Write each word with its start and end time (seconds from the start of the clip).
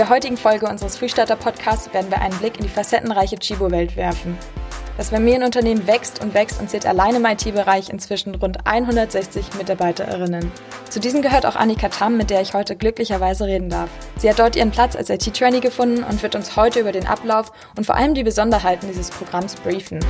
der 0.00 0.08
heutigen 0.08 0.38
Folge 0.38 0.66
unseres 0.66 0.96
Frühstarter-Podcasts 0.96 1.92
werden 1.92 2.10
wir 2.10 2.22
einen 2.22 2.34
Blick 2.38 2.56
in 2.56 2.62
die 2.62 2.70
facettenreiche 2.70 3.38
Chibo-Welt 3.38 3.96
werfen. 3.96 4.34
Das 4.96 5.10
Familienunternehmen 5.10 5.86
wächst 5.86 6.24
und 6.24 6.32
wächst 6.32 6.58
und 6.58 6.70
zählt 6.70 6.86
allein 6.86 7.16
im 7.16 7.26
IT-Bereich 7.26 7.90
inzwischen 7.90 8.34
rund 8.34 8.66
160 8.66 9.44
MitarbeiterInnen. 9.58 10.50
Zu 10.88 11.00
diesen 11.00 11.20
gehört 11.20 11.44
auch 11.44 11.54
Annika 11.54 11.90
Tamm, 11.90 12.16
mit 12.16 12.30
der 12.30 12.40
ich 12.40 12.54
heute 12.54 12.76
glücklicherweise 12.76 13.44
reden 13.44 13.68
darf. 13.68 13.90
Sie 14.16 14.30
hat 14.30 14.38
dort 14.38 14.56
ihren 14.56 14.70
Platz 14.70 14.96
als 14.96 15.10
IT-Trainee 15.10 15.60
gefunden 15.60 16.02
und 16.02 16.22
wird 16.22 16.34
uns 16.34 16.56
heute 16.56 16.80
über 16.80 16.92
den 16.92 17.06
Ablauf 17.06 17.52
und 17.76 17.84
vor 17.84 17.94
allem 17.94 18.14
die 18.14 18.24
Besonderheiten 18.24 18.88
dieses 18.88 19.10
Programms 19.10 19.54
briefen. 19.56 20.00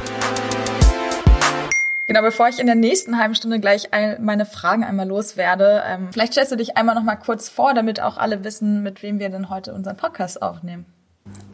Genau, 2.11 2.23
bevor 2.23 2.49
ich 2.49 2.59
in 2.59 2.67
der 2.67 2.75
nächsten 2.75 3.19
halben 3.19 3.37
Stunde 3.37 3.61
gleich 3.61 3.89
meine 4.19 4.45
Fragen 4.45 4.83
einmal 4.83 5.07
loswerde, 5.07 5.85
ähm, 5.87 6.09
vielleicht 6.13 6.33
stellst 6.33 6.51
du 6.51 6.57
dich 6.57 6.77
einmal 6.77 6.97
noch 6.97 7.05
mal 7.05 7.15
kurz 7.15 7.49
vor, 7.49 7.73
damit 7.73 8.03
auch 8.03 8.19
alle 8.19 8.43
wissen, 8.43 8.83
mit 8.83 9.05
wem 9.05 9.21
wir 9.21 9.29
denn 9.29 9.49
heute 9.49 9.73
unseren 9.73 9.97
Podcast 9.97 10.43
aufnehmen. 10.43 10.87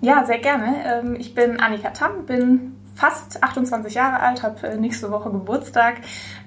Ja, 0.01 0.25
sehr 0.25 0.39
gerne. 0.39 0.77
Ähm, 0.87 1.16
ich 1.19 1.35
bin 1.35 1.61
Annika 1.61 1.91
Tamm, 1.91 2.25
bin 2.25 2.75
fast 2.97 3.43
28 3.43 3.95
Jahre 3.95 4.21
alt, 4.21 4.43
habe 4.43 4.67
äh, 4.67 4.77
nächste 4.77 5.11
Woche 5.11 5.31
Geburtstag, 5.31 5.97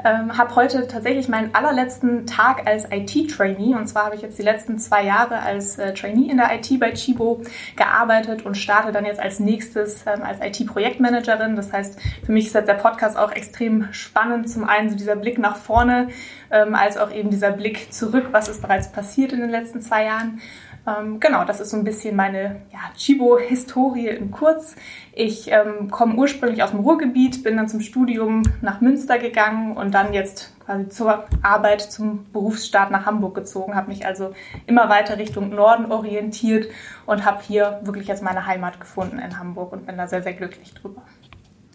ähm, 0.04 0.36
habe 0.38 0.56
heute 0.56 0.88
tatsächlich 0.88 1.30
meinen 1.30 1.54
allerletzten 1.54 2.26
Tag 2.26 2.66
als 2.68 2.86
IT-Trainee. 2.92 3.76
Und 3.76 3.88
zwar 3.88 4.06
habe 4.06 4.16
ich 4.16 4.24
jetzt 4.24 4.40
die 4.40 4.44
letzten 4.44 4.80
zwei 4.80 5.06
Jahre 5.06 5.40
als 5.40 5.78
äh, 5.78 5.94
Trainee 5.94 6.30
in 6.30 6.38
der 6.38 6.54
IT 6.56 6.80
bei 6.80 6.92
Chibo 6.92 7.42
gearbeitet 7.76 8.46
und 8.46 8.58
starte 8.58 8.92
dann 8.92 9.06
jetzt 9.06 9.20
als 9.20 9.40
nächstes 9.40 10.06
ähm, 10.08 10.24
als 10.24 10.40
IT-Projektmanagerin. 10.42 11.56
Das 11.56 11.72
heißt, 11.72 12.00
für 12.26 12.32
mich 12.32 12.48
ist 12.48 12.56
jetzt 12.56 12.68
der 12.68 12.74
Podcast 12.74 13.16
auch 13.16 13.32
extrem 13.32 13.88
spannend. 13.92 14.50
Zum 14.50 14.68
einen 14.68 14.90
so 14.90 14.96
dieser 14.96 15.16
Blick 15.16 15.38
nach 15.38 15.56
vorne, 15.56 16.08
ähm, 16.50 16.74
als 16.74 16.98
auch 16.98 17.12
eben 17.12 17.30
dieser 17.30 17.52
Blick 17.52 17.94
zurück, 17.94 18.30
was 18.32 18.50
ist 18.50 18.62
bereits 18.62 18.92
passiert 18.92 19.34
in 19.34 19.40
den 19.40 19.52
letzten 19.52 19.82
zwei 19.82 20.06
Jahren. 20.06 20.42
Ähm, 20.88 21.20
genau, 21.20 21.44
das 21.44 21.60
ist 21.60 21.72
so 21.72 21.78
ein 21.78 21.84
bisschen 21.84 22.16
meine 22.16 22.62
ja, 22.72 22.80
Chibo-Historie 22.96 24.08
in 24.08 24.32
kurz. 24.32 24.76
Ich 25.14 25.52
ähm, 25.52 25.90
komme 25.92 26.16
ursprünglich 26.16 26.64
aus 26.64 26.72
dem 26.72 26.80
Ruhrgebiet, 26.80 27.44
bin 27.44 27.58
dann 27.58 27.68
zum 27.68 27.82
Studium 27.82 28.44
nach 28.62 28.82
Münster 28.82 29.20
gegangen 29.20 29.76
und 29.76 29.94
dann 29.94 30.14
jetzt 30.14 30.54
quasi 30.66 30.90
zur 30.90 31.26
Arbeit, 31.42 31.82
zum 31.82 32.32
Berufsstart 32.32 32.92
nach 32.92 33.06
Hamburg 33.06 33.36
gezogen, 33.36 33.76
habe 33.76 33.90
mich 33.90 34.06
also 34.06 34.34
immer 34.68 34.90
weiter 34.90 35.18
Richtung 35.18 35.50
Norden 35.50 35.92
orientiert 35.92 36.68
und 37.06 37.26
habe 37.26 37.42
hier 37.42 37.80
wirklich 37.84 38.08
jetzt 38.08 38.24
meine 38.24 38.46
Heimat 38.46 38.80
gefunden 38.80 39.20
in 39.20 39.38
Hamburg 39.38 39.74
und 39.74 39.86
bin 39.86 39.98
da 39.98 40.08
sehr, 40.08 40.24
sehr 40.24 40.34
glücklich 40.34 40.74
drüber. 40.74 41.02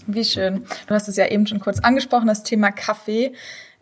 Wie 0.06 0.24
schön. 0.24 0.64
Du 0.86 0.94
hast 0.94 1.08
es 1.08 1.16
ja 1.16 1.26
eben 1.26 1.46
schon 1.46 1.60
kurz 1.60 1.80
angesprochen, 1.80 2.26
das 2.26 2.42
Thema 2.42 2.70
Kaffee. 2.70 3.32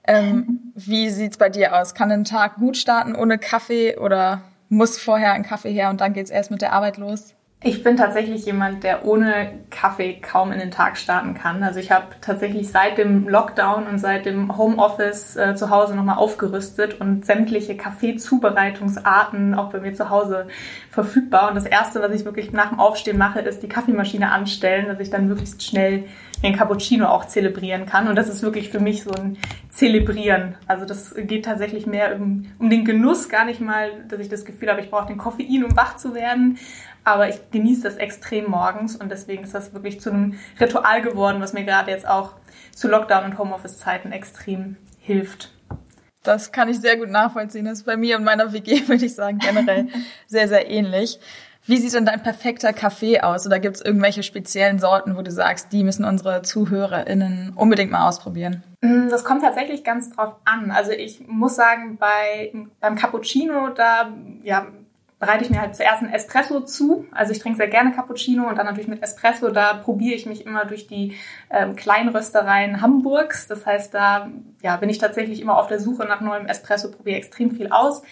Ähm, 0.04 0.72
wie 0.74 1.10
sieht's 1.10 1.36
bei 1.36 1.48
dir 1.48 1.78
aus? 1.78 1.94
Kann 1.94 2.10
ein 2.10 2.24
Tag 2.24 2.56
gut 2.56 2.76
starten 2.76 3.14
ohne 3.14 3.38
Kaffee 3.38 3.96
oder 3.98 4.42
muss 4.72 4.98
vorher 4.98 5.34
ein 5.34 5.42
Kaffee 5.42 5.70
her 5.70 5.90
und 5.90 6.00
dann 6.00 6.14
geht's 6.14 6.30
erst 6.30 6.50
mit 6.50 6.62
der 6.62 6.72
Arbeit 6.72 6.96
los? 6.96 7.34
Ich 7.64 7.84
bin 7.84 7.96
tatsächlich 7.96 8.44
jemand, 8.44 8.82
der 8.82 9.04
ohne 9.04 9.60
Kaffee 9.70 10.14
kaum 10.14 10.50
in 10.50 10.58
den 10.58 10.72
Tag 10.72 10.96
starten 10.96 11.34
kann. 11.34 11.62
Also 11.62 11.78
ich 11.78 11.92
habe 11.92 12.06
tatsächlich 12.20 12.70
seit 12.70 12.98
dem 12.98 13.28
Lockdown 13.28 13.86
und 13.86 13.98
seit 13.98 14.26
dem 14.26 14.56
Homeoffice 14.56 15.36
äh, 15.36 15.54
zu 15.54 15.70
Hause 15.70 15.94
nochmal 15.94 16.16
aufgerüstet 16.16 17.00
und 17.00 17.24
sämtliche 17.24 17.76
Kaffeezubereitungsarten 17.76 19.54
auch 19.54 19.70
bei 19.70 19.78
mir 19.78 19.94
zu 19.94 20.10
Hause 20.10 20.48
verfügbar. 20.90 21.50
Und 21.50 21.54
das 21.54 21.66
Erste, 21.66 22.00
was 22.00 22.10
ich 22.12 22.24
wirklich 22.24 22.50
nach 22.50 22.70
dem 22.70 22.80
Aufstehen 22.80 23.18
mache, 23.18 23.40
ist 23.40 23.62
die 23.62 23.68
Kaffeemaschine 23.68 24.32
anstellen, 24.32 24.86
dass 24.88 24.98
ich 24.98 25.10
dann 25.10 25.28
möglichst 25.28 25.62
schnell 25.62 26.04
den 26.42 26.56
Cappuccino 26.56 27.06
auch 27.06 27.26
zelebrieren 27.26 27.86
kann. 27.86 28.08
Und 28.08 28.16
das 28.16 28.28
ist 28.28 28.42
wirklich 28.42 28.70
für 28.70 28.80
mich 28.80 29.04
so 29.04 29.12
ein 29.12 29.38
Zelebrieren. 29.70 30.56
Also 30.66 30.84
das 30.84 31.14
geht 31.14 31.44
tatsächlich 31.44 31.86
mehr 31.86 32.14
um, 32.16 32.52
um 32.58 32.68
den 32.68 32.84
Genuss, 32.84 33.28
gar 33.28 33.44
nicht 33.44 33.60
mal, 33.60 34.04
dass 34.08 34.20
ich 34.20 34.28
das 34.28 34.44
Gefühl 34.44 34.68
habe, 34.68 34.80
ich 34.80 34.90
brauche 34.90 35.06
den 35.06 35.18
Koffein, 35.18 35.64
um 35.64 35.76
wach 35.76 35.96
zu 35.96 36.14
werden. 36.14 36.58
Aber 37.04 37.28
ich 37.28 37.36
genieße 37.50 37.82
das 37.82 37.96
extrem 37.96 38.50
morgens 38.50 38.96
und 38.96 39.10
deswegen 39.10 39.42
ist 39.42 39.54
das 39.54 39.74
wirklich 39.74 40.00
zu 40.00 40.10
einem 40.10 40.38
Ritual 40.60 41.02
geworden, 41.02 41.40
was 41.40 41.52
mir 41.52 41.64
gerade 41.64 41.90
jetzt 41.90 42.06
auch 42.06 42.34
zu 42.74 42.88
Lockdown- 42.88 43.24
und 43.24 43.38
Homeoffice-Zeiten 43.38 44.12
extrem 44.12 44.76
hilft. 45.00 45.52
Das 46.22 46.52
kann 46.52 46.68
ich 46.68 46.80
sehr 46.80 46.96
gut 46.96 47.10
nachvollziehen. 47.10 47.64
Das 47.64 47.78
ist 47.78 47.84
bei 47.84 47.96
mir 47.96 48.16
und 48.16 48.24
meiner 48.24 48.52
WG, 48.52 48.82
würde 48.88 49.04
ich 49.04 49.14
sagen, 49.14 49.38
generell 49.38 49.88
sehr, 50.26 50.48
sehr 50.48 50.70
ähnlich. 50.70 51.18
Wie 51.64 51.76
sieht 51.76 51.94
denn 51.94 52.04
dein 52.04 52.22
perfekter 52.22 52.72
Kaffee 52.72 53.20
aus? 53.20 53.46
Oder 53.46 53.60
gibt 53.60 53.76
es 53.76 53.82
irgendwelche 53.82 54.24
speziellen 54.24 54.80
Sorten, 54.80 55.16
wo 55.16 55.22
du 55.22 55.30
sagst, 55.30 55.72
die 55.72 55.84
müssen 55.84 56.04
unsere 56.04 56.42
ZuhörerInnen 56.42 57.52
unbedingt 57.54 57.92
mal 57.92 58.08
ausprobieren? 58.08 58.64
Mm, 58.80 59.08
das 59.08 59.24
kommt 59.24 59.42
tatsächlich 59.42 59.84
ganz 59.84 60.10
drauf 60.10 60.34
an. 60.44 60.72
Also 60.72 60.90
ich 60.90 61.26
muss 61.28 61.54
sagen, 61.54 61.98
bei, 61.98 62.52
beim 62.80 62.96
Cappuccino, 62.96 63.68
da 63.68 64.12
ja, 64.42 64.66
bereite 65.20 65.44
ich 65.44 65.50
mir 65.50 65.60
halt 65.60 65.76
zuerst 65.76 66.02
einen 66.02 66.12
Espresso 66.12 66.62
zu. 66.62 67.06
Also 67.12 67.30
ich 67.30 67.38
trinke 67.38 67.58
sehr 67.58 67.68
gerne 67.68 67.92
Cappuccino 67.92 68.48
und 68.48 68.58
dann 68.58 68.66
natürlich 68.66 68.88
mit 68.88 69.00
Espresso. 69.00 69.50
Da 69.50 69.74
probiere 69.74 70.16
ich 70.16 70.26
mich 70.26 70.44
immer 70.44 70.64
durch 70.64 70.88
die 70.88 71.16
ähm, 71.48 71.76
Kleinröstereien 71.76 72.80
Hamburgs. 72.80 73.46
Das 73.46 73.64
heißt, 73.64 73.94
da 73.94 74.32
ja, 74.62 74.76
bin 74.78 74.88
ich 74.88 74.98
tatsächlich 74.98 75.40
immer 75.40 75.58
auf 75.58 75.68
der 75.68 75.78
Suche 75.78 76.06
nach 76.06 76.20
neuem 76.20 76.46
Espresso, 76.46 76.90
probiere 76.90 77.18
extrem 77.18 77.52
viel 77.52 77.68
aus. 77.68 78.02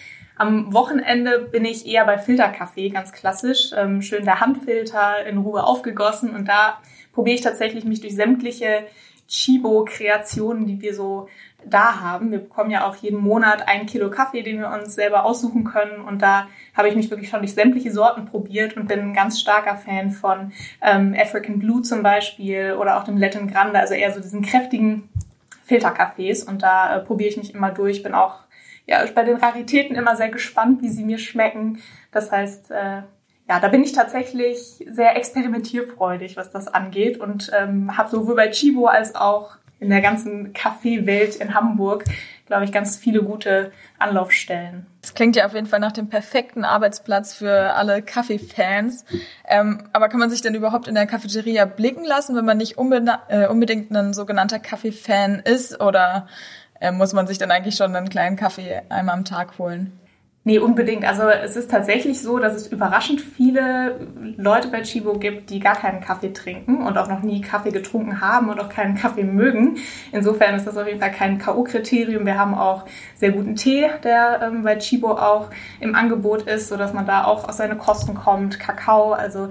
Am 0.41 0.73
Wochenende 0.73 1.37
bin 1.37 1.65
ich 1.65 1.85
eher 1.85 2.03
bei 2.03 2.17
Filterkaffee, 2.17 2.89
ganz 2.89 3.11
klassisch. 3.11 3.73
Ähm, 3.77 4.01
schön 4.01 4.25
der 4.25 4.39
Handfilter 4.39 5.23
in 5.27 5.37
Ruhe 5.37 5.63
aufgegossen 5.63 6.35
und 6.35 6.47
da 6.47 6.79
probiere 7.13 7.35
ich 7.35 7.41
tatsächlich 7.41 7.85
mich 7.85 8.01
durch 8.01 8.15
sämtliche 8.15 8.87
Chibo-Kreationen, 9.27 10.65
die 10.65 10.81
wir 10.81 10.95
so 10.95 11.27
da 11.63 12.01
haben. 12.01 12.31
Wir 12.31 12.39
bekommen 12.39 12.71
ja 12.71 12.87
auch 12.87 12.95
jeden 12.95 13.19
Monat 13.19 13.67
ein 13.67 13.85
Kilo 13.85 14.09
Kaffee, 14.09 14.41
den 14.41 14.57
wir 14.57 14.71
uns 14.71 14.95
selber 14.95 15.25
aussuchen 15.25 15.63
können. 15.63 16.01
Und 16.01 16.23
da 16.23 16.47
habe 16.75 16.89
ich 16.89 16.95
mich 16.95 17.11
wirklich 17.11 17.29
schon 17.29 17.41
durch 17.41 17.53
sämtliche 17.53 17.91
Sorten 17.91 18.25
probiert 18.25 18.75
und 18.75 18.87
bin 18.87 18.99
ein 18.99 19.13
ganz 19.13 19.39
starker 19.39 19.75
Fan 19.75 20.09
von 20.09 20.53
ähm, 20.81 21.15
African 21.15 21.59
Blue 21.59 21.83
zum 21.83 22.01
Beispiel 22.01 22.75
oder 22.79 22.97
auch 22.97 23.03
dem 23.03 23.17
Latin 23.17 23.47
Grande, 23.47 23.77
also 23.77 23.93
eher 23.93 24.11
so 24.11 24.19
diesen 24.19 24.41
kräftigen 24.41 25.07
Filterkaffees. 25.65 26.43
Und 26.43 26.63
da 26.63 26.95
äh, 26.95 26.99
probiere 26.99 27.29
ich 27.29 27.37
mich 27.37 27.53
immer 27.53 27.69
durch. 27.69 28.01
Bin 28.01 28.15
auch 28.15 28.39
ja, 28.87 29.03
bei 29.13 29.23
den 29.23 29.37
Raritäten 29.37 29.95
immer 29.95 30.15
sehr 30.15 30.29
gespannt, 30.29 30.81
wie 30.81 30.89
sie 30.89 31.03
mir 31.03 31.17
schmecken. 31.17 31.79
Das 32.11 32.31
heißt, 32.31 32.71
äh, 32.71 33.01
ja, 33.49 33.59
da 33.59 33.67
bin 33.67 33.83
ich 33.83 33.91
tatsächlich 33.91 34.85
sehr 34.87 35.15
experimentierfreudig, 35.17 36.37
was 36.37 36.51
das 36.51 36.67
angeht 36.67 37.19
und 37.19 37.51
ähm, 37.53 37.97
habe 37.97 38.09
sowohl 38.09 38.35
bei 38.35 38.49
Chibo 38.49 38.85
als 38.85 39.15
auch 39.15 39.57
in 39.81 39.89
der 39.89 40.01
ganzen 40.01 40.53
Kaffeewelt 40.53 41.35
in 41.37 41.55
Hamburg, 41.55 42.05
glaube 42.45 42.65
ich, 42.65 42.71
ganz 42.71 42.97
viele 42.97 43.23
gute 43.23 43.71
Anlaufstellen. 43.97 44.85
Das 45.01 45.15
klingt 45.15 45.35
ja 45.35 45.45
auf 45.47 45.55
jeden 45.55 45.65
Fall 45.65 45.79
nach 45.79 45.91
dem 45.91 46.07
perfekten 46.07 46.63
Arbeitsplatz 46.63 47.33
für 47.33 47.73
alle 47.73 48.03
Kaffeefans. 48.03 49.05
Ähm, 49.47 49.83
aber 49.91 50.07
kann 50.07 50.19
man 50.19 50.29
sich 50.29 50.43
denn 50.43 50.53
überhaupt 50.53 50.87
in 50.87 50.93
der 50.93 51.07
Cafeteria 51.07 51.65
blicken 51.65 52.05
lassen, 52.05 52.35
wenn 52.35 52.45
man 52.45 52.57
nicht 52.57 52.77
äh, 52.77 53.47
unbedingt 53.47 53.91
ein 53.91 54.13
sogenannter 54.13 54.59
Kaffeefan 54.59 55.39
ist? 55.39 55.81
Oder 55.81 56.27
äh, 56.81 56.91
muss 56.91 57.13
man 57.13 57.27
sich 57.27 57.37
dann 57.37 57.51
eigentlich 57.51 57.75
schon 57.75 57.95
einen 57.95 58.09
kleinen 58.09 58.35
Kaffee 58.35 58.81
einmal 58.89 59.15
am 59.15 59.25
Tag 59.25 59.57
holen? 59.57 59.93
Nee, 60.43 60.57
unbedingt. 60.57 61.05
Also 61.05 61.29
es 61.29 61.55
ist 61.55 61.69
tatsächlich 61.69 62.19
so, 62.19 62.39
dass 62.39 62.55
es 62.55 62.65
überraschend 62.65 63.21
viele 63.21 63.99
Leute 64.37 64.69
bei 64.69 64.81
Chibo 64.81 65.19
gibt, 65.19 65.51
die 65.51 65.59
gar 65.59 65.75
keinen 65.75 66.01
Kaffee 66.01 66.33
trinken 66.33 66.77
und 66.77 66.97
auch 66.97 67.07
noch 67.07 67.21
nie 67.21 67.41
Kaffee 67.41 67.69
getrunken 67.69 68.21
haben 68.21 68.49
und 68.49 68.59
auch 68.59 68.69
keinen 68.69 68.95
Kaffee 68.95 69.23
mögen. 69.23 69.77
Insofern 70.11 70.55
ist 70.55 70.65
das 70.65 70.77
auf 70.77 70.87
jeden 70.87 70.99
Fall 70.99 71.11
kein 71.11 71.37
K.O.-Kriterium. 71.37 72.25
Wir 72.25 72.39
haben 72.39 72.55
auch 72.55 72.85
sehr 73.13 73.31
guten 73.33 73.55
Tee, 73.55 73.87
der 74.03 74.41
ähm, 74.41 74.63
bei 74.63 74.77
Chibo 74.77 75.11
auch 75.11 75.51
im 75.79 75.93
Angebot 75.93 76.41
ist, 76.47 76.69
sodass 76.69 76.91
man 76.91 77.05
da 77.05 77.25
auch 77.25 77.47
aus 77.47 77.57
seine 77.57 77.75
Kosten 77.75 78.15
kommt. 78.15 78.59
Kakao, 78.59 79.11
also 79.11 79.49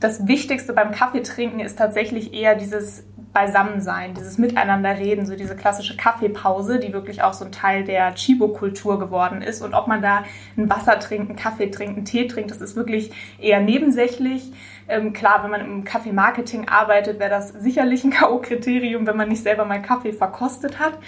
das 0.00 0.26
Wichtigste 0.26 0.72
beim 0.72 0.92
Kaffeetrinken 0.92 1.60
ist 1.60 1.76
tatsächlich 1.76 2.32
eher 2.32 2.54
dieses 2.54 3.04
Beisammensein, 3.32 4.14
dieses 4.14 4.36
Miteinanderreden, 4.36 5.24
so 5.24 5.34
diese 5.34 5.56
klassische 5.56 5.96
Kaffeepause, 5.96 6.78
die 6.78 6.92
wirklich 6.92 7.22
auch 7.22 7.32
so 7.32 7.44
ein 7.44 7.52
Teil 7.52 7.84
der 7.84 8.14
Chibo-Kultur 8.14 8.98
geworden 8.98 9.40
ist. 9.40 9.62
Und 9.62 9.72
ob 9.74 9.86
man 9.86 10.02
da 10.02 10.24
ein 10.56 10.68
Wasser 10.68 10.98
trinkt, 10.98 11.30
einen 11.30 11.38
Kaffee 11.38 11.70
trinkt, 11.70 11.96
einen 11.96 12.04
Tee 12.04 12.26
trinkt, 12.26 12.50
das 12.50 12.60
ist 12.60 12.76
wirklich 12.76 13.10
eher 13.38 13.60
nebensächlich. 13.60 14.52
Ähm, 14.86 15.12
klar, 15.12 15.42
wenn 15.42 15.50
man 15.50 15.60
im 15.62 15.84
Kaffeemarketing 15.84 16.68
arbeitet, 16.68 17.18
wäre 17.18 17.30
das 17.30 17.48
sicherlich 17.50 18.04
ein 18.04 18.10
K.O.-Kriterium, 18.10 19.06
wenn 19.06 19.16
man 19.16 19.28
nicht 19.28 19.42
selber 19.42 19.64
mal 19.64 19.80
Kaffee 19.80 20.12
verkostet 20.12 20.78
hat. 20.78 20.98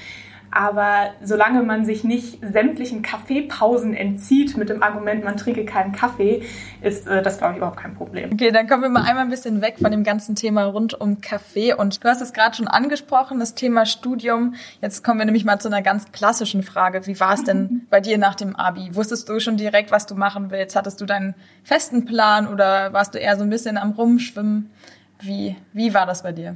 Aber 0.55 1.11
solange 1.21 1.65
man 1.65 1.85
sich 1.85 2.05
nicht 2.05 2.39
sämtlichen 2.41 3.03
Kaffeepausen 3.03 3.93
entzieht 3.93 4.57
mit 4.57 4.69
dem 4.69 4.85
Argument, 4.85 5.25
man 5.25 5.37
trinke 5.37 5.65
keinen 5.65 5.91
Kaffee, 5.91 6.45
ist 6.81 7.09
äh, 7.09 7.23
das, 7.23 7.39
glaube 7.39 7.55
ich, 7.55 7.57
überhaupt 7.57 7.79
kein 7.81 7.97
Problem. 7.97 8.31
Okay, 8.33 8.53
dann 8.53 8.69
kommen 8.69 8.83
wir 8.83 8.89
mal 8.89 9.03
einmal 9.03 9.25
ein 9.25 9.31
bisschen 9.31 9.63
weg 9.63 9.79
von 9.81 9.91
dem 9.91 10.05
ganzen 10.05 10.37
Thema 10.37 10.63
rund 10.63 10.95
um 10.95 11.21
Kaffee. 11.21 11.75
Und 11.75 12.05
du 12.05 12.09
hast 12.09 12.21
es 12.21 12.33
gerade 12.33 12.55
schon 12.55 12.69
angesprochen, 12.69 13.41
das 13.41 13.57
Thema 13.57 13.85
Studium. 13.85 14.55
Jetzt 14.81 15.03
kommen 15.03 15.19
wir 15.19 15.27
nämlich 15.27 15.45
mal 15.45 15.59
zu 15.59 15.67
einer 15.67 15.83
ganz 15.83 16.13
klassischen 16.13 16.63
Frage. 16.63 17.05
Wie 17.09 17.19
war 17.19 17.35
es 17.35 17.43
denn 17.43 17.89
bei 17.91 18.01
dir 18.01 18.17
nach 18.17 18.37
dem 18.37 18.55
Abi? 18.55 18.95
Wusstest 18.95 19.29
du 19.29 19.41
schon 19.41 19.57
direkt, 19.57 19.91
was 19.91 20.07
du 20.07 20.15
machen 20.15 20.53
willst? 20.53 20.77
Hattest 20.77 21.01
du 21.01 21.05
deinen 21.05 21.35
festen 21.65 22.05
Plan 22.05 22.47
oder 22.47 22.93
warst 22.93 23.17
du 23.17 23.19
eher 23.19 23.37
so 23.37 23.43
ein 23.43 23.51
bisschen 23.51 23.77
am 23.77 23.91
Rumschwimmen? 23.91 24.71
Wie, 25.21 25.57
wie 25.73 25.95
war 25.95 26.07
das 26.07 26.23
bei 26.23 26.31
dir? 26.31 26.55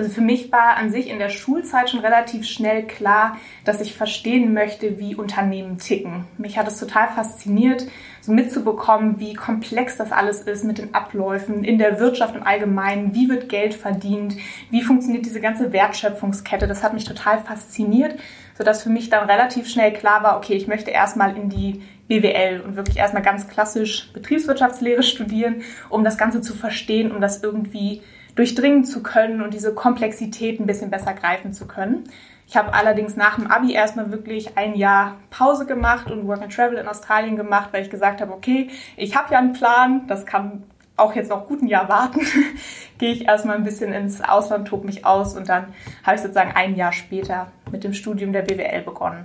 Also 0.00 0.12
für 0.12 0.22
mich 0.22 0.50
war 0.50 0.78
an 0.78 0.90
sich 0.90 1.10
in 1.10 1.18
der 1.18 1.28
Schulzeit 1.28 1.90
schon 1.90 2.00
relativ 2.00 2.46
schnell 2.46 2.86
klar, 2.86 3.36
dass 3.66 3.82
ich 3.82 3.92
verstehen 3.92 4.54
möchte, 4.54 4.98
wie 4.98 5.14
Unternehmen 5.14 5.76
ticken. 5.76 6.24
Mich 6.38 6.56
hat 6.56 6.66
es 6.66 6.78
total 6.78 7.08
fasziniert, 7.08 7.86
so 8.22 8.32
mitzubekommen, 8.32 9.20
wie 9.20 9.34
komplex 9.34 9.98
das 9.98 10.10
alles 10.10 10.40
ist 10.40 10.64
mit 10.64 10.78
den 10.78 10.94
Abläufen 10.94 11.64
in 11.64 11.76
der 11.76 12.00
Wirtschaft 12.00 12.34
im 12.34 12.44
Allgemeinen. 12.44 13.14
Wie 13.14 13.28
wird 13.28 13.50
Geld 13.50 13.74
verdient? 13.74 14.36
Wie 14.70 14.80
funktioniert 14.80 15.26
diese 15.26 15.42
ganze 15.42 15.70
Wertschöpfungskette? 15.70 16.66
Das 16.66 16.82
hat 16.82 16.94
mich 16.94 17.04
total 17.04 17.38
fasziniert, 17.40 18.18
sodass 18.56 18.82
für 18.82 18.88
mich 18.88 19.10
dann 19.10 19.28
relativ 19.28 19.68
schnell 19.68 19.92
klar 19.92 20.22
war, 20.22 20.38
okay, 20.38 20.54
ich 20.54 20.66
möchte 20.66 20.90
erstmal 20.90 21.36
in 21.36 21.50
die 21.50 21.82
BWL 22.08 22.62
und 22.62 22.74
wirklich 22.74 22.96
erstmal 22.96 23.22
ganz 23.22 23.48
klassisch 23.48 24.10
Betriebswirtschaftslehre 24.14 25.02
studieren, 25.02 25.60
um 25.90 26.04
das 26.04 26.16
Ganze 26.16 26.40
zu 26.40 26.54
verstehen, 26.54 27.12
um 27.12 27.20
das 27.20 27.42
irgendwie 27.42 28.00
durchdringen 28.34 28.84
zu 28.84 29.02
können 29.02 29.42
und 29.42 29.54
diese 29.54 29.74
Komplexität 29.74 30.60
ein 30.60 30.66
bisschen 30.66 30.90
besser 30.90 31.14
greifen 31.14 31.52
zu 31.52 31.66
können. 31.66 32.04
Ich 32.46 32.56
habe 32.56 32.74
allerdings 32.74 33.16
nach 33.16 33.36
dem 33.36 33.46
Abi 33.46 33.72
erstmal 33.72 34.10
wirklich 34.10 34.58
ein 34.58 34.74
Jahr 34.74 35.16
Pause 35.30 35.66
gemacht 35.66 36.10
und 36.10 36.26
Work 36.26 36.42
and 36.42 36.52
Travel 36.52 36.78
in 36.78 36.88
Australien 36.88 37.36
gemacht, 37.36 37.68
weil 37.72 37.84
ich 37.84 37.90
gesagt 37.90 38.20
habe, 38.20 38.32
okay, 38.32 38.68
ich 38.96 39.16
habe 39.16 39.32
ja 39.32 39.38
einen 39.38 39.52
Plan, 39.52 40.06
das 40.08 40.26
kann 40.26 40.64
auch 40.96 41.14
jetzt 41.14 41.30
noch 41.30 41.46
gut 41.46 41.62
ein 41.62 41.68
Jahr 41.68 41.88
warten, 41.88 42.20
gehe 42.98 43.12
ich 43.12 43.26
erstmal 43.26 43.56
ein 43.56 43.64
bisschen 43.64 43.92
ins 43.92 44.20
Ausland, 44.20 44.68
tob 44.68 44.84
mich 44.84 45.06
aus 45.06 45.36
und 45.36 45.48
dann 45.48 45.66
habe 46.02 46.16
ich 46.16 46.22
sozusagen 46.22 46.52
ein 46.54 46.74
Jahr 46.74 46.92
später 46.92 47.52
mit 47.70 47.84
dem 47.84 47.94
Studium 47.94 48.32
der 48.32 48.42
BWL 48.42 48.82
begonnen. 48.82 49.24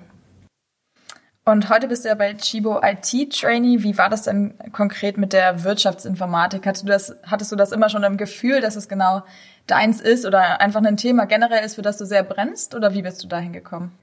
Und 1.48 1.70
heute 1.70 1.88
bist 1.88 2.04
du 2.04 2.10
ja 2.10 2.16
bei 2.16 2.34
Chibo 2.34 2.82
IT 2.82 3.32
Trainee. 3.32 3.84
Wie 3.84 4.00
war 4.00 4.10
das 4.10 4.24
denn 4.24 4.56
konkret 4.72 5.18
mit 5.18 5.32
der 5.32 5.64
Wirtschaftsinformatik? 5.64 6.66
Hattest 6.66 6.84
du 6.84 6.88
das, 6.88 7.16
hattest 7.24 7.52
du 7.52 7.56
das 7.56 7.72
immer 7.72 7.88
schon 7.90 8.04
im 8.04 8.18
Gefühl, 8.18 8.62
dass 8.62 8.76
es 8.76 8.90
genau 8.90 9.22
deins 9.68 10.02
ist 10.02 10.26
oder 10.26 10.60
einfach 10.60 10.84
ein 10.84 10.98
Thema 10.98 11.26
generell 11.28 11.64
ist, 11.64 11.76
für 11.76 11.84
das 11.84 12.00
du 12.00 12.06
sehr 12.06 12.24
brennst? 12.24 12.74
Oder 12.74 12.96
wie 12.96 13.04
bist 13.04 13.24
du 13.24 13.28
dahin 13.28 13.54
gekommen? 13.54 13.96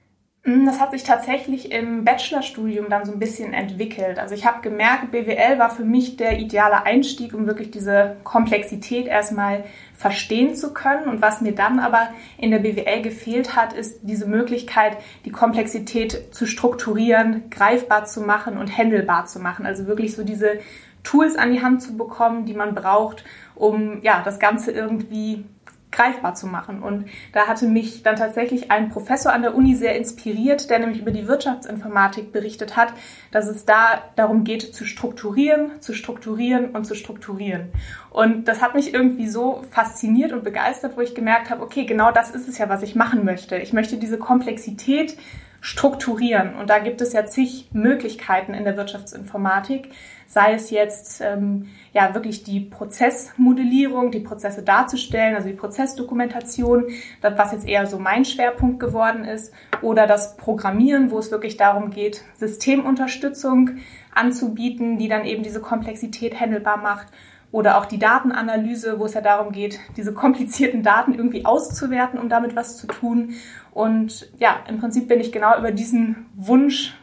Mm, 0.44 0.66
das 0.66 0.80
hat 0.80 0.90
sich 0.90 1.04
tatsächlich 1.04 1.70
im 1.70 2.04
Bachelorstudium 2.04 2.88
dann 2.88 3.04
so 3.04 3.12
ein 3.12 3.20
bisschen 3.20 3.52
entwickelt. 3.52 4.18
Also 4.18 4.34
ich 4.34 4.44
habe 4.44 4.60
gemerkt, 4.60 5.12
BWL 5.12 5.58
war 5.58 5.70
für 5.70 5.84
mich 5.84 6.16
der 6.16 6.40
ideale 6.40 6.84
Einstieg, 6.84 7.32
um 7.32 7.46
wirklich 7.46 7.70
diese 7.70 8.16
Komplexität 8.24 9.06
erstmal 9.06 9.64
verstehen 9.94 10.56
zu 10.56 10.74
können. 10.74 11.08
Und 11.08 11.22
was 11.22 11.42
mir 11.42 11.54
dann 11.54 11.78
aber 11.78 12.08
in 12.38 12.50
der 12.50 12.58
BWL 12.58 13.02
gefehlt 13.02 13.54
hat, 13.54 13.72
ist 13.72 14.00
diese 14.02 14.26
Möglichkeit, 14.26 14.96
die 15.24 15.30
Komplexität 15.30 16.34
zu 16.34 16.46
strukturieren, 16.46 17.48
greifbar 17.50 18.04
zu 18.04 18.20
machen 18.20 18.58
und 18.58 18.76
handelbar 18.76 19.26
zu 19.26 19.38
machen. 19.38 19.64
Also 19.64 19.86
wirklich 19.86 20.16
so 20.16 20.24
diese 20.24 20.58
Tools 21.04 21.36
an 21.36 21.52
die 21.52 21.62
Hand 21.62 21.82
zu 21.82 21.96
bekommen, 21.96 22.46
die 22.46 22.54
man 22.54 22.74
braucht, 22.74 23.24
um 23.54 24.02
ja 24.02 24.22
das 24.24 24.40
Ganze 24.40 24.72
irgendwie 24.72 25.44
greifbar 25.92 26.34
zu 26.34 26.46
machen. 26.46 26.82
Und 26.82 27.06
da 27.32 27.46
hatte 27.46 27.66
mich 27.66 28.02
dann 28.02 28.16
tatsächlich 28.16 28.70
ein 28.70 28.88
Professor 28.88 29.32
an 29.32 29.42
der 29.42 29.54
Uni 29.54 29.74
sehr 29.76 29.96
inspiriert, 29.96 30.70
der 30.70 30.80
nämlich 30.80 31.00
über 31.00 31.10
die 31.10 31.28
Wirtschaftsinformatik 31.28 32.32
berichtet 32.32 32.76
hat, 32.76 32.92
dass 33.30 33.46
es 33.46 33.64
da 33.64 34.02
darum 34.16 34.42
geht, 34.44 34.74
zu 34.74 34.84
strukturieren, 34.84 35.80
zu 35.80 35.94
strukturieren 35.94 36.70
und 36.70 36.84
zu 36.84 36.94
strukturieren. 36.94 37.68
Und 38.10 38.48
das 38.48 38.60
hat 38.60 38.74
mich 38.74 38.92
irgendwie 38.92 39.28
so 39.28 39.62
fasziniert 39.70 40.32
und 40.32 40.42
begeistert, 40.42 40.96
wo 40.96 41.00
ich 41.00 41.14
gemerkt 41.14 41.50
habe, 41.50 41.62
okay, 41.62 41.84
genau 41.84 42.10
das 42.10 42.30
ist 42.30 42.48
es 42.48 42.58
ja, 42.58 42.68
was 42.68 42.82
ich 42.82 42.94
machen 42.94 43.24
möchte. 43.24 43.56
Ich 43.56 43.72
möchte 43.72 43.96
diese 43.98 44.18
Komplexität 44.18 45.16
strukturieren. 45.62 46.56
Und 46.56 46.70
da 46.70 46.80
gibt 46.80 47.00
es 47.00 47.12
ja 47.12 47.24
zig 47.24 47.68
Möglichkeiten 47.72 48.52
in 48.52 48.64
der 48.64 48.76
Wirtschaftsinformatik, 48.76 49.90
sei 50.26 50.54
es 50.54 50.70
jetzt 50.70 51.20
ähm, 51.20 51.68
ja 51.92 52.14
wirklich 52.14 52.42
die 52.42 52.58
Prozessmodellierung, 52.58 54.10
die 54.10 54.20
Prozesse 54.20 54.64
darzustellen, 54.64 55.36
also 55.36 55.48
die 55.48 55.54
Prozessdokumentation, 55.54 56.86
was 57.20 57.52
jetzt 57.52 57.68
eher 57.68 57.86
so 57.86 58.00
mein 58.00 58.24
Schwerpunkt 58.24 58.80
geworden 58.80 59.24
ist, 59.24 59.54
oder 59.82 60.08
das 60.08 60.36
Programmieren, 60.36 61.12
wo 61.12 61.18
es 61.20 61.30
wirklich 61.30 61.56
darum 61.58 61.90
geht, 61.90 62.22
Systemunterstützung 62.34 63.78
anzubieten, 64.12 64.98
die 64.98 65.08
dann 65.08 65.24
eben 65.24 65.44
diese 65.44 65.60
Komplexität 65.60 66.40
handelbar 66.40 66.78
macht 66.78 67.06
oder 67.52 67.78
auch 67.78 67.84
die 67.84 67.98
Datenanalyse, 67.98 68.98
wo 68.98 69.04
es 69.04 69.14
ja 69.14 69.20
darum 69.20 69.52
geht, 69.52 69.78
diese 69.96 70.12
komplizierten 70.14 70.82
Daten 70.82 71.14
irgendwie 71.14 71.44
auszuwerten, 71.44 72.18
um 72.18 72.28
damit 72.28 72.56
was 72.56 72.78
zu 72.78 72.86
tun. 72.86 73.34
Und 73.72 74.30
ja, 74.38 74.56
im 74.68 74.80
Prinzip 74.80 75.06
bin 75.06 75.20
ich 75.20 75.30
genau 75.30 75.56
über 75.58 75.70
diesen 75.70 76.26
Wunsch, 76.34 76.96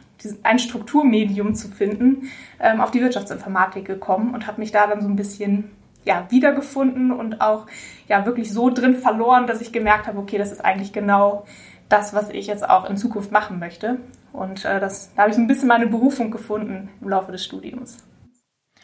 ein 0.43 0.59
Strukturmedium 0.59 1.55
zu 1.55 1.69
finden, 1.69 2.29
ähm, 2.59 2.81
auf 2.81 2.91
die 2.91 2.99
Wirtschaftsinformatik 2.99 3.85
gekommen 3.85 4.33
und 4.33 4.47
habe 4.47 4.59
mich 4.59 4.71
da 4.73 4.85
dann 4.85 5.01
so 5.01 5.07
ein 5.07 5.15
bisschen 5.15 5.71
ja, 6.03 6.25
wiedergefunden 6.29 7.11
und 7.11 7.39
auch 7.39 7.67
ja 8.09 8.25
wirklich 8.25 8.51
so 8.51 8.69
drin 8.69 8.95
verloren, 8.95 9.47
dass 9.47 9.61
ich 9.61 9.71
gemerkt 9.71 10.07
habe, 10.07 10.19
okay, 10.19 10.37
das 10.37 10.51
ist 10.51 10.65
eigentlich 10.65 10.91
genau 10.91 11.45
das, 11.87 12.13
was 12.13 12.29
ich 12.31 12.47
jetzt 12.47 12.67
auch 12.67 12.89
in 12.89 12.97
Zukunft 12.97 13.31
machen 13.31 13.59
möchte. 13.59 13.97
Und 14.33 14.65
äh, 14.65 14.79
das, 14.79 15.13
da 15.15 15.21
habe 15.21 15.29
ich 15.29 15.35
so 15.35 15.41
ein 15.41 15.47
bisschen 15.47 15.67
meine 15.67 15.87
Berufung 15.87 16.31
gefunden 16.31 16.89
im 16.99 17.09
Laufe 17.09 17.31
des 17.31 17.43
Studiums. 17.45 17.97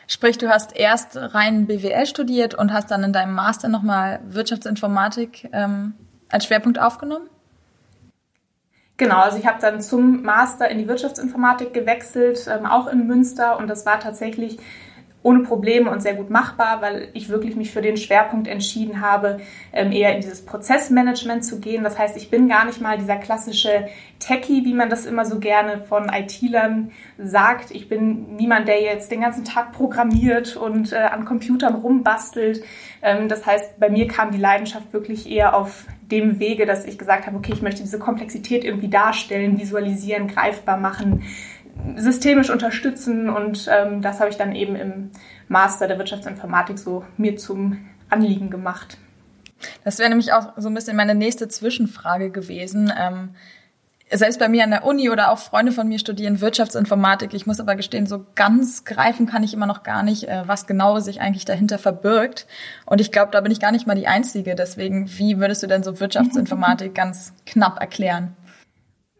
Sprich, 0.07 0.37
du 0.37 0.49
hast 0.49 0.75
erst 0.75 1.17
rein 1.17 1.65
BWL 1.65 2.05
studiert 2.05 2.53
und 2.53 2.71
hast 2.71 2.91
dann 2.91 3.03
in 3.03 3.13
deinem 3.13 3.33
Master 3.33 3.67
nochmal 3.67 4.19
Wirtschaftsinformatik 4.27 5.49
ähm, 5.51 5.93
als 6.29 6.45
Schwerpunkt 6.45 6.79
aufgenommen? 6.79 7.29
Genau, 8.97 9.19
also 9.19 9.37
ich 9.37 9.45
habe 9.45 9.59
dann 9.59 9.81
zum 9.81 10.21
Master 10.21 10.69
in 10.69 10.77
die 10.77 10.87
Wirtschaftsinformatik 10.87 11.73
gewechselt, 11.73 12.47
ähm, 12.47 12.65
auch 12.65 12.87
in 12.87 13.07
Münster 13.07 13.57
und 13.57 13.67
das 13.67 13.85
war 13.85 13.99
tatsächlich 13.99 14.57
ohne 15.25 15.39
Probleme 15.39 15.89
und 15.89 16.03
sehr 16.03 16.13
gut 16.13 16.29
machbar, 16.29 16.83
weil 16.83 17.07
ich 17.13 17.29
wirklich 17.29 17.55
mich 17.55 17.71
für 17.71 17.81
den 17.81 17.97
Schwerpunkt 17.97 18.47
entschieden 18.47 19.01
habe, 19.01 19.39
ähm, 19.73 19.91
eher 19.91 20.13
in 20.13 20.21
dieses 20.21 20.45
Prozessmanagement 20.45 21.43
zu 21.43 21.59
gehen. 21.59 21.83
Das 21.83 21.97
heißt, 21.97 22.15
ich 22.15 22.29
bin 22.29 22.47
gar 22.47 22.63
nicht 22.63 22.79
mal 22.79 22.99
dieser 22.99 23.15
klassische 23.15 23.87
Techie, 24.19 24.63
wie 24.65 24.75
man 24.75 24.87
das 24.87 25.07
immer 25.07 25.25
so 25.25 25.39
gerne 25.39 25.81
von 25.81 26.11
IT-Lern 26.13 26.91
sagt. 27.17 27.71
Ich 27.71 27.89
bin 27.89 28.35
niemand, 28.35 28.67
der 28.67 28.83
jetzt 28.83 29.09
den 29.09 29.21
ganzen 29.21 29.43
Tag 29.43 29.71
programmiert 29.71 30.57
und 30.57 30.93
äh, 30.93 30.97
an 30.97 31.25
Computern 31.25 31.73
rumbastelt. 31.73 32.63
Ähm, 33.01 33.27
das 33.27 33.47
heißt, 33.47 33.79
bei 33.79 33.89
mir 33.89 34.07
kam 34.07 34.29
die 34.29 34.37
Leidenschaft 34.37 34.93
wirklich 34.93 35.27
eher 35.27 35.55
auf 35.55 35.87
dem 36.11 36.39
Wege, 36.39 36.67
dass 36.67 36.85
ich 36.85 36.99
gesagt 36.99 37.25
habe, 37.25 37.35
okay, 37.35 37.51
ich 37.51 37.63
möchte 37.63 37.81
diese 37.81 37.97
Komplexität 37.97 38.63
irgendwie 38.63 38.89
darstellen, 38.89 39.59
visualisieren, 39.59 40.27
greifbar 40.27 40.77
machen 40.77 41.23
systemisch 41.97 42.49
unterstützen 42.49 43.29
und 43.29 43.69
ähm, 43.71 44.01
das 44.01 44.19
habe 44.19 44.29
ich 44.29 44.37
dann 44.37 44.55
eben 44.55 44.75
im 44.75 45.11
Master 45.47 45.87
der 45.87 45.97
Wirtschaftsinformatik 45.97 46.79
so 46.79 47.03
mir 47.17 47.37
zum 47.37 47.85
Anliegen 48.09 48.49
gemacht. 48.49 48.97
Das 49.83 49.99
wäre 49.99 50.09
nämlich 50.09 50.33
auch 50.33 50.53
so 50.57 50.69
ein 50.69 50.73
bisschen 50.73 50.97
meine 50.97 51.15
nächste 51.15 51.47
Zwischenfrage 51.47 52.29
gewesen. 52.29 52.91
Ähm, 52.97 53.29
selbst 54.11 54.39
bei 54.39 54.47
mir 54.47 54.63
an 54.63 54.69
der 54.69 54.85
Uni 54.85 55.09
oder 55.09 55.31
auch 55.31 55.39
Freunde 55.39 55.71
von 55.71 55.87
mir 55.87 55.97
studieren 55.97 56.39
Wirtschaftsinformatik. 56.39 57.33
Ich 57.33 57.47
muss 57.47 57.59
aber 57.59 57.75
gestehen, 57.75 58.05
so 58.05 58.25
ganz 58.35 58.85
greifen 58.85 59.25
kann 59.25 59.43
ich 59.43 59.53
immer 59.53 59.65
noch 59.65 59.83
gar 59.83 60.03
nicht, 60.03 60.27
äh, 60.27 60.43
was 60.45 60.67
genau 60.67 60.99
sich 60.99 61.21
eigentlich 61.21 61.45
dahinter 61.45 61.79
verbirgt. 61.79 62.45
Und 62.85 63.01
ich 63.01 63.11
glaube, 63.11 63.31
da 63.31 63.41
bin 63.41 63.51
ich 63.51 63.59
gar 63.59 63.71
nicht 63.71 63.87
mal 63.87 63.95
die 63.95 64.07
Einzige. 64.07 64.55
Deswegen, 64.55 65.09
wie 65.17 65.39
würdest 65.39 65.63
du 65.63 65.67
denn 65.67 65.83
so 65.83 65.99
Wirtschaftsinformatik 65.99 66.93
ganz 66.95 67.33
knapp 67.45 67.79
erklären? 67.79 68.35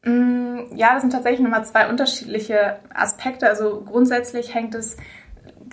Mm, 0.06 0.76
ja, 0.76 0.94
das 0.94 1.02
sind 1.02 1.12
tatsächlich 1.12 1.42
nochmal 1.42 1.66
zwei 1.66 1.90
unterschiedliche 1.90 2.78
Aspekte. 2.94 3.48
Also 3.50 3.82
grundsätzlich 3.82 4.54
hängt 4.54 4.76
es 4.76 4.98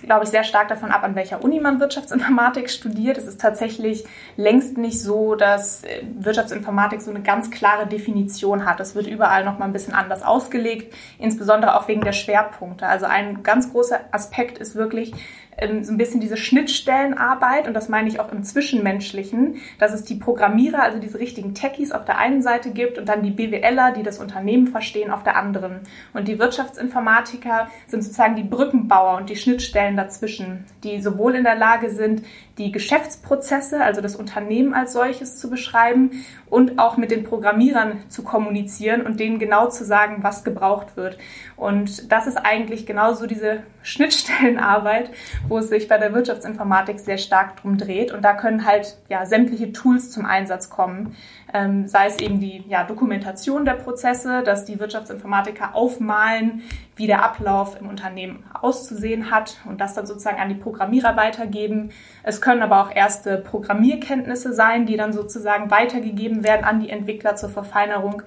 glaube 0.03 0.25
ich, 0.25 0.29
sehr 0.29 0.43
stark 0.43 0.67
davon 0.67 0.91
ab, 0.91 1.03
an 1.03 1.15
welcher 1.15 1.43
Uni 1.43 1.59
man 1.59 1.79
Wirtschaftsinformatik 1.79 2.69
studiert. 2.69 3.17
Es 3.17 3.25
ist 3.25 3.41
tatsächlich 3.41 4.05
längst 4.37 4.77
nicht 4.77 5.01
so, 5.01 5.35
dass 5.35 5.83
äh, 5.83 6.03
Wirtschaftsinformatik 6.19 7.01
so 7.01 7.09
eine 7.09 7.21
ganz 7.21 7.51
klare 7.51 7.87
Definition 7.87 8.65
hat. 8.65 8.79
Es 8.79 8.95
wird 8.95 9.07
überall 9.07 9.45
noch 9.45 9.57
mal 9.57 9.65
ein 9.65 9.73
bisschen 9.73 9.93
anders 9.93 10.23
ausgelegt, 10.23 10.93
insbesondere 11.19 11.77
auch 11.77 11.87
wegen 11.87 12.01
der 12.01 12.13
Schwerpunkte. 12.13 12.85
Also 12.85 13.05
ein 13.05 13.43
ganz 13.43 13.71
großer 13.71 13.99
Aspekt 14.11 14.57
ist 14.57 14.75
wirklich, 14.75 15.13
ähm, 15.57 15.83
so 15.83 15.91
ein 15.91 15.97
bisschen 15.97 16.19
diese 16.19 16.37
Schnittstellenarbeit 16.37 17.67
und 17.67 17.73
das 17.73 17.89
meine 17.89 18.09
ich 18.09 18.19
auch 18.19 18.31
im 18.31 18.43
Zwischenmenschlichen, 18.43 19.57
dass 19.79 19.93
es 19.93 20.03
die 20.03 20.15
Programmierer, 20.15 20.81
also 20.81 20.99
diese 20.99 21.19
richtigen 21.19 21.53
Techies 21.53 21.91
auf 21.91 22.05
der 22.05 22.17
einen 22.17 22.41
Seite 22.41 22.71
gibt 22.71 22.97
und 22.97 23.07
dann 23.09 23.23
die 23.23 23.31
BWLer, 23.31 23.91
die 23.91 24.03
das 24.03 24.19
Unternehmen 24.19 24.67
verstehen, 24.67 25.11
auf 25.11 25.23
der 25.23 25.35
anderen. 25.35 25.81
Und 26.13 26.27
die 26.27 26.39
Wirtschaftsinformatiker 26.39 27.67
sind 27.87 28.03
sozusagen 28.03 28.35
die 28.35 28.43
Brückenbauer 28.43 29.17
und 29.17 29.29
die 29.29 29.35
Schnittstellen 29.35 29.97
dazwischen, 29.97 30.65
die 30.83 31.01
sowohl 31.01 31.35
in 31.35 31.43
der 31.43 31.55
Lage 31.55 31.89
sind, 31.89 32.23
die 32.57 32.71
Geschäftsprozesse, 32.71 33.81
also 33.81 34.01
das 34.01 34.15
Unternehmen 34.15 34.73
als 34.73 34.93
solches 34.93 35.37
zu 35.39 35.49
beschreiben 35.49 36.23
und 36.49 36.77
auch 36.77 36.97
mit 36.97 37.09
den 37.09 37.23
Programmierern 37.23 38.03
zu 38.09 38.23
kommunizieren 38.23 39.01
und 39.01 39.19
denen 39.19 39.39
genau 39.39 39.69
zu 39.69 39.83
sagen, 39.83 40.19
was 40.21 40.43
gebraucht 40.43 40.95
wird. 40.95 41.17
Und 41.55 42.11
das 42.11 42.27
ist 42.27 42.37
eigentlich 42.37 42.85
genauso 42.85 43.25
diese 43.25 43.63
Schnittstellenarbeit, 43.81 45.09
wo 45.47 45.57
es 45.57 45.69
sich 45.69 45.87
bei 45.87 45.97
der 45.97 46.13
Wirtschaftsinformatik 46.13 46.99
sehr 46.99 47.17
stark 47.17 47.61
drum 47.61 47.77
dreht. 47.77 48.11
Und 48.11 48.23
da 48.23 48.33
können 48.33 48.65
halt 48.65 48.97
ja 49.09 49.25
sämtliche 49.25 49.71
Tools 49.71 50.09
zum 50.09 50.25
Einsatz 50.25 50.69
kommen. 50.69 51.15
Ähm, 51.53 51.87
sei 51.87 52.07
es 52.07 52.19
eben 52.19 52.39
die 52.39 52.63
ja, 52.67 52.83
Dokumentation 52.83 53.65
der 53.65 53.73
Prozesse, 53.73 54.41
dass 54.43 54.65
die 54.65 54.79
Wirtschaftsinformatiker 54.79 55.75
aufmalen, 55.75 56.63
wie 56.95 57.07
der 57.07 57.23
Ablauf 57.23 57.79
im 57.79 57.89
Unternehmen 57.89 58.43
auszusehen 58.53 59.31
hat 59.31 59.57
und 59.65 59.81
das 59.81 59.93
dann 59.93 60.05
sozusagen 60.05 60.39
an 60.39 60.49
die 60.49 60.55
Programmierer 60.55 61.15
weitergeben. 61.15 61.91
Es 62.23 62.41
können 62.41 62.61
aber 62.61 62.81
auch 62.81 62.95
erste 62.95 63.37
Programmierkenntnisse 63.37 64.53
sein, 64.53 64.85
die 64.85 64.97
dann 64.97 65.13
sozusagen 65.13 65.69
weitergegeben 65.69 66.43
werden 66.43 66.63
an 66.63 66.79
die 66.79 66.89
Entwickler 66.89 67.35
zur 67.35 67.49
Verfeinerung. 67.49 68.23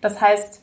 Das 0.00 0.20
heißt, 0.20 0.62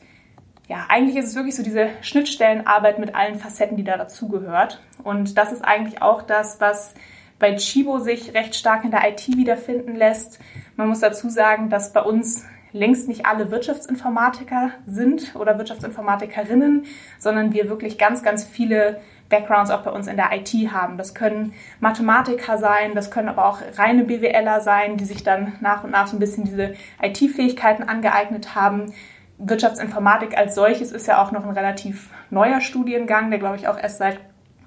ja, 0.68 0.86
eigentlich 0.88 1.16
ist 1.16 1.26
es 1.26 1.34
wirklich 1.36 1.54
so 1.54 1.62
diese 1.62 1.88
Schnittstellenarbeit 2.00 2.98
mit 2.98 3.14
allen 3.14 3.38
Facetten, 3.38 3.76
die 3.76 3.84
da 3.84 3.96
dazugehört. 3.96 4.80
Und 5.04 5.38
das 5.38 5.52
ist 5.52 5.64
eigentlich 5.64 6.02
auch 6.02 6.22
das, 6.22 6.60
was 6.60 6.94
bei 7.38 7.54
Chibo 7.54 7.98
sich 7.98 8.34
recht 8.34 8.54
stark 8.54 8.84
in 8.84 8.90
der 8.90 9.08
IT 9.08 9.28
wiederfinden 9.28 9.94
lässt. 9.94 10.40
Man 10.76 10.88
muss 10.88 11.00
dazu 11.00 11.28
sagen, 11.28 11.68
dass 11.68 11.92
bei 11.92 12.02
uns 12.02 12.44
längst 12.72 13.08
nicht 13.08 13.26
alle 13.26 13.50
Wirtschaftsinformatiker 13.50 14.70
sind 14.86 15.36
oder 15.36 15.56
Wirtschaftsinformatikerinnen, 15.58 16.84
sondern 17.18 17.52
wir 17.52 17.68
wirklich 17.68 17.96
ganz, 17.96 18.22
ganz 18.22 18.44
viele 18.44 19.00
Backgrounds 19.28 19.70
auch 19.70 19.82
bei 19.82 19.90
uns 19.90 20.06
in 20.06 20.16
der 20.16 20.30
IT 20.32 20.52
haben. 20.72 20.98
Das 20.98 21.14
können 21.14 21.52
Mathematiker 21.80 22.58
sein, 22.58 22.94
das 22.94 23.10
können 23.10 23.28
aber 23.28 23.46
auch 23.46 23.60
reine 23.76 24.04
BWLer 24.04 24.60
sein, 24.60 24.96
die 24.96 25.04
sich 25.04 25.24
dann 25.24 25.54
nach 25.60 25.84
und 25.84 25.90
nach 25.90 26.06
so 26.06 26.16
ein 26.16 26.20
bisschen 26.20 26.44
diese 26.44 26.74
IT-Fähigkeiten 27.02 27.82
angeeignet 27.82 28.54
haben. 28.54 28.92
Wirtschaftsinformatik 29.38 30.36
als 30.36 30.54
solches 30.54 30.92
ist 30.92 31.06
ja 31.06 31.22
auch 31.22 31.32
noch 31.32 31.44
ein 31.44 31.50
relativ 31.50 32.10
neuer 32.30 32.60
Studiengang, 32.60 33.30
der 33.30 33.38
glaube 33.38 33.56
ich 33.56 33.68
auch 33.68 33.78
erst 33.78 33.98
seit 33.98 34.18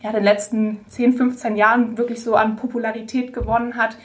ja, 0.02 0.12
den 0.12 0.24
letzten 0.24 0.86
10, 0.88 1.14
15 1.14 1.56
Jahren 1.56 1.98
wirklich 1.98 2.24
so 2.24 2.36
an 2.36 2.56
Popularität 2.56 3.34
gewonnen 3.34 3.76
hat. 3.76 3.98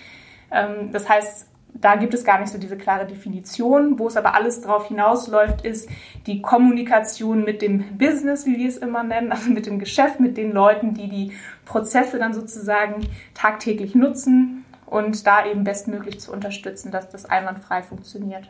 Ähm, 0.50 0.90
das 0.92 1.08
heißt, 1.08 1.48
da 1.74 1.96
gibt 1.96 2.14
es 2.14 2.24
gar 2.24 2.38
nicht 2.38 2.52
so 2.52 2.58
diese 2.58 2.76
klare 2.76 3.06
Definition. 3.06 3.98
Wo 3.98 4.06
es 4.06 4.16
aber 4.16 4.34
alles 4.34 4.60
darauf 4.60 4.88
hinausläuft, 4.88 5.64
ist 5.64 5.88
die 6.26 6.40
Kommunikation 6.40 7.44
mit 7.44 7.62
dem 7.62 7.98
Business, 7.98 8.46
wie 8.46 8.56
wir 8.56 8.68
es 8.68 8.76
immer 8.76 9.02
nennen, 9.02 9.32
also 9.32 9.50
mit 9.50 9.66
dem 9.66 9.78
Geschäft, 9.78 10.20
mit 10.20 10.36
den 10.36 10.52
Leuten, 10.52 10.94
die 10.94 11.08
die 11.08 11.32
Prozesse 11.64 12.18
dann 12.18 12.32
sozusagen 12.32 13.06
tagtäglich 13.34 13.94
nutzen 13.94 14.64
und 14.86 15.26
da 15.26 15.46
eben 15.46 15.64
bestmöglich 15.64 16.20
zu 16.20 16.32
unterstützen, 16.32 16.92
dass 16.92 17.10
das 17.10 17.24
einwandfrei 17.24 17.82
funktioniert. 17.82 18.48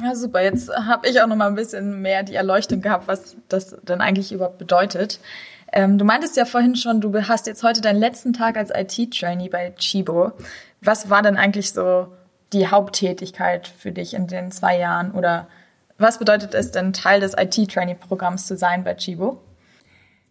Ja, 0.00 0.14
super. 0.14 0.40
Jetzt 0.42 0.70
habe 0.74 1.08
ich 1.08 1.20
auch 1.20 1.26
noch 1.26 1.36
mal 1.36 1.48
ein 1.48 1.54
bisschen 1.54 2.00
mehr 2.00 2.22
die 2.22 2.34
Erleuchtung 2.34 2.80
gehabt, 2.80 3.08
was 3.08 3.36
das 3.48 3.76
denn 3.82 4.00
eigentlich 4.00 4.32
überhaupt 4.32 4.58
bedeutet. 4.58 5.20
Ähm, 5.72 5.98
du 5.98 6.04
meintest 6.04 6.36
ja 6.36 6.44
vorhin 6.44 6.76
schon, 6.76 7.00
du 7.00 7.12
hast 7.28 7.46
jetzt 7.46 7.62
heute 7.62 7.80
deinen 7.80 7.98
letzten 7.98 8.32
Tag 8.32 8.56
als 8.56 8.70
IT-Trainee 8.74 9.48
bei 9.48 9.72
Chibo. 9.76 10.32
Was 10.80 11.10
war 11.10 11.22
denn 11.22 11.36
eigentlich 11.36 11.72
so 11.72 12.08
die 12.52 12.68
Haupttätigkeit 12.68 13.68
für 13.68 13.92
dich 13.92 14.14
in 14.14 14.26
den 14.26 14.50
zwei 14.50 14.78
Jahren? 14.78 15.12
Oder 15.12 15.48
was 15.98 16.18
bedeutet 16.18 16.54
es 16.54 16.70
denn, 16.70 16.92
Teil 16.92 17.20
des 17.20 17.34
IT-Trainee-Programms 17.36 18.46
zu 18.46 18.56
sein 18.56 18.84
bei 18.84 18.94
Chibo? 18.94 19.40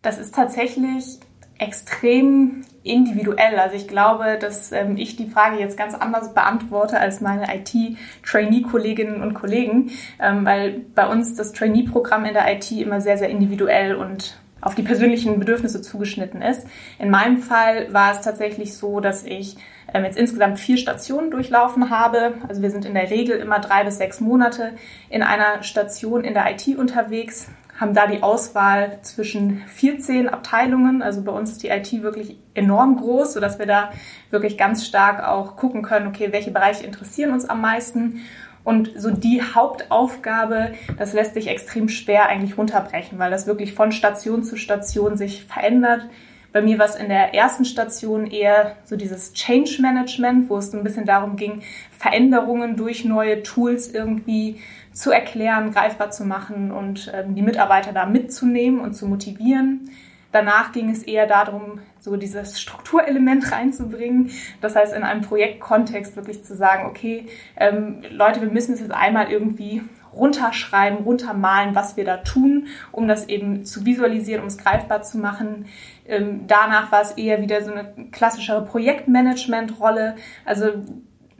Das 0.01 0.17
ist 0.17 0.33
tatsächlich 0.33 1.19
extrem 1.61 2.63
individuell. 2.83 3.59
Also 3.59 3.75
ich 3.75 3.87
glaube, 3.87 4.37
dass 4.39 4.71
ähm, 4.71 4.97
ich 4.97 5.15
die 5.15 5.27
Frage 5.27 5.59
jetzt 5.59 5.77
ganz 5.77 5.93
anders 5.93 6.33
beantworte 6.33 6.99
als 6.99 7.21
meine 7.21 7.45
IT-Trainee-Kolleginnen 7.55 9.21
und 9.21 9.35
Kollegen, 9.35 9.91
ähm, 10.19 10.43
weil 10.43 10.81
bei 10.95 11.07
uns 11.07 11.35
das 11.35 11.53
Trainee-Programm 11.53 12.25
in 12.25 12.33
der 12.33 12.51
IT 12.51 12.71
immer 12.71 12.99
sehr, 12.99 13.17
sehr 13.17 13.29
individuell 13.29 13.95
und 13.95 14.39
auf 14.59 14.75
die 14.75 14.83
persönlichen 14.83 15.39
Bedürfnisse 15.39 15.81
zugeschnitten 15.81 16.41
ist. 16.41 16.67
In 16.99 17.09
meinem 17.09 17.37
Fall 17.37 17.91
war 17.93 18.11
es 18.11 18.21
tatsächlich 18.21 18.75
so, 18.75 18.99
dass 18.99 19.23
ich 19.23 19.57
ähm, 19.93 20.03
jetzt 20.03 20.17
insgesamt 20.17 20.59
vier 20.59 20.77
Stationen 20.77 21.31
durchlaufen 21.31 21.89
habe. 21.89 22.35
Also 22.47 22.61
wir 22.61 22.71
sind 22.71 22.85
in 22.85 22.93
der 22.93 23.09
Regel 23.09 23.37
immer 23.37 23.59
drei 23.59 23.83
bis 23.83 23.97
sechs 23.97 24.19
Monate 24.19 24.73
in 25.09 25.21
einer 25.21 25.61
Station 25.63 26.23
in 26.23 26.33
der 26.33 26.51
IT 26.51 26.75
unterwegs 26.77 27.47
haben 27.81 27.95
da 27.95 28.05
die 28.05 28.21
Auswahl 28.21 28.99
zwischen 29.01 29.63
14 29.65 30.29
Abteilungen. 30.29 31.01
Also 31.01 31.23
bei 31.23 31.31
uns 31.31 31.51
ist 31.51 31.63
die 31.63 31.69
IT 31.69 31.91
wirklich 32.03 32.37
enorm 32.53 32.95
groß, 32.97 33.33
sodass 33.33 33.57
wir 33.57 33.65
da 33.65 33.91
wirklich 34.29 34.55
ganz 34.55 34.85
stark 34.85 35.27
auch 35.27 35.55
gucken 35.57 35.81
können, 35.81 36.07
okay, 36.07 36.31
welche 36.31 36.51
Bereiche 36.51 36.85
interessieren 36.85 37.31
uns 37.33 37.49
am 37.49 37.59
meisten. 37.59 38.21
Und 38.63 38.91
so 38.95 39.09
die 39.09 39.41
Hauptaufgabe, 39.41 40.73
das 40.99 41.13
lässt 41.13 41.33
sich 41.33 41.47
extrem 41.47 41.89
schwer 41.89 42.27
eigentlich 42.27 42.55
runterbrechen, 42.55 43.17
weil 43.17 43.31
das 43.31 43.47
wirklich 43.47 43.73
von 43.73 43.91
Station 43.91 44.43
zu 44.43 44.57
Station 44.57 45.17
sich 45.17 45.45
verändert. 45.45 46.07
Bei 46.53 46.61
mir 46.61 46.77
war 46.77 46.85
es 46.85 46.95
in 46.95 47.07
der 47.07 47.33
ersten 47.33 47.65
Station 47.65 48.27
eher 48.27 48.75
so 48.83 48.95
dieses 48.95 49.33
Change 49.33 49.81
Management, 49.81 50.51
wo 50.51 50.57
es 50.57 50.71
ein 50.73 50.83
bisschen 50.83 51.05
darum 51.05 51.35
ging, 51.35 51.63
Veränderungen 51.97 52.75
durch 52.75 53.05
neue 53.05 53.41
Tools 53.41 53.87
irgendwie 53.91 54.59
zu 54.93 55.11
erklären, 55.11 55.71
greifbar 55.71 56.11
zu 56.11 56.25
machen 56.25 56.71
und 56.71 57.11
ähm, 57.13 57.35
die 57.35 57.41
Mitarbeiter 57.41 57.93
da 57.93 58.05
mitzunehmen 58.05 58.79
und 58.79 58.93
zu 58.93 59.07
motivieren. 59.07 59.89
Danach 60.31 60.71
ging 60.71 60.89
es 60.89 61.03
eher 61.03 61.27
darum, 61.27 61.79
so 61.99 62.15
dieses 62.15 62.59
Strukturelement 62.59 63.51
reinzubringen. 63.51 64.31
Das 64.61 64.75
heißt, 64.75 64.93
in 64.93 65.03
einem 65.03 65.21
Projektkontext 65.21 66.15
wirklich 66.15 66.43
zu 66.43 66.55
sagen, 66.55 66.85
okay, 66.87 67.27
ähm, 67.57 68.01
Leute, 68.09 68.41
wir 68.41 68.49
müssen 68.49 68.73
es 68.73 68.79
jetzt 68.79 68.93
einmal 68.93 69.31
irgendwie 69.31 69.81
runterschreiben, 70.13 71.05
runtermalen, 71.05 71.73
was 71.73 71.95
wir 71.95 72.03
da 72.03 72.17
tun, 72.17 72.67
um 72.91 73.07
das 73.07 73.29
eben 73.29 73.63
zu 73.65 73.85
visualisieren, 73.85 74.41
um 74.41 74.47
es 74.47 74.57
greifbar 74.57 75.03
zu 75.03 75.17
machen. 75.17 75.65
Ähm, 76.05 76.47
danach 76.47 76.91
war 76.91 77.01
es 77.01 77.11
eher 77.11 77.41
wieder 77.41 77.63
so 77.63 77.71
eine 77.71 77.93
klassischere 78.11 78.65
Projektmanagement-Rolle. 78.65 80.15
Also 80.43 80.73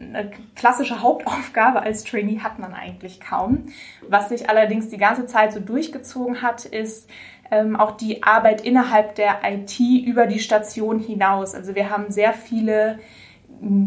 eine 0.02 0.32
klassische 0.56 1.02
Hauptaufgabe 1.02 1.82
als 1.82 2.04
Trainee 2.04 2.40
hat 2.40 2.60
man 2.60 2.74
eigentlich 2.74 3.20
kaum. 3.20 3.68
Was 4.08 4.30
sich 4.30 4.50
allerdings 4.50 4.90
die 4.90 4.98
ganze 4.98 5.26
Zeit 5.26 5.54
so 5.54 5.60
durchgezogen 5.60 6.42
hat, 6.42 6.66
ist 6.66 7.10
ähm, 7.52 7.76
auch 7.76 7.92
die 7.92 8.24
Arbeit 8.24 8.62
innerhalb 8.62 9.16
der 9.16 9.40
IT 9.44 9.80
über 9.80 10.26
die 10.26 10.40
Station 10.40 11.00
hinaus. 11.00 11.54
Also 11.54 11.76
wir 11.76 11.90
haben 11.90 12.10
sehr 12.10 12.34
viele 12.34 13.00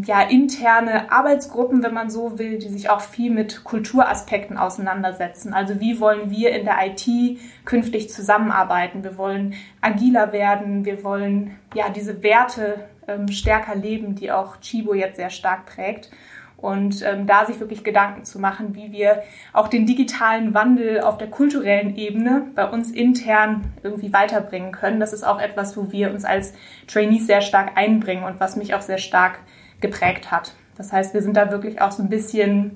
ja, 0.05 0.21
interne 0.21 1.11
Arbeitsgruppen, 1.11 1.83
wenn 1.83 1.93
man 1.93 2.09
so 2.09 2.39
will, 2.39 2.59
die 2.59 2.69
sich 2.69 2.89
auch 2.89 3.01
viel 3.01 3.29
mit 3.29 3.65
Kulturaspekten 3.65 4.57
auseinandersetzen. 4.57 5.53
Also 5.53 5.81
wie 5.81 5.99
wollen 5.99 6.31
wir 6.31 6.51
in 6.51 6.63
der 6.63 6.77
IT 6.85 7.39
künftig 7.65 8.09
zusammenarbeiten? 8.09 9.03
Wir 9.03 9.17
wollen 9.17 9.53
agiler 9.81 10.31
werden, 10.31 10.85
wir 10.85 11.03
wollen 11.03 11.59
ja 11.73 11.89
diese 11.89 12.23
Werte 12.23 12.87
ähm, 13.07 13.27
stärker 13.29 13.75
leben, 13.75 14.15
die 14.15 14.31
auch 14.31 14.57
Chibo 14.61 14.93
jetzt 14.93 15.17
sehr 15.17 15.29
stark 15.29 15.65
prägt. 15.65 16.11
Und 16.57 17.03
ähm, 17.03 17.27
da 17.27 17.45
sich 17.45 17.59
wirklich 17.59 17.83
Gedanken 17.83 18.23
zu 18.23 18.39
machen, 18.39 18.75
wie 18.75 18.91
wir 18.91 19.23
auch 19.53 19.67
den 19.67 19.85
digitalen 19.85 20.53
Wandel 20.53 21.01
auf 21.01 21.17
der 21.17 21.29
kulturellen 21.29 21.95
Ebene 21.95 22.47
bei 22.55 22.67
uns 22.67 22.91
intern 22.91 23.73
irgendwie 23.83 24.13
weiterbringen 24.13 24.71
können. 24.71 24.99
Das 24.99 25.13
ist 25.13 25.23
auch 25.23 25.39
etwas, 25.39 25.75
wo 25.75 25.91
wir 25.91 26.11
uns 26.11 26.23
als 26.23 26.53
Trainees 26.87 27.27
sehr 27.27 27.41
stark 27.41 27.77
einbringen 27.77 28.23
und 28.23 28.39
was 28.39 28.55
mich 28.55 28.73
auch 28.73 28.81
sehr 28.81 28.97
stark 28.97 29.39
geprägt 29.81 30.31
hat. 30.31 30.53
Das 30.77 30.91
heißt, 30.91 31.13
wir 31.13 31.21
sind 31.21 31.37
da 31.37 31.51
wirklich 31.51 31.81
auch 31.81 31.91
so 31.91 32.01
ein 32.01 32.09
bisschen, 32.09 32.71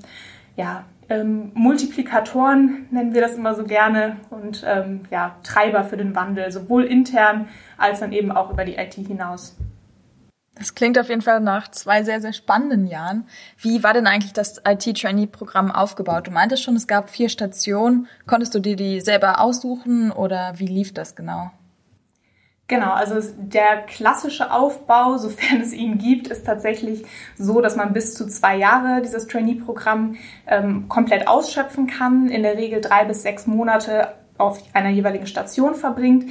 ja, 0.55 0.83
ähm, 1.09 1.51
Multiplikatoren 1.55 2.87
nennen 2.91 3.13
wir 3.13 3.21
das 3.21 3.35
immer 3.35 3.55
so 3.55 3.63
gerne 3.63 4.17
und 4.29 4.63
ähm, 4.67 5.01
ja, 5.09 5.35
Treiber 5.43 5.83
für 5.83 5.97
den 5.97 6.15
Wandel, 6.15 6.51
sowohl 6.51 6.83
intern 6.83 7.47
als 7.77 7.99
dann 7.99 8.11
eben 8.11 8.31
auch 8.31 8.51
über 8.51 8.63
die 8.63 8.75
IT 8.75 8.93
hinaus. 8.93 9.57
Das 10.59 10.75
klingt 10.75 10.99
auf 10.99 11.07
jeden 11.07 11.21
Fall 11.21 11.39
nach 11.39 11.71
zwei 11.71 12.03
sehr, 12.03 12.19
sehr 12.19 12.33
spannenden 12.33 12.85
Jahren. 12.85 13.25
Wie 13.57 13.81
war 13.81 13.93
denn 13.93 14.07
eigentlich 14.07 14.33
das 14.33 14.61
IT-Trainee-Programm 14.67 15.71
aufgebaut? 15.71 16.27
Du 16.27 16.31
meintest 16.31 16.63
schon, 16.63 16.75
es 16.75 16.85
gab 16.85 17.09
vier 17.09 17.29
Stationen. 17.29 18.07
Konntest 18.27 18.53
du 18.53 18.59
dir 18.59 18.75
die 18.75 18.99
selber 18.99 19.39
aussuchen 19.39 20.11
oder 20.11 20.53
wie 20.57 20.67
lief 20.67 20.93
das 20.93 21.15
genau? 21.15 21.51
Genau, 22.67 22.91
also 22.91 23.15
der 23.37 23.77
klassische 23.87 24.51
Aufbau, 24.51 25.17
sofern 25.17 25.61
es 25.61 25.73
ihn 25.73 25.97
gibt, 25.97 26.27
ist 26.27 26.45
tatsächlich 26.45 27.03
so, 27.35 27.61
dass 27.61 27.75
man 27.75 27.93
bis 27.93 28.13
zu 28.13 28.27
zwei 28.27 28.57
Jahre 28.57 29.01
dieses 29.01 29.27
Trainee-Programm 29.27 30.17
ähm, 30.45 30.87
komplett 30.87 31.27
ausschöpfen 31.27 31.87
kann, 31.87 32.27
in 32.27 32.43
der 32.43 32.57
Regel 32.57 32.79
drei 32.79 33.05
bis 33.05 33.23
sechs 33.23 33.47
Monate 33.47 34.09
auf 34.37 34.63
einer 34.73 34.89
jeweiligen 34.89 35.27
Station 35.27 35.73
verbringt, 35.73 36.25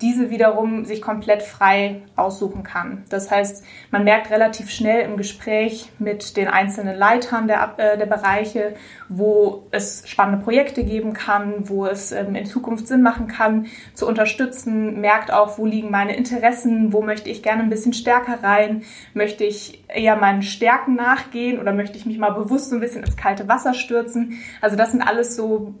diese 0.00 0.28
wiederum 0.30 0.84
sich 0.84 1.00
komplett 1.00 1.42
frei 1.42 2.02
aussuchen 2.16 2.64
kann. 2.64 3.04
Das 3.10 3.30
heißt, 3.30 3.64
man 3.92 4.02
merkt 4.02 4.30
relativ 4.30 4.68
schnell 4.70 5.02
im 5.02 5.16
Gespräch 5.16 5.92
mit 6.00 6.36
den 6.36 6.48
einzelnen 6.48 6.96
Leitern 6.96 7.46
der, 7.46 7.74
äh, 7.76 7.96
der 7.96 8.06
Bereiche, 8.06 8.74
wo 9.08 9.66
es 9.70 10.02
spannende 10.08 10.42
Projekte 10.42 10.82
geben 10.82 11.12
kann, 11.12 11.68
wo 11.68 11.86
es 11.86 12.10
ähm, 12.10 12.34
in 12.34 12.44
Zukunft 12.44 12.88
Sinn 12.88 13.02
machen 13.02 13.28
kann, 13.28 13.66
zu 13.94 14.08
unterstützen, 14.08 15.00
merkt 15.00 15.32
auch, 15.32 15.58
wo 15.58 15.66
liegen 15.66 15.92
meine 15.92 16.16
Interessen, 16.16 16.92
wo 16.92 17.00
möchte 17.00 17.30
ich 17.30 17.44
gerne 17.44 17.62
ein 17.62 17.70
bisschen 17.70 17.92
stärker 17.92 18.42
rein, 18.42 18.82
möchte 19.14 19.44
ich 19.44 19.84
eher 19.86 20.16
meinen 20.16 20.42
Stärken 20.42 20.96
nachgehen 20.96 21.60
oder 21.60 21.72
möchte 21.72 21.96
ich 21.96 22.04
mich 22.04 22.18
mal 22.18 22.30
bewusst 22.30 22.70
so 22.70 22.76
ein 22.76 22.80
bisschen 22.80 23.04
ins 23.04 23.16
kalte 23.16 23.48
Wasser 23.48 23.74
stürzen. 23.74 24.38
Also 24.60 24.76
das 24.76 24.90
sind 24.90 25.02
alles 25.02 25.36
so 25.36 25.72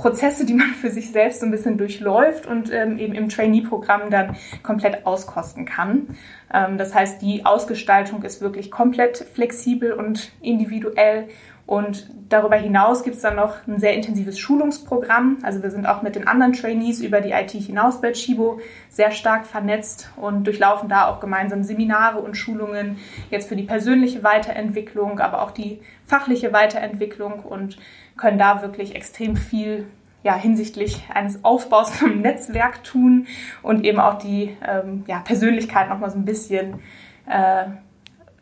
Prozesse, 0.00 0.46
die 0.46 0.54
man 0.54 0.68
für 0.68 0.90
sich 0.90 1.12
selbst 1.12 1.40
so 1.40 1.46
ein 1.46 1.50
bisschen 1.50 1.76
durchläuft 1.76 2.46
und 2.46 2.72
ähm, 2.72 2.98
eben 2.98 3.14
im 3.14 3.28
Trainee-Programm 3.28 4.10
dann 4.10 4.36
komplett 4.62 5.04
auskosten 5.06 5.66
kann. 5.66 6.16
Ähm, 6.52 6.78
das 6.78 6.94
heißt, 6.94 7.20
die 7.20 7.44
Ausgestaltung 7.44 8.22
ist 8.22 8.40
wirklich 8.40 8.70
komplett 8.70 9.18
flexibel 9.18 9.92
und 9.92 10.32
individuell 10.40 11.28
und 11.70 12.10
darüber 12.28 12.56
hinaus 12.56 13.04
gibt 13.04 13.14
es 13.14 13.22
dann 13.22 13.36
noch 13.36 13.54
ein 13.68 13.78
sehr 13.78 13.94
intensives 13.94 14.40
Schulungsprogramm. 14.40 15.38
Also 15.44 15.62
wir 15.62 15.70
sind 15.70 15.86
auch 15.86 16.02
mit 16.02 16.16
den 16.16 16.26
anderen 16.26 16.52
Trainees 16.52 17.00
über 17.00 17.20
die 17.20 17.30
IT 17.30 17.52
hinaus 17.52 18.00
bei 18.00 18.10
Chibo 18.10 18.58
sehr 18.88 19.12
stark 19.12 19.46
vernetzt 19.46 20.10
und 20.16 20.48
durchlaufen 20.48 20.88
da 20.88 21.06
auch 21.06 21.20
gemeinsam 21.20 21.62
Seminare 21.62 22.18
und 22.18 22.36
Schulungen 22.36 22.96
jetzt 23.30 23.48
für 23.48 23.54
die 23.54 23.62
persönliche 23.62 24.24
Weiterentwicklung, 24.24 25.20
aber 25.20 25.42
auch 25.42 25.52
die 25.52 25.80
fachliche 26.06 26.52
Weiterentwicklung 26.52 27.38
und 27.38 27.78
können 28.16 28.40
da 28.40 28.62
wirklich 28.62 28.96
extrem 28.96 29.36
viel 29.36 29.86
ja, 30.24 30.34
hinsichtlich 30.34 31.04
eines 31.14 31.44
Aufbaus 31.44 31.90
vom 31.94 32.20
Netzwerk 32.20 32.82
tun 32.82 33.28
und 33.62 33.84
eben 33.84 34.00
auch 34.00 34.18
die 34.18 34.56
ähm, 34.66 35.04
ja, 35.06 35.20
Persönlichkeit 35.20 35.88
nochmal 35.88 36.10
so 36.10 36.18
ein 36.18 36.24
bisschen 36.24 36.80
äh, 37.28 37.66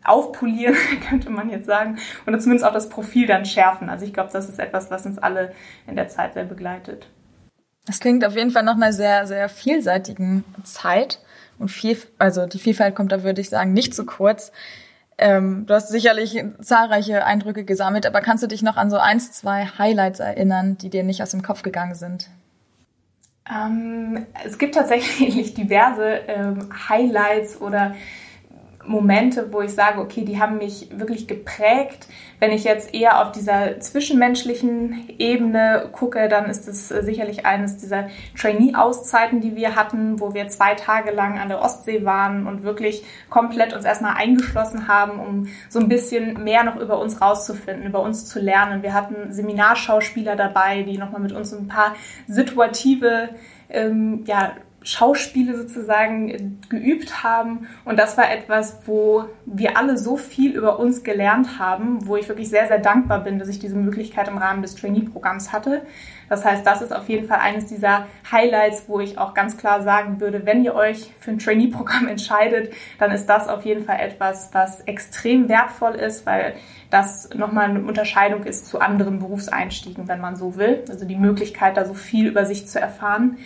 aufpolieren, 0.05 0.77
könnte 1.09 1.31
man 1.31 1.51
jetzt 1.51 1.67
sagen, 1.67 1.99
oder 2.27 2.39
zumindest 2.39 2.67
auch 2.69 2.73
das 2.73 2.89
Profil 2.89 3.27
dann 3.27 3.45
schärfen. 3.45 3.89
Also 3.89 4.05
ich 4.05 4.13
glaube, 4.13 4.31
das 4.33 4.49
ist 4.49 4.59
etwas, 4.59 4.91
was 4.91 5.07
uns 5.07 5.19
alle 5.19 5.53
in 5.87 5.97
der 5.97 6.09
Zeit 6.09 6.35
sehr 6.35 6.45
begleitet. 6.45 7.09
Das 7.87 8.01
klingt 8.01 8.25
auf 8.25 8.37
jeden 8.37 8.51
Fall 8.51 8.65
nach 8.65 8.77
einer 8.77 8.93
sehr, 8.93 9.27
sehr 9.27 9.49
vielseitigen 9.49 10.45
Zeit. 10.63 11.21
Und 11.59 11.71
viel, 11.71 11.97
also 12.19 12.47
die 12.47 12.59
Vielfalt 12.59 12.95
kommt 12.95 13.13
da, 13.13 13.23
würde 13.23 13.41
ich 13.41 13.49
sagen, 13.49 13.73
nicht 13.73 13.95
zu 13.95 14.05
kurz. 14.05 14.53
Ähm, 15.17 15.67
du 15.67 15.75
hast 15.75 15.89
sicherlich 15.89 16.45
zahlreiche 16.61 17.25
Eindrücke 17.25 17.65
gesammelt, 17.65 18.07
aber 18.07 18.21
kannst 18.21 18.45
du 18.45 18.47
dich 18.47 18.63
noch 18.63 18.77
an 18.77 18.91
so 18.91 18.99
eins, 18.99 19.33
zwei 19.33 19.67
Highlights 19.67 20.21
erinnern, 20.21 20.79
die 20.79 20.91
dir 20.91 21.03
nicht 21.03 21.23
aus 21.23 21.31
dem 21.31 21.43
Kopf 21.43 21.63
gegangen 21.63 21.97
sind? 21.97 22.31
Ähm, 23.51 24.27
es 24.45 24.59
gibt 24.59 24.75
tatsächlich 24.75 25.55
diverse 25.55 26.05
ähm, 26.29 26.69
Highlights 26.89 27.61
oder 27.61 27.95
Momente, 28.89 29.53
wo 29.53 29.61
ich 29.61 29.73
sage, 29.73 30.01
okay, 30.01 30.25
die 30.25 30.41
haben 30.41 30.59
mich 30.59 30.89
wirklich 30.93 31.29
geprägt. 31.29 32.09
Wenn 32.41 32.53
ich 32.53 32.65
jetzt 32.65 32.95
eher 32.95 33.21
auf 33.23 33.33
dieser 33.33 33.81
zwischenmenschlichen 33.81 35.09
Ebene 35.19 35.89
gucke, 35.93 36.29
dann 36.29 36.47
ist 36.47 36.67
es 36.67 36.91
äh, 36.91 37.03
sicherlich 37.03 37.47
eines 37.47 37.77
dieser 37.77 38.09
Trainee-Auszeiten, 38.37 39.41
die 39.41 39.55
wir 39.57 39.77
hatten, 39.77 40.21
wo 40.21 40.35
wir 40.35 40.49
zwei 40.49 40.75
Tage 40.75 41.11
lang 41.11 41.39
an 41.39 41.49
der 41.49 41.61
Ostsee 41.61 42.05
waren 42.05 42.47
und 42.47 42.63
wirklich 42.63 43.05
komplett 43.29 43.75
uns 43.75 43.85
erstmal 43.85 44.17
eingeschlossen 44.17 44.89
haben, 44.89 45.21
um 45.21 45.49
so 45.69 45.79
ein 45.79 45.89
bisschen 45.89 46.43
mehr 46.43 46.65
noch 46.65 46.77
über 46.77 46.99
uns 46.99 47.21
rauszufinden, 47.21 47.87
über 47.87 48.01
uns 48.01 48.27
zu 48.27 48.41
lernen. 48.41 48.83
Wir 48.83 48.95
hatten 48.95 49.33
Seminarschauspieler 49.33 50.37
dabei, 50.37 50.83
die 50.83 50.99
nochmal 50.99 51.21
mit 51.21 51.33
uns 51.33 51.53
ein 51.53 51.69
paar 51.69 51.95
situative 52.27 53.29
ähm, 53.69 54.25
ja, 54.27 54.53
Schauspiele 54.83 55.57
sozusagen 55.57 56.61
geübt 56.69 57.23
haben. 57.23 57.67
Und 57.85 57.99
das 57.99 58.17
war 58.17 58.31
etwas, 58.31 58.79
wo 58.87 59.25
wir 59.45 59.77
alle 59.77 59.99
so 59.99 60.17
viel 60.17 60.53
über 60.53 60.79
uns 60.79 61.03
gelernt 61.03 61.59
haben, 61.59 62.07
wo 62.07 62.17
ich 62.17 62.29
wirklich 62.29 62.49
sehr, 62.49 62.69
sehr 62.69 62.79
dankbar 62.79 63.25
bin, 63.25 63.39
dass 63.39 63.49
ich 63.49 63.59
diese 63.59 63.77
Möglichkeit 63.77 64.29
im 64.29 64.39
Rahmen 64.39 64.63
des 64.63 64.77
Trainee-Programms 64.77 65.53
hatte. 65.53 65.83
Das 66.29 66.45
heißt, 66.45 66.65
das 66.65 66.81
ist 66.81 66.95
auf 66.95 67.09
jeden 67.09 67.27
Fall 67.27 67.39
eines 67.41 67.67
dieser 67.67 68.07
Highlights, 68.31 68.85
wo 68.87 69.01
ich 69.01 69.19
auch 69.19 69.35
ganz 69.35 69.57
klar 69.57 69.83
sagen 69.83 70.21
würde, 70.21 70.47
wenn 70.47 70.63
ihr 70.63 70.75
euch 70.75 71.13
für 71.19 71.33
ein 71.33 71.39
Trainee-Programm 71.39 72.07
entscheidet, 72.09 72.73
dann 72.99 73.11
ist 73.11 73.27
das 73.27 73.49
auf 73.49 73.65
jeden 73.65 73.85
Fall 73.85 73.99
etwas, 74.01 74.51
was 74.53 74.81
extrem 74.83 75.49
wertvoll 75.49 75.97
ist, 75.97 76.25
weil 76.25 76.55
das 76.91 77.31
nochmal 77.35 77.71
eine 77.71 77.81
Unterscheidung 77.81 78.45
ist 78.45 78.67
zu 78.67 78.81
anderen 78.81 79.19
Berufseinstiegen, 79.19 80.09
wenn 80.09 80.21
man 80.21 80.37
so 80.37 80.57
will. 80.57 80.85
Also 80.89 81.05
die 81.05 81.17
Möglichkeit, 81.17 81.77
da 81.77 81.85
so 81.85 81.95
viel 81.95 82.29
über 82.29 82.47
sich 82.47 82.67
zu 82.67 82.81
erfahren. 82.81 83.39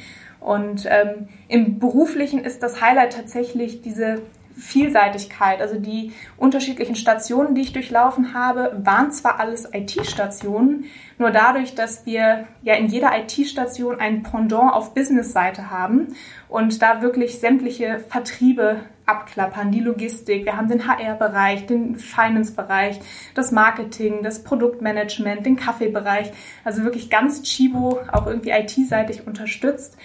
Und 0.43 0.87
ähm, 0.89 1.29
im 1.49 1.79
Beruflichen 1.79 2.45
ist 2.45 2.63
das 2.63 2.81
Highlight 2.81 3.13
tatsächlich 3.15 3.81
diese 3.83 4.23
Vielseitigkeit. 4.57 5.61
Also 5.61 5.79
die 5.79 6.13
unterschiedlichen 6.37 6.95
Stationen, 6.95 7.55
die 7.55 7.63
ich 7.63 7.73
durchlaufen 7.73 8.35
habe, 8.35 8.77
waren 8.83 9.11
zwar 9.13 9.41
alles 9.41 9.69
IT-Stationen, 9.73 10.85
nur 11.19 11.31
dadurch, 11.31 11.75
dass 11.75 12.07
wir 12.07 12.47
ja 12.63 12.75
in 12.75 12.87
jeder 12.87 13.13
IT-Station 13.19 14.01
ein 14.01 14.23
Pendant 14.23 14.73
auf 14.73 14.95
Business-Seite 14.95 15.71
haben 15.71 16.09
und 16.49 16.83
da 16.83 17.03
wirklich 17.03 17.39
sämtliche 17.39 18.01
Vertriebe 18.09 18.81
abklappern, 19.07 19.73
die 19.73 19.81
Logistik, 19.81 20.45
wir 20.45 20.57
haben 20.57 20.69
den 20.69 20.87
HR-Bereich, 20.87 21.67
den 21.67 21.97
Finance-Bereich, 21.97 23.01
das 23.35 23.51
Marketing, 23.51 24.23
das 24.23 24.45
Produktmanagement, 24.45 25.45
den 25.45 25.57
Kaffeebereich, 25.57 26.33
also 26.65 26.85
wirklich 26.85 27.11
ganz 27.11 27.43
Chibo 27.43 28.01
auch 28.13 28.27
irgendwie 28.27 28.51
IT-seitig 28.51 29.27
unterstützt. 29.27 29.97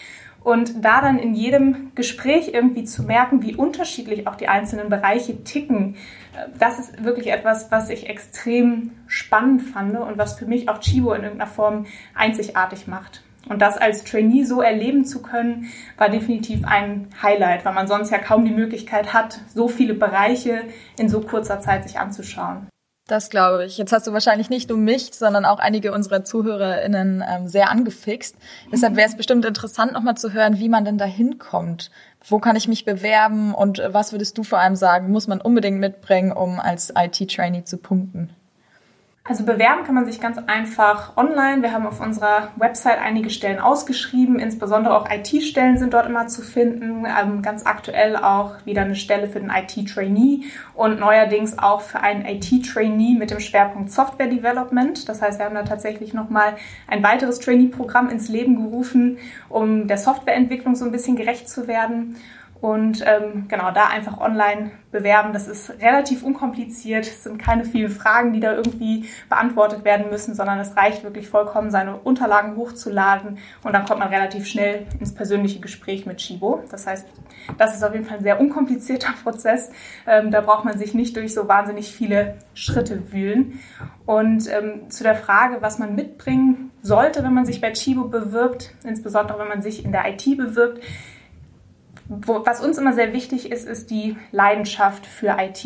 Und 0.48 0.86
da 0.86 1.02
dann 1.02 1.20
in 1.20 1.34
jedem 1.34 1.92
Gespräch 1.94 2.54
irgendwie 2.54 2.86
zu 2.86 3.04
merken, 3.04 3.44
wie 3.44 3.54
unterschiedlich 3.54 4.28
auch 4.28 4.36
die 4.36 4.48
einzelnen 4.48 4.88
Bereiche 4.88 5.44
ticken, 5.44 5.96
äh, 6.38 6.48
das 6.58 6.80
ist 6.80 7.04
wirklich 7.04 7.34
etwas, 7.34 7.70
was 7.70 7.90
ich 7.90 8.08
extrem 8.08 8.92
spannend 9.08 9.62
fand 9.62 9.98
und 9.98 10.18
was 10.18 10.40
für 10.40 10.46
mich 10.46 10.70
auch 10.70 10.80
Chibo 10.80 11.12
in 11.12 11.24
irgendeiner 11.24 11.52
Form 11.52 11.86
einzigartig 12.16 12.88
macht. 12.88 13.24
Und 13.50 13.62
das 13.62 13.78
als 13.78 14.06
Trainee 14.06 14.46
so 14.46 14.62
erleben 14.62 15.04
zu 15.04 15.22
können, 15.22 15.66
war 15.98 16.08
definitiv 16.08 16.64
ein 16.64 17.10
Highlight, 17.22 17.66
weil 17.66 17.74
man 17.74 17.90
sonst 17.90 18.12
ja 18.12 18.18
kaum 18.18 18.46
die 18.46 18.52
Möglichkeit 18.52 19.14
hat, 19.14 19.42
so 19.54 19.68
viele 19.68 19.96
Bereiche 19.96 20.62
in 20.98 21.10
so 21.10 21.20
kurzer 21.20 21.60
Zeit 21.60 21.84
sich 21.84 22.00
anzuschauen. 22.00 22.70
Das 23.08 23.30
glaube 23.30 23.66
ich. 23.66 23.78
Jetzt 23.78 23.94
hast 23.94 24.06
du 24.06 24.12
wahrscheinlich 24.12 24.50
nicht 24.50 24.68
nur 24.68 24.78
mich, 24.78 25.14
sondern 25.14 25.46
auch 25.46 25.60
einige 25.60 25.94
unserer 25.94 26.26
ZuhörerInnen 26.26 27.24
ähm, 27.26 27.48
sehr 27.48 27.72
angefixt. 27.72 28.36
Deshalb 28.70 28.98
wäre 28.98 29.08
es 29.08 29.16
bestimmt 29.16 29.46
interessant, 29.46 29.94
nochmal 29.94 30.18
zu 30.18 30.34
hören, 30.34 30.60
wie 30.60 30.68
man 30.68 30.84
denn 30.84 30.98
da 30.98 31.06
hinkommt. 31.06 31.90
Wo 32.28 32.40
kann 32.40 32.58
ich 32.58 32.68
mich 32.68 32.84
bewerben 32.84 33.56
und 33.56 33.82
was 33.88 34.12
würdest 34.12 34.38
du 34.38 34.44
vor 34.44 34.60
allem 34.60 34.76
sagen, 34.76 35.10
muss 35.10 35.28
man 35.28 35.40
unbedingt 35.40 35.80
mitbringen, 35.80 36.34
um 36.34 36.60
als 36.60 36.94
IT-Trainee 36.94 37.64
zu 37.64 37.78
punkten? 37.78 38.30
Also 39.30 39.44
bewerben 39.44 39.84
kann 39.84 39.94
man 39.94 40.06
sich 40.06 40.22
ganz 40.22 40.38
einfach 40.48 41.18
online. 41.18 41.62
Wir 41.62 41.74
haben 41.74 41.86
auf 41.86 42.00
unserer 42.00 42.48
Website 42.56 43.00
einige 43.02 43.30
Stellen 43.30 43.60
ausgeschrieben. 43.60 44.40
Insbesondere 44.40 44.96
auch 44.96 45.10
IT-Stellen 45.12 45.78
sind 45.78 45.94
dort 45.94 46.06
immer 46.06 46.28
zu 46.28 46.42
finden. 46.42 47.06
Ähm, 47.06 47.42
ganz 47.42 47.66
aktuell 47.66 48.16
auch 48.16 48.54
wieder 48.64 48.84
eine 48.84 48.96
Stelle 48.96 49.28
für 49.28 49.42
den 49.42 49.50
IT-Trainee 49.50 50.44
und 50.76 51.02
neuerdings 51.02 51.60
auch 51.60 51.82
für 51.82 52.00
einen 52.00 52.26
IT-Trainee 52.26 53.16
mit 53.20 53.32
dem 53.32 53.42
Schwerpunkt 53.42 53.92
Software 53.92 54.28
Development. 54.28 55.10
Das 55.10 55.22
heißt, 55.22 55.40
wir 55.40 55.46
haben 55.46 55.56
da 55.56 55.64
tatsächlich 55.64 56.14
nochmal 56.14 56.56
ein 56.88 57.04
weiteres 57.04 57.40
Trainee-Programm 57.40 58.10
ins 58.10 58.30
Leben 58.30 58.56
gerufen, 58.56 59.18
um 59.50 59.90
der 59.90 59.98
Softwareentwicklung 59.98 60.76
so 60.76 60.86
ein 60.86 60.92
bisschen 60.94 61.18
gerecht 61.18 61.50
zu 61.50 61.68
werden. 61.68 62.16
Und 62.60 63.04
ähm, 63.06 63.46
genau, 63.48 63.72
da 63.72 63.88
einfach 63.88 64.20
online 64.20 64.72
bewerben. 64.92 65.34
Das 65.34 65.48
ist 65.48 65.70
relativ 65.82 66.24
unkompliziert. 66.24 67.06
Es 67.06 67.24
sind 67.24 67.38
keine 67.38 67.66
vielen 67.66 67.92
Fragen, 67.92 68.34
die 68.34 68.40
da 68.40 68.54
irgendwie 68.54 69.08
beantwortet 69.30 69.84
werden 69.84 70.10
müssen, 70.10 70.34
sondern 70.34 70.60
es 70.60 70.76
reicht 70.76 71.04
wirklich 71.04 71.30
vollkommen, 71.30 71.70
seine 71.70 71.98
Unterlagen 71.98 72.56
hochzuladen 72.56 73.38
und 73.64 73.74
dann 73.74 73.86
kommt 73.86 74.00
man 74.00 74.10
relativ 74.10 74.48
schnell 74.48 74.88
ins 75.00 75.14
persönliche 75.14 75.60
Gespräch 75.60 76.06
mit 76.06 76.18
Chibo. 76.18 76.64
Das 76.72 76.88
heißt, 76.88 77.06
das 77.58 77.76
ist 77.76 77.84
auf 77.84 77.94
jeden 77.94 78.06
Fall 78.06 78.18
ein 78.18 78.24
sehr 78.24 78.40
unkomplizierter 78.40 79.14
Prozess. 79.24 79.72
Ähm, 80.08 80.32
da 80.32 80.42
braucht 80.42 80.66
man 80.66 80.78
sich 80.78 80.94
nicht 80.94 81.16
durch 81.16 81.34
so 81.34 81.48
wahnsinnig 81.48 81.92
viele 81.92 82.36
Schritte 82.54 83.12
wühlen. 83.12 83.60
Und 84.06 84.50
ähm, 84.50 84.90
zu 84.90 85.04
der 85.04 85.16
Frage, 85.16 85.58
was 85.62 85.80
man 85.80 85.96
mitbringen 85.96 86.72
sollte, 86.82 87.24
wenn 87.24 87.34
man 87.34 87.46
sich 87.46 87.62
bei 87.62 87.72
Chibo 87.72 88.06
bewirbt, 88.06 88.74
insbesondere 88.84 89.38
wenn 89.40 89.50
man 89.50 89.62
sich 89.62 89.86
in 89.86 89.92
der 89.92 90.08
IT 90.08 90.26
bewirbt, 90.38 90.82
wo, 92.10 92.46
was 92.46 92.64
uns 92.64 92.78
immer 92.78 92.94
sehr 92.94 93.14
wichtig 93.14 93.52
ist, 93.52 93.68
ist 93.68 93.90
die 93.90 94.18
Leidenschaft 94.32 95.06
für 95.06 95.38
IT. 95.40 95.66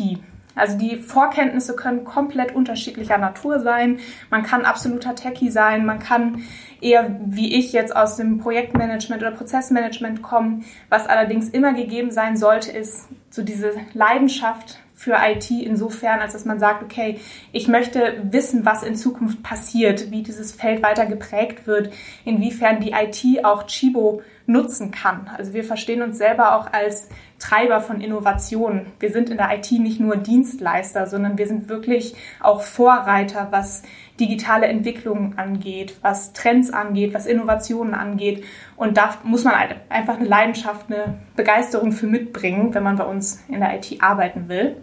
Also 0.54 0.76
die 0.76 0.96
Vorkenntnisse 0.98 1.74
können 1.74 2.04
komplett 2.04 2.54
unterschiedlicher 2.54 3.16
Natur 3.16 3.60
sein. 3.60 4.00
Man 4.30 4.42
kann 4.42 4.64
absoluter 4.64 5.14
Techie 5.14 5.50
sein, 5.50 5.86
man 5.86 5.98
kann 5.98 6.42
eher 6.80 7.16
wie 7.24 7.54
ich 7.54 7.72
jetzt 7.72 7.94
aus 7.94 8.16
dem 8.16 8.38
Projektmanagement 8.38 9.22
oder 9.22 9.30
Prozessmanagement 9.30 10.20
kommen. 10.20 10.64
Was 10.88 11.06
allerdings 11.06 11.48
immer 11.48 11.72
gegeben 11.72 12.10
sein 12.10 12.36
sollte, 12.36 12.70
ist 12.72 13.08
so 13.30 13.42
diese 13.42 13.72
Leidenschaft 13.94 14.78
für 14.94 15.16
IT 15.20 15.50
insofern, 15.50 16.20
als 16.20 16.32
dass 16.32 16.44
man 16.44 16.60
sagt, 16.60 16.82
okay, 16.82 17.18
ich 17.50 17.66
möchte 17.66 18.20
wissen, 18.22 18.64
was 18.64 18.82
in 18.82 18.94
Zukunft 18.94 19.42
passiert, 19.42 20.10
wie 20.10 20.22
dieses 20.22 20.52
Feld 20.52 20.82
weiter 20.82 21.06
geprägt 21.06 21.66
wird, 21.66 21.92
inwiefern 22.24 22.80
die 22.80 22.92
IT 22.92 23.44
auch 23.44 23.66
Chibo 23.66 24.22
nutzen 24.46 24.90
kann. 24.90 25.30
Also 25.36 25.54
wir 25.54 25.64
verstehen 25.64 26.02
uns 26.02 26.18
selber 26.18 26.56
auch 26.56 26.72
als 26.72 27.08
Treiber 27.38 27.80
von 27.80 28.00
Innovationen. 28.00 28.86
Wir 29.00 29.10
sind 29.10 29.30
in 29.30 29.36
der 29.36 29.50
IT 29.56 29.70
nicht 29.72 30.00
nur 30.00 30.16
Dienstleister, 30.16 31.06
sondern 31.06 31.38
wir 31.38 31.46
sind 31.46 31.68
wirklich 31.68 32.14
auch 32.40 32.62
Vorreiter, 32.62 33.48
was 33.50 33.82
digitale 34.20 34.66
Entwicklungen 34.66 35.38
angeht, 35.38 35.96
was 36.02 36.32
Trends 36.32 36.70
angeht, 36.70 37.14
was 37.14 37.26
Innovationen 37.26 37.94
angeht. 37.94 38.44
Und 38.76 38.96
da 38.96 39.16
muss 39.24 39.44
man 39.44 39.58
halt 39.58 39.76
einfach 39.88 40.16
eine 40.16 40.28
Leidenschaft, 40.28 40.86
eine 40.90 41.18
Begeisterung 41.34 41.92
für 41.92 42.06
mitbringen, 42.06 42.74
wenn 42.74 42.82
man 42.82 42.96
bei 42.96 43.04
uns 43.04 43.42
in 43.48 43.60
der 43.60 43.74
IT 43.74 44.02
arbeiten 44.02 44.48
will. 44.48 44.76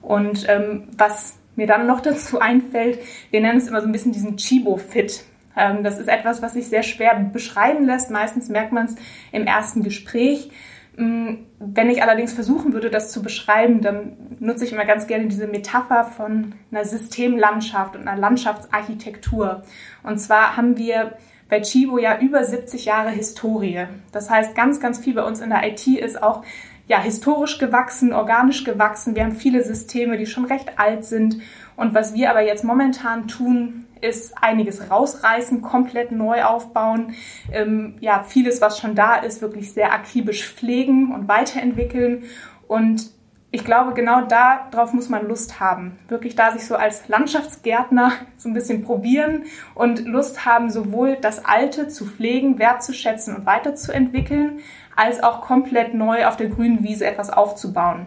Und 0.00 0.48
ähm, 0.48 0.88
was 0.96 1.38
mir 1.54 1.66
dann 1.66 1.86
noch 1.86 2.00
dazu 2.02 2.40
einfällt, 2.40 2.98
wir 3.30 3.40
nennen 3.40 3.58
es 3.58 3.68
immer 3.68 3.80
so 3.80 3.86
ein 3.86 3.92
bisschen 3.92 4.12
diesen 4.12 4.36
Chibo-Fit. 4.36 5.24
Ähm, 5.56 5.82
das 5.82 5.98
ist 5.98 6.08
etwas, 6.08 6.42
was 6.42 6.54
sich 6.54 6.68
sehr 6.68 6.82
schwer 6.82 7.14
beschreiben 7.14 7.84
lässt. 7.84 8.10
Meistens 8.10 8.48
merkt 8.48 8.72
man 8.72 8.86
es 8.86 8.96
im 9.32 9.46
ersten 9.46 9.82
Gespräch. 9.82 10.50
Mm, 10.96 11.34
wenn 11.58 11.90
ich 11.90 12.02
allerdings 12.02 12.32
versuchen 12.32 12.72
würde, 12.72 12.90
das 12.90 13.10
zu 13.10 13.22
beschreiben, 13.22 13.80
dann 13.80 14.16
nutze 14.40 14.64
ich 14.64 14.72
immer 14.72 14.84
ganz 14.84 15.06
gerne 15.06 15.26
diese 15.26 15.46
Metapher 15.46 16.04
von 16.04 16.54
einer 16.70 16.84
Systemlandschaft 16.84 17.96
und 17.96 18.06
einer 18.06 18.20
Landschaftsarchitektur. 18.20 19.62
Und 20.02 20.18
zwar 20.18 20.56
haben 20.56 20.76
wir 20.76 21.16
bei 21.48 21.60
Chibo 21.60 21.98
ja 21.98 22.18
über 22.18 22.44
70 22.44 22.86
Jahre 22.86 23.10
Historie. 23.10 23.86
Das 24.10 24.30
heißt, 24.30 24.54
ganz, 24.54 24.80
ganz 24.80 24.98
viel 24.98 25.14
bei 25.14 25.22
uns 25.22 25.40
in 25.40 25.50
der 25.50 25.66
IT 25.68 25.86
ist 25.86 26.22
auch 26.22 26.44
ja, 26.88 27.00
historisch 27.00 27.58
gewachsen, 27.58 28.12
organisch 28.12 28.64
gewachsen. 28.64 29.14
Wir 29.14 29.24
haben 29.24 29.36
viele 29.36 29.62
Systeme, 29.62 30.18
die 30.18 30.26
schon 30.26 30.44
recht 30.44 30.78
alt 30.78 31.04
sind. 31.04 31.38
Und 31.76 31.94
was 31.94 32.14
wir 32.14 32.30
aber 32.30 32.42
jetzt 32.42 32.64
momentan 32.64 33.28
tun, 33.28 33.86
ist 34.02 34.34
einiges 34.40 34.90
rausreißen, 34.90 35.62
komplett 35.62 36.12
neu 36.12 36.44
aufbauen. 36.44 37.14
Ähm, 37.50 37.96
ja, 38.00 38.22
vieles, 38.22 38.60
was 38.60 38.78
schon 38.78 38.94
da 38.94 39.16
ist, 39.16 39.40
wirklich 39.40 39.72
sehr 39.72 39.92
akribisch 39.92 40.52
pflegen 40.52 41.14
und 41.14 41.28
weiterentwickeln. 41.28 42.24
Und 42.66 43.10
ich 43.54 43.66
glaube, 43.66 43.92
genau 43.92 44.22
darauf 44.22 44.94
muss 44.94 45.10
man 45.10 45.28
Lust 45.28 45.60
haben. 45.60 45.98
Wirklich 46.08 46.34
da 46.34 46.52
sich 46.52 46.66
so 46.66 46.74
als 46.74 47.08
Landschaftsgärtner 47.08 48.12
so 48.38 48.48
ein 48.48 48.54
bisschen 48.54 48.82
probieren 48.82 49.44
und 49.74 50.06
Lust 50.06 50.46
haben, 50.46 50.70
sowohl 50.70 51.16
das 51.16 51.44
Alte 51.44 51.88
zu 51.88 52.06
pflegen, 52.06 52.58
wertzuschätzen 52.58 53.36
und 53.36 53.46
weiterzuentwickeln, 53.46 54.60
als 54.96 55.22
auch 55.22 55.42
komplett 55.42 55.94
neu 55.94 56.26
auf 56.26 56.36
der 56.36 56.48
grünen 56.48 56.82
Wiese 56.82 57.06
etwas 57.06 57.30
aufzubauen. 57.30 58.06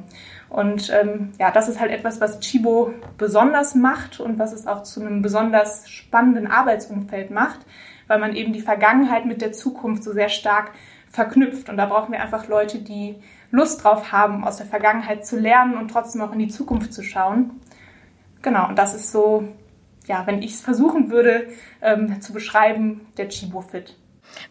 Und 0.56 0.90
ähm, 0.90 1.34
ja, 1.38 1.52
das 1.52 1.68
ist 1.68 1.82
halt 1.82 1.92
etwas, 1.92 2.22
was 2.22 2.40
Chibo 2.40 2.94
besonders 3.18 3.76
macht 3.76 4.22
und 4.22 4.40
was 4.40 4.54
es 4.54 4.68
auch 4.68 4.84
zu 4.84 5.02
einem 5.02 5.22
besonders 5.22 5.90
spannenden 5.90 6.48
Arbeitsumfeld 6.48 7.30
macht, 7.30 7.60
weil 8.08 8.20
man 8.20 8.38
eben 8.38 8.54
die 8.54 8.62
Vergangenheit 8.62 9.26
mit 9.26 9.42
der 9.42 9.52
Zukunft 9.52 10.06
so 10.06 10.14
sehr 10.14 10.30
stark 10.30 10.72
verknüpft. 11.10 11.68
Und 11.68 11.76
da 11.76 11.88
brauchen 11.88 12.14
wir 12.14 12.22
einfach 12.22 12.48
Leute, 12.48 12.80
die 12.80 13.18
Lust 13.52 13.84
drauf 13.84 14.14
haben, 14.14 14.46
aus 14.46 14.56
der 14.56 14.66
Vergangenheit 14.66 15.26
zu 15.26 15.38
lernen 15.38 15.76
und 15.76 15.90
trotzdem 15.90 16.22
auch 16.22 16.32
in 16.32 16.40
die 16.40 16.48
Zukunft 16.48 16.94
zu 16.94 17.04
schauen. 17.04 17.60
Genau, 18.42 18.70
und 18.70 18.80
das 18.80 18.96
ist 18.96 19.12
so, 19.12 19.50
ja, 20.06 20.26
wenn 20.26 20.42
ich 20.42 20.54
es 20.54 20.62
versuchen 20.62 21.12
würde 21.12 21.50
ähm, 21.82 22.22
zu 22.22 22.32
beschreiben, 22.32 23.08
der 23.18 23.28
Chibo 23.28 23.60
Fit. 23.60 23.98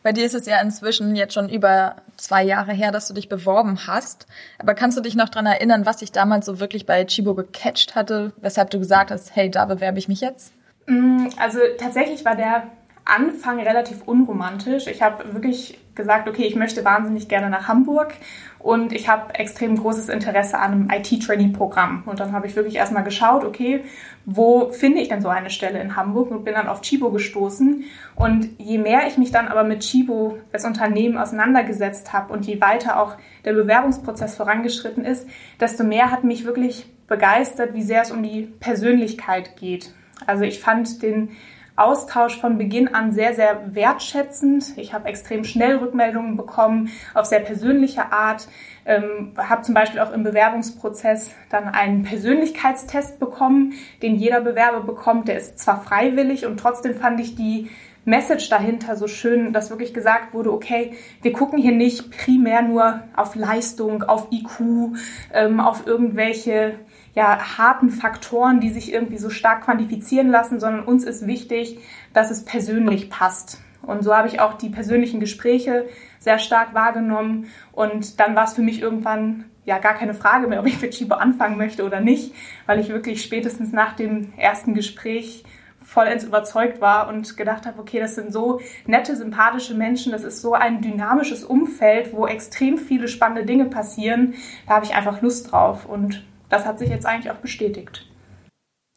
Bei 0.03 0.13
dir 0.13 0.25
ist 0.25 0.35
es 0.35 0.47
ja 0.47 0.61
inzwischen 0.61 1.17
jetzt 1.17 1.35
schon 1.35 1.49
über 1.49 1.97
zwei 2.17 2.43
Jahre 2.43 2.73
her, 2.73 2.93
dass 2.93 3.09
du 3.09 3.15
dich 3.15 3.29
beworben 3.29 3.87
hast. 3.87 4.27
Aber 4.59 4.75
kannst 4.75 4.97
du 4.97 5.03
dich 5.03 5.15
noch 5.15 5.29
dran 5.29 5.47
erinnern, 5.47 5.87
was 5.87 5.99
dich 5.99 6.13
damals 6.13 6.47
so 6.47 6.61
wirklich 6.61 6.87
bei 6.87 7.05
Chibo 7.05 7.35
gecatcht 7.35 7.95
hatte, 7.95 8.33
weshalb 8.41 8.71
du 8.71 8.79
gesagt 8.79 9.11
hast, 9.11 9.35
hey, 9.35 9.51
da 9.51 9.65
bewerbe 9.65 9.99
ich 9.99 10.09
mich 10.09 10.21
jetzt? 10.21 10.53
Mm, 10.87 11.29
also 11.39 11.59
tatsächlich 11.79 12.25
war 12.25 12.37
der 12.37 12.65
Anfang 13.05 13.61
relativ 13.61 14.03
unromantisch. 14.07 14.87
Ich 14.87 15.03
habe 15.03 15.35
wirklich 15.35 15.79
gesagt, 15.95 16.29
okay, 16.29 16.45
ich 16.45 16.57
möchte 16.57 16.85
wahnsinnig 16.85 17.29
gerne 17.29 17.51
nach 17.51 17.69
Hamburg 17.69 18.15
und 18.59 18.93
ich 18.93 19.09
habe 19.09 19.35
extrem 19.35 19.77
großes 19.77 20.09
Interesse 20.09 20.59
an 20.59 20.73
einem 20.73 20.91
IT-Trainee-Programm. 20.91 22.05
Und 22.07 22.19
dann 22.19 22.33
habe 22.33 22.47
ich 22.47 22.57
wirklich 22.57 22.77
erstmal 22.77 23.05
geschaut, 23.05 23.45
okay, 23.45 23.85
wo 24.25 24.71
finde 24.71 25.01
ich 25.01 25.09
denn 25.09 25.21
so 25.21 25.29
eine 25.29 25.51
Stelle 25.51 25.81
in 25.81 25.97
Hamburg 25.97 26.31
und 26.31 26.45
bin 26.45 26.55
dann 26.55 26.67
auf 26.67 26.81
Chibo 26.81 27.11
gestoßen. 27.11 27.85
Und 28.17 28.49
je 28.59 28.79
mehr 28.79 29.07
ich 29.07 29.19
mich 29.19 29.31
dann 29.31 29.49
aber 29.49 29.65
mit 29.65 29.81
Chibo 29.81 30.39
als 30.53 30.65
Unternehmen 30.65 31.19
auseinandergesetzt 31.19 32.13
habe 32.13 32.33
und 32.33 32.47
je 32.47 32.61
weiter 32.61 32.99
auch 33.01 33.17
der 33.45 33.53
Bewerbungsprozess 33.53 34.35
vorangeschritten 34.35 35.05
ist, 35.05 35.29
desto 35.61 35.85
mehr 35.85 36.11
hat 36.11 36.25
mich 36.25 36.47
wirklich 36.47 36.87
begeistert, 37.07 37.75
wie 37.75 37.83
sehr 37.83 38.03
es 38.03 38.11
um 38.11 38.23
die 38.23 38.49
Persönlichkeit 38.61 39.57
geht. 39.57 39.93
Also 40.27 40.45
ich 40.45 40.61
fand 40.61 41.03
den 41.03 41.31
Austausch 41.77 42.39
von 42.41 42.57
Beginn 42.57 42.95
an 42.95 43.11
sehr, 43.13 43.35
sehr 43.35 43.75
wertschätzend. 43.75 44.79
Ich 44.79 44.95
habe 44.95 45.09
extrem 45.09 45.43
schnell 45.43 45.77
Rückmeldungen 45.77 46.37
bekommen 46.37 46.91
auf 47.15 47.27
sehr 47.27 47.41
persönliche 47.41 48.13
Art. 48.13 48.47
Ähm, 48.87 49.33
habe 49.37 49.63
zum 49.63 49.75
Beispiel 49.75 49.99
auch 50.01 50.13
im 50.13 50.23
Bewerbungsprozess 50.23 51.33
dann 51.51 51.69
einen 51.69 52.05
Persönlichkeitstest 52.05 53.19
bekommen, 53.19 53.73
den 54.03 54.15
jeder 54.15 54.41
Bewerber 54.41 54.83
bekommt. 54.83 55.27
Der 55.27 55.37
ist 55.37 55.59
zwar 55.59 55.83
freiwillig 55.83 56.47
und 56.47 56.59
trotzdem 56.59 56.95
fand 56.95 57.19
ich 57.19 57.35
die 57.35 57.71
Message 58.05 58.51
dahinter 58.51 58.97
so 58.97 59.09
schön, 59.09 59.53
dass 59.53 59.71
wirklich 59.71 59.95
gesagt 59.95 60.35
wurde, 60.35 60.53
okay, 60.53 60.93
wir 61.23 61.33
gucken 61.33 61.59
hier 61.59 61.73
nicht 61.73 62.11
primär 62.11 62.63
nur 62.63 63.01
auf 63.17 63.35
Leistung, 63.35 64.03
auf 64.03 64.29
IQ, 64.31 64.95
ähm, 65.33 65.59
auf 65.59 65.87
irgendwelche 65.87 66.75
ja, 67.15 67.59
harten 67.59 67.91
Faktoren, 67.91 68.61
die 68.61 68.71
sich 68.71 68.93
irgendwie 68.93 69.19
so 69.19 69.31
stark 69.31 69.65
quantifizieren 69.65 70.31
lassen, 70.31 70.59
sondern 70.59 70.85
uns 70.85 71.05
ist 71.05 71.27
wichtig, 71.27 71.79
dass 72.13 72.31
es 72.31 72.45
persönlich 72.45 73.09
passt. 73.09 73.61
Und 73.83 74.03
so 74.03 74.15
habe 74.15 74.29
ich 74.29 74.41
auch 74.41 74.55
die 74.55 74.71
persönlichen 74.71 75.21
Gespräche 75.21 75.87
sehr 76.19 76.39
stark 76.39 76.75
wahrgenommen. 76.75 77.47
Und 77.73 78.19
dann 78.19 78.35
war 78.35 78.45
es 78.45 78.55
für 78.55 78.63
mich 78.63 78.81
irgendwann 78.81 79.45
ja 79.65 79.79
gar 79.79 79.95
keine 79.95 80.15
Frage 80.15 80.47
mehr, 80.47 80.61
ob 80.61 80.67
ich 80.67 80.81
mit 80.81 80.93
Chibo 80.93 81.15
anfangen 81.15 81.57
möchte 81.57 81.85
oder 81.85 82.01
nicht, 82.01 82.35
weil 82.67 82.81
ich 82.81 82.89
wirklich 82.89 83.23
spätestens 83.23 83.73
nach 83.73 83.95
dem 83.95 84.33
ersten 84.37 84.75
Gespräch 84.75 85.45
vollends 85.83 86.25
überzeugt 86.25 86.81
war 86.81 87.09
und 87.09 87.37
gedacht 87.37 87.67
habe, 87.67 87.79
okay, 87.79 88.01
das 88.01 88.15
sind 88.15 88.33
so 88.33 88.61
nette, 88.87 89.17
sympathische 89.17 89.75
Menschen, 89.75 90.13
das 90.13 90.25
ist 90.25 90.41
so 90.41 90.55
ein 90.55 90.81
dynamisches 90.81 91.45
Umfeld, 91.45 92.15
wo 92.15 92.27
extrem 92.27 92.79
viele 92.79 93.07
spannende 93.07 93.45
Dinge 93.45 93.67
passieren. 93.67 94.35
Da 94.67 94.77
habe 94.77 94.87
ich 94.87 94.95
einfach 94.95 95.21
Lust 95.21 95.53
drauf 95.53 95.87
und 95.87 96.25
das 96.49 96.65
hat 96.65 96.79
sich 96.79 96.89
jetzt 96.89 97.07
eigentlich 97.07 97.31
auch 97.31 97.39
bestätigt. 97.39 98.07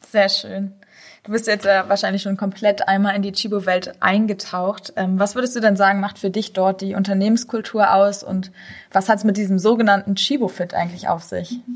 Sehr 0.06 0.28
schön. 0.28 0.74
Du 1.24 1.32
bist 1.32 1.46
jetzt 1.46 1.66
äh, 1.66 1.82
wahrscheinlich 1.88 2.22
schon 2.22 2.36
komplett 2.36 2.88
einmal 2.88 3.14
in 3.14 3.22
die 3.22 3.32
Chibo-Welt 3.32 4.00
eingetaucht. 4.00 4.92
Ähm, 4.96 5.18
was 5.18 5.34
würdest 5.34 5.56
du 5.56 5.60
denn 5.60 5.76
sagen, 5.76 6.00
macht 6.00 6.18
für 6.18 6.30
dich 6.30 6.52
dort 6.52 6.80
die 6.80 6.94
Unternehmenskultur 6.94 7.92
aus 7.92 8.22
und 8.22 8.50
was 8.92 9.08
hat 9.08 9.18
es 9.18 9.24
mit 9.24 9.36
diesem 9.36 9.58
sogenannten 9.58 10.14
Chibo-Fit 10.14 10.72
eigentlich 10.72 11.08
auf 11.08 11.22
sich? 11.22 11.60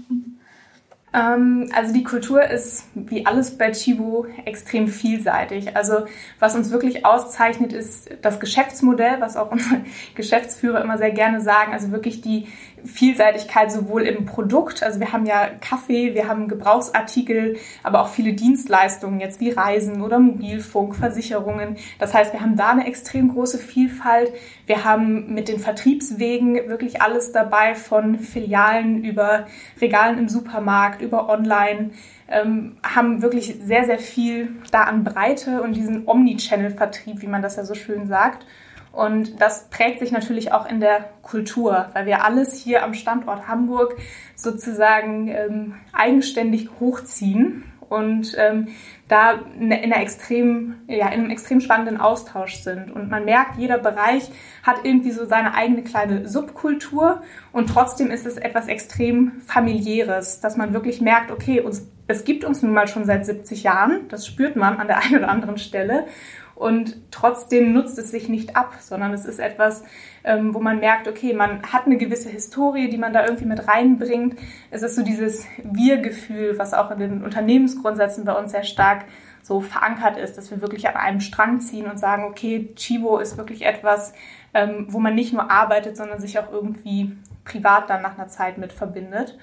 Ähm, 1.14 1.70
also 1.74 1.92
die 1.92 2.04
Kultur 2.04 2.42
ist 2.42 2.87
wie 2.94 3.26
alles 3.26 3.58
bei 3.58 3.70
Chibo 3.72 4.26
extrem 4.44 4.88
vielseitig. 4.88 5.76
Also 5.76 6.06
was 6.38 6.54
uns 6.54 6.70
wirklich 6.70 7.04
auszeichnet, 7.04 7.72
ist 7.72 8.11
das 8.22 8.40
Geschäftsmodell, 8.40 9.20
was 9.20 9.37
auch 9.37 9.50
unsere 9.52 9.82
Geschäftsführer 10.14 10.82
immer 10.82 10.98
sehr 10.98 11.11
gerne 11.11 11.40
sagen. 11.40 11.72
Also 11.72 11.90
wirklich 11.92 12.22
die 12.22 12.48
Vielseitigkeit 12.85 13.71
sowohl 13.71 14.03
im 14.03 14.27
Produkt, 14.27 14.83
also 14.83 15.01
wir 15.01 15.12
haben 15.12 15.27
ja 15.27 15.49
Kaffee, 15.61 16.14
wir 16.14 16.29
haben 16.29 16.49
Gebrauchsartikel, 16.49 17.57
aber 17.83 18.03
auch 18.03 18.09
viele 18.09 18.33
Dienstleistungen 18.33 19.21
jetzt 19.21 19.40
wie 19.40 19.51
Reisen 19.51 20.03
oder 20.03 20.18
Mobilfunk, 20.18 20.97
Versicherungen. 20.97 21.77
Das 21.99 22.14
heißt, 22.14 22.33
wir 22.33 22.40
haben 22.40 22.57
da 22.57 22.71
eine 22.71 22.87
extrem 22.87 23.33
große 23.33 23.59
Vielfalt. 23.59 24.33
Wir 24.66 24.85
haben 24.85 25.33
mit 25.33 25.49
den 25.49 25.59
Vertriebswegen 25.59 26.68
wirklich 26.68 27.03
alles 27.03 27.33
dabei 27.33 27.75
von 27.75 28.18
Filialen 28.18 29.05
über 29.05 29.47
Regalen 29.81 30.18
im 30.18 30.29
Supermarkt 30.29 31.03
über 31.03 31.29
Online, 31.29 31.90
ähm, 32.29 32.77
haben 32.83 33.23
wirklich 33.23 33.57
sehr, 33.62 33.85
sehr 33.85 33.99
viel 33.99 34.51
da 34.71 34.85
an 34.85 35.05
Breite 35.05 35.62
und 35.62 35.75
diesen 35.75 36.07
Omnichannel-Vertrieb, 36.07 37.23
wie 37.23 37.27
man 37.27 37.42
das 37.42 37.57
ja 37.57 37.64
so 37.64 37.75
schön 37.75 38.07
sagt. 38.07 38.47
Und 38.92 39.40
das 39.40 39.70
prägt 39.70 40.00
sich 40.00 40.12
natürlich 40.12 40.52
auch 40.52 40.66
in 40.66 40.81
der 40.81 41.11
Kultur, 41.22 41.88
weil 41.94 42.07
wir 42.07 42.24
alles 42.24 42.55
hier 42.55 42.85
am 42.85 42.92
Standort 42.92 43.48
Hamburg 43.48 43.96
sozusagen 44.37 45.28
ähm, 45.28 45.74
eigenständig 45.92 46.68
hochziehen 46.78 47.64
und 47.92 48.35
ähm, 48.38 48.68
da 49.09 49.40
in, 49.61 49.70
einer 49.70 50.00
extrem, 50.00 50.76
ja, 50.88 51.09
in 51.09 51.20
einem 51.20 51.31
extrem 51.31 51.61
spannenden 51.61 51.98
Austausch 51.98 52.57
sind. 52.57 52.90
Und 52.90 53.11
man 53.11 53.26
merkt, 53.26 53.59
jeder 53.59 53.76
Bereich 53.76 54.31
hat 54.62 54.76
irgendwie 54.85 55.11
so 55.11 55.26
seine 55.26 55.55
eigene 55.55 55.83
kleine 55.83 56.26
Subkultur 56.26 57.20
und 57.52 57.68
trotzdem 57.68 58.11
ist 58.11 58.26
es 58.26 58.38
etwas 58.38 58.68
extrem 58.68 59.42
familiäres, 59.46 60.40
dass 60.40 60.57
man 60.57 60.72
wirklich 60.72 61.02
merkt, 61.02 61.31
okay, 61.31 61.61
uns, 61.61 61.87
es 62.07 62.24
gibt 62.24 62.44
uns 62.44 62.62
nun 62.62 62.72
mal 62.72 62.88
schon 62.88 63.05
seit 63.05 63.26
70 63.26 63.62
Jahren, 63.62 64.09
das 64.09 64.26
spürt 64.26 64.57
man 64.57 64.78
an 64.78 64.87
der 64.87 64.98
einen 65.02 65.16
oder 65.16 65.28
anderen 65.28 65.59
Stelle 65.59 66.07
und 66.62 66.96
trotzdem 67.11 67.72
nutzt 67.72 67.98
es 67.98 68.12
sich 68.12 68.29
nicht 68.29 68.55
ab, 68.55 68.77
sondern 68.81 69.12
es 69.12 69.25
ist 69.25 69.40
etwas, 69.40 69.83
ähm, 70.22 70.55
wo 70.55 70.61
man 70.61 70.79
merkt, 70.79 71.09
okay, 71.09 71.33
man 71.33 71.61
hat 71.64 71.87
eine 71.87 71.96
gewisse 71.96 72.29
Historie, 72.29 72.88
die 72.88 72.98
man 72.98 73.12
da 73.12 73.25
irgendwie 73.25 73.46
mit 73.46 73.66
reinbringt. 73.66 74.38
Es 74.70 74.83
ist 74.83 74.94
so 74.94 75.03
dieses 75.03 75.44
Wir-Gefühl, 75.64 76.57
was 76.59 76.72
auch 76.72 76.92
in 76.92 77.01
den 77.01 77.25
Unternehmensgrundsätzen 77.25 78.25
bei 78.25 78.33
uns 78.38 78.53
sehr 78.53 78.62
stark 78.62 79.07
so 79.42 79.61
verankert 79.61 80.16
ist, 80.16 80.38
dass 80.38 80.53
wir 80.53 80.61
wirklich 80.61 80.88
an 80.88 80.94
einem 80.94 81.18
Strang 81.18 81.59
ziehen 81.59 81.90
und 81.90 81.98
sagen, 81.98 82.22
okay, 82.22 82.72
Chibo 82.77 83.18
ist 83.18 83.37
wirklich 83.37 83.66
etwas, 83.66 84.14
ähm, 84.55 84.87
wo 84.88 85.01
man 85.01 85.16
nicht 85.16 85.33
nur 85.33 85.51
arbeitet, 85.51 85.96
sondern 85.96 86.20
sich 86.20 86.38
auch 86.38 86.53
irgendwie 86.53 87.16
privat 87.44 87.90
dann 87.90 88.03
nach 88.03 88.16
einer 88.16 88.29
Zeit 88.29 88.57
mit 88.57 88.72
verbindet. 88.72 89.37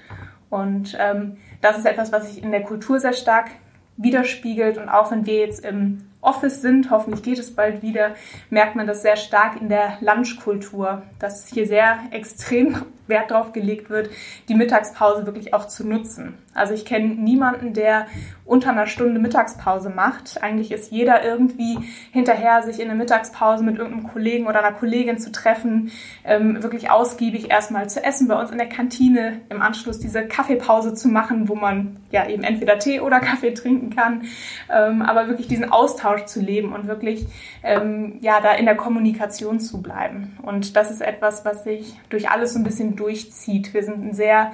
Und 0.48 0.96
ähm, 0.98 1.36
das 1.60 1.76
ist 1.76 1.84
etwas, 1.84 2.12
was 2.12 2.32
sich 2.32 2.42
in 2.42 2.50
der 2.50 2.62
Kultur 2.62 2.98
sehr 2.98 3.12
stark 3.12 3.50
widerspiegelt. 3.98 4.78
Und 4.78 4.88
auch 4.88 5.10
wenn 5.10 5.26
wir 5.26 5.38
jetzt 5.38 5.62
im 5.66 6.09
Office 6.22 6.60
sind, 6.60 6.90
hoffentlich 6.90 7.22
geht 7.22 7.38
es 7.38 7.54
bald 7.54 7.82
wieder, 7.82 8.14
merkt 8.50 8.76
man 8.76 8.86
das 8.86 9.02
sehr 9.02 9.16
stark 9.16 9.60
in 9.60 9.68
der 9.68 9.98
Lunchkultur, 10.00 11.02
dass 11.18 11.46
hier 11.48 11.66
sehr 11.66 11.98
extrem 12.10 12.82
Wert 13.06 13.30
darauf 13.30 13.52
gelegt 13.52 13.90
wird, 13.90 14.10
die 14.48 14.54
Mittagspause 14.54 15.26
wirklich 15.26 15.52
auch 15.54 15.66
zu 15.66 15.86
nutzen. 15.86 16.38
Also 16.52 16.74
ich 16.74 16.84
kenne 16.84 17.06
niemanden, 17.06 17.74
der 17.74 18.06
unter 18.44 18.70
einer 18.70 18.88
Stunde 18.88 19.20
Mittagspause 19.20 19.90
macht. 19.90 20.42
Eigentlich 20.42 20.72
ist 20.72 20.90
jeder 20.90 21.24
irgendwie 21.24 21.78
hinterher, 22.10 22.62
sich 22.64 22.80
in 22.80 22.88
der 22.88 22.96
Mittagspause 22.96 23.62
mit 23.62 23.78
irgendeinem 23.78 24.08
Kollegen 24.08 24.48
oder 24.48 24.58
einer 24.58 24.76
Kollegin 24.76 25.18
zu 25.18 25.30
treffen, 25.30 25.92
ähm, 26.24 26.60
wirklich 26.60 26.90
ausgiebig 26.90 27.48
erstmal 27.48 27.88
zu 27.88 28.02
essen 28.02 28.26
bei 28.26 28.34
uns 28.34 28.50
in 28.50 28.58
der 28.58 28.68
Kantine, 28.68 29.42
im 29.50 29.62
Anschluss 29.62 30.00
diese 30.00 30.26
Kaffeepause 30.26 30.94
zu 30.94 31.06
machen, 31.06 31.48
wo 31.48 31.54
man 31.54 31.98
ja 32.10 32.28
eben 32.28 32.42
entweder 32.42 32.80
Tee 32.80 32.98
oder 32.98 33.20
Kaffee 33.20 33.54
trinken 33.54 33.94
kann, 33.94 34.24
ähm, 34.68 35.02
aber 35.02 35.28
wirklich 35.28 35.46
diesen 35.46 35.70
Austausch 35.70 36.24
zu 36.24 36.40
leben 36.40 36.72
und 36.72 36.88
wirklich 36.88 37.26
ähm, 37.62 38.18
ja 38.20 38.40
da 38.40 38.52
in 38.54 38.64
der 38.64 38.76
Kommunikation 38.76 39.60
zu 39.60 39.80
bleiben. 39.80 40.36
Und 40.42 40.74
das 40.74 40.90
ist 40.90 41.02
etwas, 41.02 41.44
was 41.44 41.62
sich 41.62 41.94
durch 42.08 42.28
alles 42.28 42.54
so 42.54 42.58
ein 42.58 42.64
bisschen 42.64 42.96
durchzieht. 42.96 43.72
Wir 43.72 43.84
sind 43.84 44.04
ein 44.04 44.14
sehr 44.14 44.50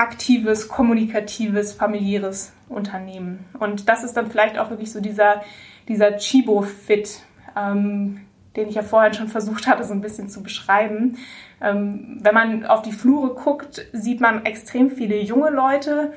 aktives, 0.00 0.68
kommunikatives, 0.68 1.74
familiäres 1.74 2.52
Unternehmen. 2.70 3.44
Und 3.58 3.88
das 3.88 4.02
ist 4.02 4.16
dann 4.16 4.30
vielleicht 4.30 4.58
auch 4.58 4.70
wirklich 4.70 4.90
so 4.90 5.00
dieser, 5.00 5.42
dieser 5.88 6.16
Chibo-Fit, 6.16 7.22
ähm, 7.54 8.22
den 8.56 8.68
ich 8.68 8.76
ja 8.76 8.82
vorhin 8.82 9.12
schon 9.12 9.28
versucht 9.28 9.66
hatte, 9.66 9.84
so 9.84 9.92
ein 9.92 10.00
bisschen 10.00 10.30
zu 10.30 10.42
beschreiben. 10.42 11.18
Ähm, 11.60 12.18
wenn 12.22 12.32
man 12.34 12.64
auf 12.64 12.80
die 12.80 12.92
Flure 12.92 13.34
guckt, 13.34 13.86
sieht 13.92 14.22
man 14.22 14.46
extrem 14.46 14.90
viele 14.90 15.20
junge 15.20 15.50
Leute 15.50 16.14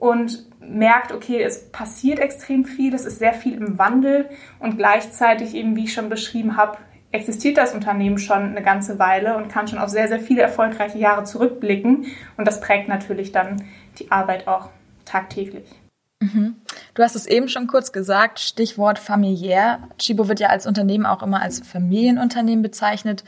und 0.00 0.46
merkt, 0.60 1.12
okay, 1.12 1.42
es 1.42 1.70
passiert 1.70 2.18
extrem 2.18 2.64
viel, 2.64 2.94
es 2.94 3.04
ist 3.04 3.18
sehr 3.18 3.34
viel 3.34 3.54
im 3.54 3.78
Wandel 3.78 4.30
und 4.60 4.78
gleichzeitig 4.78 5.54
eben, 5.54 5.76
wie 5.76 5.84
ich 5.84 5.92
schon 5.92 6.08
beschrieben 6.08 6.56
habe, 6.56 6.78
existiert 7.16 7.56
das 7.56 7.74
Unternehmen 7.74 8.18
schon 8.18 8.42
eine 8.42 8.62
ganze 8.62 8.98
Weile 8.98 9.36
und 9.36 9.48
kann 9.48 9.66
schon 9.66 9.78
auf 9.78 9.88
sehr, 9.88 10.08
sehr 10.08 10.20
viele 10.20 10.42
erfolgreiche 10.42 10.98
Jahre 10.98 11.24
zurückblicken. 11.24 12.06
Und 12.36 12.46
das 12.46 12.60
prägt 12.60 12.88
natürlich 12.88 13.32
dann 13.32 13.64
die 13.98 14.10
Arbeit 14.10 14.46
auch 14.46 14.68
tagtäglich. 15.04 15.64
Mhm. 16.20 16.56
Du 16.94 17.02
hast 17.02 17.14
es 17.14 17.26
eben 17.26 17.48
schon 17.48 17.66
kurz 17.66 17.92
gesagt, 17.92 18.38
Stichwort 18.38 18.98
familiär. 18.98 19.80
Chibo 19.98 20.28
wird 20.28 20.40
ja 20.40 20.48
als 20.48 20.66
Unternehmen 20.66 21.04
auch 21.04 21.22
immer 21.22 21.42
als 21.42 21.60
Familienunternehmen 21.60 22.62
bezeichnet. 22.62 23.22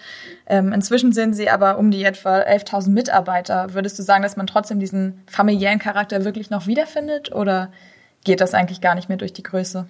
Ähm, 0.46 0.72
inzwischen 0.72 1.12
sind 1.12 1.34
sie 1.34 1.50
aber 1.50 1.78
um 1.78 1.90
die 1.90 2.02
etwa 2.04 2.38
11.000 2.38 2.90
Mitarbeiter. 2.90 3.74
Würdest 3.74 3.98
du 3.98 4.02
sagen, 4.02 4.22
dass 4.22 4.38
man 4.38 4.46
trotzdem 4.46 4.80
diesen 4.80 5.22
familiären 5.26 5.78
Charakter 5.78 6.24
wirklich 6.24 6.48
noch 6.48 6.66
wiederfindet 6.66 7.30
oder 7.30 7.70
geht 8.24 8.40
das 8.40 8.54
eigentlich 8.54 8.80
gar 8.80 8.94
nicht 8.94 9.10
mehr 9.10 9.18
durch 9.18 9.34
die 9.34 9.42
Größe? 9.42 9.86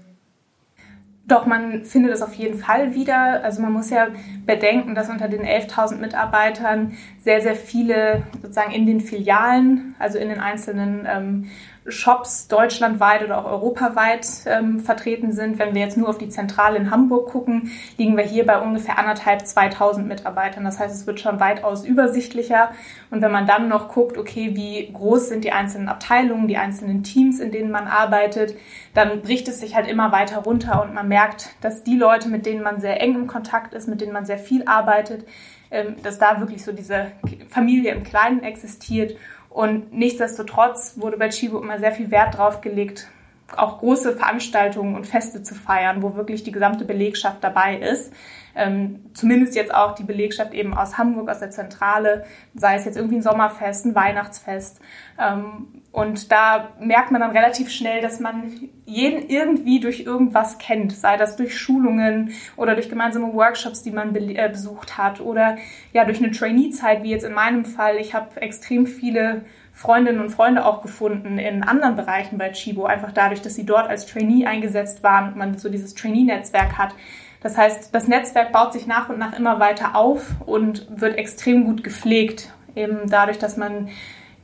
Doch, 1.28 1.44
man 1.44 1.84
findet 1.84 2.14
es 2.14 2.22
auf 2.22 2.32
jeden 2.34 2.58
Fall 2.58 2.94
wieder. 2.94 3.44
Also 3.44 3.60
man 3.60 3.70
muss 3.70 3.90
ja 3.90 4.08
bedenken, 4.46 4.94
dass 4.94 5.10
unter 5.10 5.28
den 5.28 5.42
11.000 5.42 5.96
Mitarbeitern 5.96 6.92
sehr, 7.20 7.42
sehr 7.42 7.54
viele 7.54 8.22
sozusagen 8.40 8.72
in 8.72 8.86
den 8.86 9.00
Filialen, 9.00 9.94
also 9.98 10.18
in 10.18 10.30
den 10.30 10.40
einzelnen 10.40 11.06
ähm, 11.06 11.50
Shops 11.88 12.48
deutschlandweit 12.48 13.24
oder 13.24 13.38
auch 13.38 13.51
europaweit 13.51 14.27
ähm, 14.46 14.81
vertreten 14.81 15.33
sind. 15.33 15.59
Wenn 15.59 15.74
wir 15.74 15.83
jetzt 15.83 15.96
nur 15.96 16.09
auf 16.09 16.18
die 16.18 16.29
Zentrale 16.29 16.77
in 16.77 16.90
Hamburg 16.90 17.29
gucken, 17.31 17.70
liegen 17.96 18.16
wir 18.16 18.24
hier 18.24 18.46
bei 18.46 18.61
ungefähr 18.61 18.98
anderthalb, 18.98 19.46
2000 19.46 20.07
Mitarbeitern. 20.07 20.64
Das 20.64 20.79
heißt, 20.79 20.94
es 20.94 21.07
wird 21.07 21.20
schon 21.20 21.40
weitaus 21.40 21.85
übersichtlicher. 21.85 22.70
Und 23.11 23.22
wenn 23.22 23.33
man 23.33 23.46
dann 23.46 23.68
noch 23.68 23.88
guckt, 23.88 24.18
okay, 24.18 24.55
wie 24.55 24.92
groß 24.92 25.29
sind 25.29 25.44
die 25.44 25.53
einzelnen 25.53 25.88
Abteilungen, 25.88 26.48
die 26.48 26.57
einzelnen 26.57 27.03
Teams, 27.03 27.40
in 27.40 27.53
denen 27.53 27.70
man 27.70 27.87
arbeitet, 27.87 28.55
dann 28.94 29.22
bricht 29.22 29.48
es 29.48 29.61
sich 29.61 29.74
halt 29.74 29.88
immer 29.88 30.12
weiter 30.12 30.38
runter 30.38 30.83
und 30.83 30.94
man 30.94 31.09
merkt, 31.09 31.51
dass 31.61 31.85
die 31.85 31.96
Leute, 31.96 32.29
mit 32.29 32.46
denen 32.46 32.62
man 32.62 32.81
sehr 32.81 33.01
eng 33.01 33.14
im 33.14 33.27
Kontakt 33.27 33.74
ist, 33.74 33.88
mit 33.88 34.01
denen 34.01 34.12
man 34.12 34.27
sehr 34.27 34.38
viel 34.38 34.64
arbeitet, 34.64 35.27
ähm, 35.70 35.96
dass 36.03 36.18
da 36.18 36.40
wirklich 36.40 36.64
so 36.64 36.72
diese 36.72 37.12
Familie 37.48 37.92
im 37.92 38.03
Kleinen 38.03 38.42
existiert 38.42 39.16
und 39.58 39.92
nichtsdestotrotz 39.92 40.92
wurde 40.98 41.16
bei 41.16 41.30
Chibo 41.30 41.60
immer 41.60 41.80
sehr 41.80 41.90
viel 41.90 42.12
Wert 42.12 42.38
drauf 42.38 42.60
gelegt, 42.60 43.08
auch 43.56 43.78
große 43.78 44.16
Veranstaltungen 44.16 44.94
und 44.94 45.06
Feste 45.06 45.42
zu 45.42 45.54
feiern, 45.54 46.02
wo 46.02 46.14
wirklich 46.14 46.42
die 46.42 46.52
gesamte 46.52 46.84
Belegschaft 46.84 47.42
dabei 47.42 47.78
ist. 47.78 48.12
Ähm, 48.54 49.04
zumindest 49.14 49.54
jetzt 49.54 49.72
auch 49.72 49.94
die 49.94 50.02
Belegschaft 50.02 50.52
eben 50.52 50.74
aus 50.74 50.98
Hamburg, 50.98 51.30
aus 51.30 51.38
der 51.38 51.50
Zentrale, 51.50 52.24
sei 52.54 52.74
es 52.74 52.84
jetzt 52.84 52.96
irgendwie 52.96 53.16
ein 53.16 53.22
Sommerfest, 53.22 53.87
ein 53.87 53.94
Weihnachtsfest. 53.94 54.80
Ähm, 55.18 55.82
und 55.92 56.32
da 56.32 56.70
merkt 56.80 57.11
man 57.11 57.20
dann 57.20 57.30
relativ 57.30 57.70
schnell, 57.70 58.02
dass 58.02 58.20
man 58.20 58.52
jeden 58.84 59.28
irgendwie 59.28 59.80
durch 59.80 60.00
irgendwas 60.00 60.58
kennt, 60.58 60.92
sei 60.92 61.16
das 61.16 61.37
durch 61.37 61.56
Schulungen 61.56 62.32
oder 62.56 62.74
durch 62.74 62.88
gemeinsame 62.88 63.32
Workshops, 63.32 63.82
die 63.82 63.92
man 63.92 64.14
äh, 64.14 64.48
besucht 64.50 64.98
hat 64.98 65.20
oder 65.20 65.56
ja 65.92 66.04
durch 66.04 66.22
eine 66.22 66.32
Trainee-Zeit, 66.32 67.02
wie 67.02 67.11
jetzt 67.11 67.24
in 67.24 67.34
meinem 67.34 67.64
Fall. 67.64 67.96
Ich 67.96 68.12
habe 68.12 68.40
extrem 68.40 68.87
viele 68.87 69.42
Freundinnen 69.78 70.20
und 70.20 70.30
Freunde 70.30 70.66
auch 70.66 70.82
gefunden 70.82 71.38
in 71.38 71.62
anderen 71.62 71.94
Bereichen 71.94 72.36
bei 72.36 72.50
Chibo, 72.50 72.86
einfach 72.86 73.12
dadurch, 73.12 73.42
dass 73.42 73.54
sie 73.54 73.64
dort 73.64 73.88
als 73.88 74.06
Trainee 74.06 74.44
eingesetzt 74.44 75.04
waren 75.04 75.28
und 75.28 75.36
man 75.36 75.56
so 75.56 75.68
dieses 75.68 75.94
Trainee-Netzwerk 75.94 76.76
hat. 76.76 76.96
Das 77.40 77.56
heißt, 77.56 77.94
das 77.94 78.08
Netzwerk 78.08 78.50
baut 78.50 78.72
sich 78.72 78.88
nach 78.88 79.08
und 79.08 79.20
nach 79.20 79.38
immer 79.38 79.60
weiter 79.60 79.94
auf 79.94 80.32
und 80.44 80.88
wird 81.00 81.16
extrem 81.16 81.64
gut 81.64 81.84
gepflegt, 81.84 82.52
eben 82.74 83.08
dadurch, 83.08 83.38
dass 83.38 83.56
man 83.56 83.88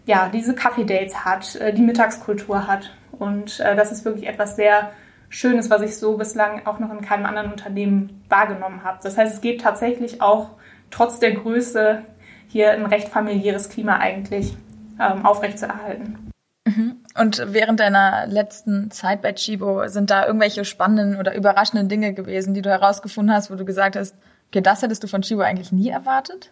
ja 0.07 0.29
diese 0.33 0.55
Kaffee-Dates 0.55 1.25
hat, 1.25 1.57
äh, 1.57 1.75
die 1.75 1.83
Mittagskultur 1.83 2.68
hat. 2.68 2.94
Und 3.11 3.59
äh, 3.59 3.75
das 3.75 3.90
ist 3.90 4.05
wirklich 4.05 4.29
etwas 4.29 4.55
sehr 4.55 4.92
Schönes, 5.31 5.68
was 5.68 5.83
ich 5.83 5.97
so 5.97 6.16
bislang 6.16 6.64
auch 6.64 6.79
noch 6.79 6.92
in 6.92 7.01
keinem 7.01 7.27
anderen 7.27 7.51
Unternehmen 7.51 8.23
wahrgenommen 8.29 8.85
habe. 8.85 9.01
Das 9.03 9.18
heißt, 9.18 9.35
es 9.35 9.40
geht 9.40 9.62
tatsächlich 9.62 10.23
auch 10.23 10.51
trotz 10.92 11.18
der 11.18 11.33
Größe 11.33 12.03
hier 12.47 12.70
ein 12.70 12.87
recht 12.87 13.09
familiäres 13.09 13.68
Klima 13.68 13.97
eigentlich 13.97 14.57
ähm, 15.01 15.25
aufrechtzuerhalten. 15.25 16.31
Mhm. 16.67 16.97
Und 17.19 17.45
während 17.49 17.81
deiner 17.81 18.27
letzten 18.27 18.91
Zeit 18.91 19.23
bei 19.23 19.33
Chibo 19.33 19.87
sind 19.89 20.11
da 20.11 20.27
irgendwelche 20.27 20.65
spannenden 20.65 21.19
oder 21.19 21.35
überraschenden 21.35 21.89
Dinge 21.89 22.15
gewesen, 22.15 22.55
die 22.55 22.63
du 22.63 22.71
herausgefunden 22.71 23.35
hast, 23.35 23.51
wo 23.51 23.55
du 23.55 23.65
gesagt 23.65 23.97
hast, 23.97 24.17
okay, 24.49 24.63
das 24.63 24.83
hättest 24.83 25.03
du 25.03 25.07
von 25.07 25.23
Chibo 25.23 25.43
eigentlich 25.43 25.73
nie 25.73 25.91
erwartet? 25.91 26.51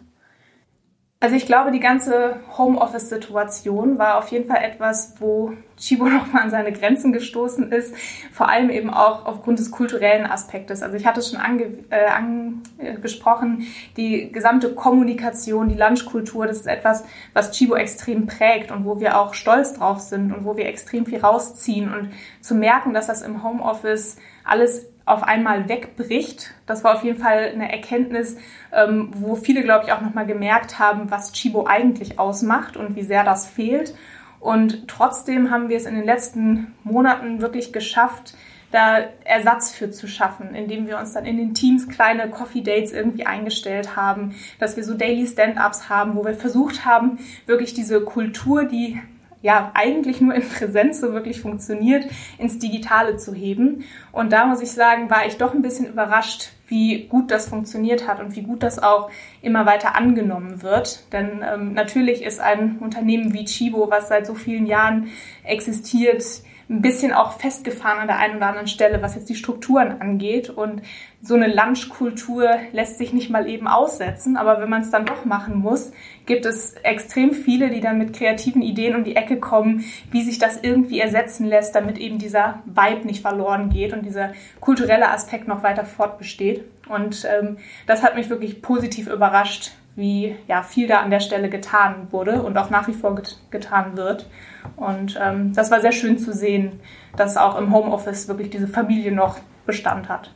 Also 1.23 1.37
ich 1.37 1.45
glaube, 1.45 1.71
die 1.71 1.79
ganze 1.79 2.35
Homeoffice-Situation 2.57 3.97
war 3.97 4.17
auf 4.17 4.27
jeden 4.27 4.45
Fall 4.45 4.61
etwas, 4.61 5.13
wo 5.19 5.53
Chibo 5.77 6.03
nochmal 6.09 6.43
an 6.43 6.49
seine 6.49 6.73
Grenzen 6.73 7.13
gestoßen 7.13 7.71
ist, 7.71 7.95
vor 8.33 8.49
allem 8.49 8.69
eben 8.69 8.89
auch 8.89 9.25
aufgrund 9.25 9.57
des 9.57 9.71
kulturellen 9.71 10.25
Aspektes. 10.25 10.83
Also 10.83 10.97
ich 10.97 11.05
hatte 11.05 11.21
es 11.21 11.31
schon 11.31 11.39
ange, 11.39 11.77
äh, 11.91 12.07
angesprochen, 12.07 13.67
die 13.95 14.33
gesamte 14.33 14.75
Kommunikation, 14.75 15.69
die 15.69 15.77
Lunchkultur, 15.77 16.45
das 16.45 16.57
ist 16.57 16.67
etwas, 16.67 17.05
was 17.31 17.51
Chibo 17.51 17.75
extrem 17.75 18.27
prägt 18.27 18.73
und 18.73 18.83
wo 18.83 18.99
wir 18.99 19.17
auch 19.17 19.33
stolz 19.33 19.75
drauf 19.75 20.01
sind 20.01 20.33
und 20.33 20.43
wo 20.43 20.57
wir 20.57 20.65
extrem 20.65 21.05
viel 21.05 21.19
rausziehen. 21.19 21.93
Und 21.93 22.09
zu 22.41 22.53
merken, 22.53 22.93
dass 22.93 23.07
das 23.07 23.21
im 23.21 23.45
Homeoffice 23.45 24.17
alles 24.43 24.87
auf 25.05 25.23
einmal 25.23 25.67
wegbricht. 25.67 26.53
Das 26.65 26.83
war 26.83 26.95
auf 26.95 27.03
jeden 27.03 27.19
Fall 27.19 27.51
eine 27.53 27.71
Erkenntnis, 27.71 28.37
ähm, 28.71 29.09
wo 29.13 29.35
viele, 29.35 29.63
glaube 29.63 29.85
ich, 29.85 29.91
auch 29.91 30.01
nochmal 30.01 30.25
gemerkt 30.25 30.79
haben, 30.79 31.11
was 31.11 31.33
Chibo 31.33 31.65
eigentlich 31.65 32.19
ausmacht 32.19 32.77
und 32.77 32.95
wie 32.95 33.03
sehr 33.03 33.23
das 33.23 33.47
fehlt. 33.47 33.93
Und 34.39 34.87
trotzdem 34.87 35.51
haben 35.51 35.69
wir 35.69 35.77
es 35.77 35.85
in 35.85 35.95
den 35.95 36.05
letzten 36.05 36.73
Monaten 36.83 37.41
wirklich 37.41 37.73
geschafft, 37.73 38.35
da 38.71 39.03
Ersatz 39.23 39.71
für 39.71 39.91
zu 39.91 40.07
schaffen, 40.07 40.55
indem 40.55 40.87
wir 40.87 40.97
uns 40.97 41.13
dann 41.13 41.25
in 41.25 41.37
den 41.37 41.53
Teams 41.53 41.87
kleine 41.87 42.29
Coffee 42.29 42.61
Dates 42.61 42.91
irgendwie 42.91 43.25
eingestellt 43.25 43.95
haben, 43.95 44.33
dass 44.59 44.75
wir 44.75 44.83
so 44.83 44.95
Daily 44.95 45.27
Stand-ups 45.27 45.89
haben, 45.89 46.15
wo 46.15 46.25
wir 46.25 46.33
versucht 46.33 46.83
haben, 46.83 47.19
wirklich 47.45 47.73
diese 47.73 48.01
Kultur, 48.01 48.65
die 48.65 48.99
ja 49.43 49.71
eigentlich 49.75 50.21
nur 50.21 50.33
in 50.33 50.47
Präsenz 50.49 51.01
so 51.01 51.13
wirklich 51.13 51.41
funktioniert, 51.41 52.05
ins 52.39 52.57
Digitale 52.57 53.17
zu 53.17 53.35
heben. 53.35 53.83
Und 54.11 54.31
da 54.31 54.45
muss 54.45 54.61
ich 54.61 54.71
sagen, 54.71 55.11
war 55.11 55.27
ich 55.27 55.37
doch 55.37 55.53
ein 55.53 55.61
bisschen 55.61 55.85
überrascht, 55.85 56.49
wie 56.67 57.03
gut 57.07 57.29
das 57.29 57.49
funktioniert 57.49 58.07
hat 58.07 58.19
und 58.19 58.35
wie 58.35 58.41
gut 58.41 58.63
das 58.63 58.81
auch 58.81 59.11
immer 59.41 59.65
weiter 59.65 59.95
angenommen 59.95 60.63
wird. 60.63 61.11
Denn 61.11 61.43
ähm, 61.47 61.73
natürlich 61.73 62.23
ist 62.23 62.39
ein 62.39 62.79
Unternehmen 62.79 63.33
wie 63.33 63.43
Chibo, 63.45 63.91
was 63.91 64.07
seit 64.07 64.25
so 64.25 64.33
vielen 64.33 64.65
Jahren 64.65 65.09
existiert, 65.43 66.23
ein 66.69 66.81
bisschen 66.81 67.13
auch 67.13 67.33
festgefahren 67.33 67.99
an 67.99 68.07
der 68.07 68.17
einen 68.17 68.37
oder 68.37 68.47
anderen 68.47 68.67
Stelle, 68.67 69.01
was 69.01 69.15
jetzt 69.15 69.29
die 69.29 69.35
Strukturen 69.35 70.01
angeht. 70.01 70.49
Und 70.49 70.81
so 71.21 71.35
eine 71.35 71.53
Lunchkultur 71.53 72.49
lässt 72.71 72.97
sich 72.97 73.13
nicht 73.13 73.29
mal 73.29 73.47
eben 73.47 73.67
aussetzen. 73.67 74.37
Aber 74.37 74.61
wenn 74.61 74.69
man 74.69 74.81
es 74.81 74.89
dann 74.89 75.05
doch 75.05 75.25
machen 75.25 75.59
muss, 75.59 75.91
gibt 76.25 76.45
es 76.45 76.73
extrem 76.83 77.33
viele, 77.33 77.69
die 77.69 77.81
dann 77.81 77.97
mit 77.97 78.13
kreativen 78.13 78.61
Ideen 78.61 78.95
um 78.95 79.03
die 79.03 79.15
Ecke 79.15 79.39
kommen, 79.39 79.83
wie 80.11 80.23
sich 80.23 80.39
das 80.39 80.59
irgendwie 80.61 80.99
ersetzen 80.99 81.45
lässt, 81.45 81.75
damit 81.75 81.97
eben 81.97 82.17
dieser 82.17 82.63
Vibe 82.65 83.05
nicht 83.05 83.21
verloren 83.21 83.69
geht 83.69 83.93
und 83.93 84.05
dieser 84.05 84.31
kulturelle 84.59 85.09
Aspekt 85.09 85.47
noch 85.47 85.63
weiter 85.63 85.85
fortbesteht. 85.85 86.63
Und 86.87 87.25
ähm, 87.25 87.57
das 87.87 88.03
hat 88.03 88.15
mich 88.15 88.29
wirklich 88.29 88.61
positiv 88.61 89.07
überrascht, 89.07 89.71
wie 89.95 90.35
ja, 90.47 90.63
viel 90.63 90.87
da 90.87 91.01
an 91.01 91.11
der 91.11 91.19
Stelle 91.19 91.49
getan 91.49 92.07
wurde 92.11 92.41
und 92.41 92.57
auch 92.57 92.69
nach 92.69 92.87
wie 92.87 92.93
vor 92.93 93.15
get 93.15 93.37
getan 93.51 93.95
wird. 93.95 94.27
Und 94.75 95.19
ähm, 95.21 95.53
das 95.53 95.71
war 95.71 95.81
sehr 95.81 95.91
schön 95.91 96.17
zu 96.17 96.33
sehen, 96.33 96.79
dass 97.15 97.37
auch 97.37 97.57
im 97.57 97.73
Homeoffice 97.73 98.27
wirklich 98.27 98.49
diese 98.49 98.67
Familie 98.67 99.11
noch 99.11 99.37
Bestand 99.65 100.09
hat. 100.09 100.31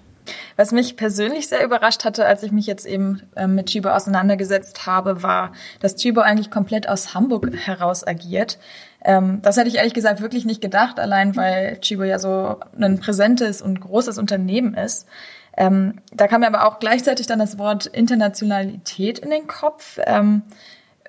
Was 0.58 0.72
mich 0.72 0.98
persönlich 0.98 1.48
sehr 1.48 1.64
überrascht 1.64 2.04
hatte, 2.04 2.26
als 2.26 2.44
ich 2.44 2.52
mich 2.52 2.68
jetzt 2.68 2.86
eben 2.86 3.22
ähm, 3.36 3.56
mit 3.56 3.68
Chibo 3.68 3.90
auseinandergesetzt 3.90 4.86
habe, 4.86 5.24
war, 5.24 5.54
dass 5.80 5.96
Chibo 5.96 6.22
eigentlich 6.22 6.52
komplett 6.52 6.90
aus 6.90 7.14
Hamburg 7.14 7.50
heraus 7.56 8.06
agiert. 8.06 8.58
Ähm, 9.04 9.40
das 9.42 9.58
hätte 9.58 9.70
ich 9.70 9.76
ehrlich 9.76 9.94
gesagt 9.94 10.22
wirklich 10.22 10.46
nicht 10.46 10.62
gedacht, 10.62 11.00
allein 11.00 11.36
weil 11.36 11.80
Chibo 11.80 12.04
ja 12.04 12.20
so 12.20 12.60
ein 12.80 13.00
präsentes 13.00 13.62
und 13.62 13.80
großes 13.80 14.18
Unternehmen 14.18 14.74
ist. 14.74 15.08
Ähm, 15.58 15.96
da 16.14 16.28
kam 16.28 16.42
mir 16.42 16.48
aber 16.48 16.68
auch 16.68 16.80
gleichzeitig 16.80 17.26
dann 17.26 17.40
das 17.40 17.58
Wort 17.58 17.88
Internationalität 17.88 19.20
in 19.20 19.32
den 19.32 19.48
Kopf. 19.48 20.00
Ähm, 20.06 20.44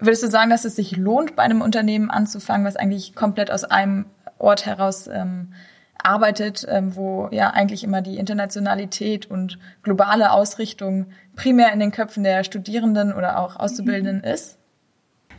würdest 0.01 0.23
du 0.23 0.29
sagen, 0.29 0.51
dass 0.51 0.65
es 0.65 0.75
sich 0.75 0.97
lohnt, 0.97 1.37
bei 1.37 1.43
einem 1.43 1.61
Unternehmen 1.61 2.11
anzufangen, 2.11 2.67
was 2.67 2.77
eigentlich 2.77 3.15
komplett 3.15 3.51
aus 3.51 3.65
einem 3.65 4.07
Ort 4.39 4.65
heraus 4.65 5.07
ähm, 5.07 5.53
arbeitet, 5.99 6.67
ähm, 6.69 6.97
wo 6.97 7.29
ja 7.31 7.51
eigentlich 7.51 7.85
immer 7.85 8.01
die 8.01 8.17
Internationalität 8.17 9.31
und 9.31 9.59
globale 9.83 10.33
Ausrichtung 10.33 11.07
primär 11.37 11.73
in 11.73 11.81
den 11.81 11.93
Köpfen 11.93 12.25
der 12.25 12.45
Studierenden 12.45 13.13
oder 13.13 13.39
auch 13.39 13.57
Auszubildenden 13.57 14.23
ist? 14.23 14.59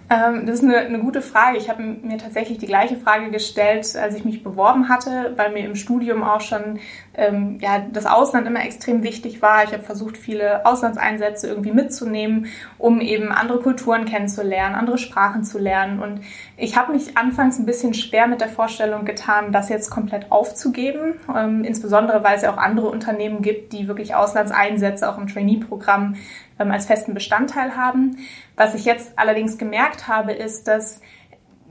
Ähm, 0.09 0.47
das 0.47 0.55
ist 0.55 0.63
eine, 0.63 0.77
eine 0.77 0.99
gute 0.99 1.21
Frage. 1.21 1.57
Ich 1.57 1.69
habe 1.69 1.83
mir 1.83 2.17
tatsächlich 2.17 2.57
die 2.57 2.65
gleiche 2.65 2.95
Frage 2.95 3.29
gestellt, 3.29 3.95
als 3.95 4.15
ich 4.15 4.25
mich 4.25 4.43
beworben 4.43 4.89
hatte, 4.89 5.33
weil 5.35 5.51
mir 5.51 5.65
im 5.65 5.75
Studium 5.75 6.23
auch 6.23 6.41
schon 6.41 6.79
ähm, 7.13 7.59
ja, 7.61 7.85
das 7.91 8.07
Ausland 8.07 8.47
immer 8.47 8.63
extrem 8.63 9.03
wichtig 9.03 9.41
war. 9.43 9.63
Ich 9.63 9.71
habe 9.71 9.83
versucht, 9.83 10.17
viele 10.17 10.65
Auslandseinsätze 10.65 11.47
irgendwie 11.47 11.71
mitzunehmen, 11.71 12.47
um 12.79 13.01
eben 13.01 13.31
andere 13.31 13.59
Kulturen 13.59 14.05
kennenzulernen, 14.05 14.73
andere 14.73 14.97
Sprachen 14.97 15.43
zu 15.43 15.59
lernen. 15.59 15.99
Und 15.99 16.21
ich 16.59 16.77
habe 16.77 16.91
mich 16.91 17.17
anfangs 17.17 17.57
ein 17.57 17.65
bisschen 17.65 17.93
schwer 17.93 18.27
mit 18.27 18.41
der 18.41 18.49
Vorstellung 18.49 19.05
getan, 19.05 19.51
das 19.51 19.69
jetzt 19.69 19.89
komplett 19.89 20.31
aufzugeben, 20.31 21.15
ähm, 21.35 21.63
insbesondere 21.63 22.23
weil 22.23 22.35
es 22.35 22.41
ja 22.41 22.53
auch 22.53 22.57
andere 22.57 22.89
Unternehmen 22.89 23.41
gibt, 23.41 23.73
die 23.73 23.87
wirklich 23.87 24.15
Auslandseinsätze 24.15 25.09
auch 25.09 25.17
im 25.17 25.27
Trainee-Programm 25.27 26.15
ähm, 26.59 26.71
als 26.71 26.85
festen 26.85 27.13
Bestandteil 27.13 27.75
haben. 27.75 28.17
Was 28.55 28.75
ich 28.75 28.85
jetzt 28.85 29.13
allerdings 29.17 29.57
gemerkt 29.57 30.07
habe, 30.07 30.33
ist, 30.33 30.67
dass 30.67 31.01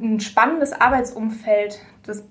ein 0.00 0.20
spannendes 0.20 0.72
Arbeitsumfeld 0.72 1.80
das 2.04 2.24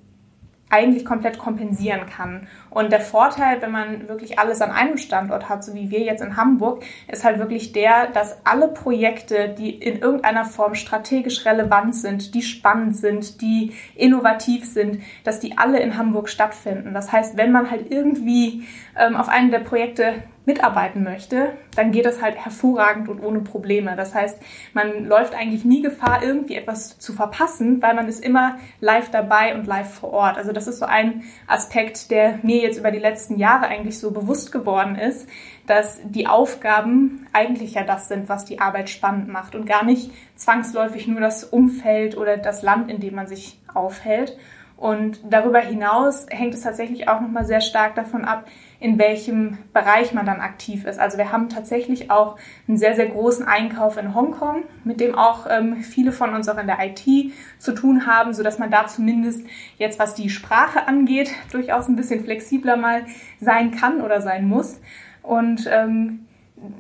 eigentlich 0.70 1.06
komplett 1.06 1.38
kompensieren 1.38 2.08
kann. 2.08 2.48
Und 2.70 2.92
der 2.92 3.00
Vorteil, 3.00 3.62
wenn 3.62 3.72
man 3.72 4.10
wirklich 4.10 4.38
alles 4.38 4.62
an 4.62 4.72
einem 4.72 4.98
Standort 4.98 5.48
hat, 5.48 5.64
so 5.64 5.74
wie 5.74 5.90
wir 5.90 6.02
jetzt 6.02 6.22
in 6.22 6.36
Hamburg, 6.36 6.84
ist 7.08 7.24
halt 7.24 7.40
wirklich 7.40 7.72
der, 7.72 8.08
dass 8.08 8.46
alle 8.46 8.68
Projekte, 8.68 9.50
die 9.50 9.70
in 9.70 10.00
irgendeiner 10.00 10.44
Form 10.44 10.76
strategisch 10.76 11.46
relevant 11.46 11.96
sind, 11.96 12.34
die 12.34 12.42
spannend 12.42 12.98
sind, 12.98 13.42
die 13.42 13.74
innovativ 13.96 14.66
sind, 14.66 15.02
dass 15.24 15.40
die 15.40 15.58
alle 15.58 15.80
in 15.80 15.98
Hamburg 15.98 16.28
stattfinden. 16.28 16.94
Das 16.94 17.12
heißt, 17.12 17.38
wenn 17.38 17.52
man 17.52 17.72
halt 17.72 17.90
irgendwie 17.90 18.66
ähm, 18.98 19.16
auf 19.16 19.30
einem 19.30 19.52
der 19.52 19.60
Projekte 19.60 20.16
mitarbeiten 20.48 21.04
möchte, 21.04 21.58
dann 21.76 21.92
geht 21.92 22.06
das 22.06 22.22
halt 22.22 22.38
hervorragend 22.38 23.10
und 23.10 23.22
ohne 23.22 23.42
Probleme. 23.42 23.98
Das 23.98 24.16
heißt, 24.16 24.42
man 24.74 25.06
läuft 25.06 25.36
eigentlich 25.36 25.66
nie 25.66 25.82
Gefahr, 25.82 26.24
irgendwie 26.24 26.56
etwas 26.56 26.98
zu 26.98 27.12
verpassen, 27.12 27.82
weil 27.82 27.94
man 27.94 28.08
ist 28.08 28.24
immer 28.24 28.58
live 28.80 29.12
dabei 29.12 29.56
und 29.56 29.68
live 29.68 29.94
vor 29.94 30.14
Ort. 30.14 30.38
Also 30.38 30.54
das 30.54 30.68
ist 30.68 30.80
so 30.80 30.86
ein 30.86 31.24
Aspekt, 31.48 32.12
der 32.12 32.40
mir 32.44 32.62
jetzt 32.62 32.80
über 32.80 32.92
die 32.92 32.98
letzten 32.98 33.38
Jahre 33.38 33.68
eigentlich 33.68 34.00
so 34.00 34.12
bewusst 34.12 34.54
geworden 34.54 34.96
ist, 34.96 35.28
dass 35.68 36.00
die 36.06 36.28
Aufgaben 36.28 37.28
eigentlich 37.34 37.74
ja 37.74 37.84
das 37.84 38.08
sind, 38.08 38.30
was 38.30 38.46
die 38.46 38.60
Arbeit 38.60 38.90
spannend 38.90 39.28
macht 39.28 39.54
und 39.54 39.66
gar 39.66 39.84
nicht 39.84 40.12
zwangsläufig 40.36 41.08
nur 41.08 41.20
das 41.20 41.44
Umfeld 41.44 42.16
oder 42.16 42.38
das 42.38 42.62
Land, 42.62 42.90
in 42.90 43.02
dem 43.02 43.16
man 43.16 43.28
sich 43.28 43.60
aufhält. 43.74 44.38
Und 44.78 45.20
darüber 45.28 45.60
hinaus 45.60 46.28
hängt 46.30 46.54
es 46.54 46.62
tatsächlich 46.62 47.10
auch 47.10 47.20
nochmal 47.20 47.46
sehr 47.46 47.62
stark 47.62 47.96
davon 47.96 48.24
ab, 48.24 48.46
in 48.80 49.00
welchem 49.00 49.58
Bereich 49.74 50.14
man 50.14 50.28
dann 50.28 50.40
aktiv 50.40 50.86
ist. 50.86 51.00
Also 51.00 51.18
wir 51.18 51.32
haben 51.32 51.50
tatsächlich 51.50 52.12
auch 52.12 52.38
einen 52.68 52.78
sehr, 52.78 52.96
sehr 52.96 53.08
großen 53.08 53.48
Einkauf 53.48 53.98
in 53.98 54.14
Hongkong, 54.14 54.66
mit 54.84 55.00
dem 55.00 55.16
auch 55.16 55.48
ähm, 55.50 55.78
viele 55.78 56.12
von 56.12 56.36
uns 56.36 56.48
auch 56.48 56.60
in 56.60 56.68
der 56.68 56.78
IT 56.80 57.34
zu 57.58 57.74
tun 57.74 58.06
haben, 58.06 58.34
so 58.34 58.44
dass 58.44 58.60
man 58.60 58.70
da 58.70 58.86
zumindest 58.86 59.48
jetzt, 59.80 59.98
was 59.98 60.14
die 60.14 60.30
Sprache 60.30 60.88
angeht, 60.88 61.32
durchaus 61.52 61.88
ein 61.88 61.96
bisschen 61.96 62.24
flexibler 62.24 62.78
mal 62.78 63.08
sein 63.40 63.72
kann 63.72 64.02
oder 64.02 64.22
sein 64.22 64.48
muss. 64.48 64.80
Und 65.24 65.68
ähm, 65.72 66.28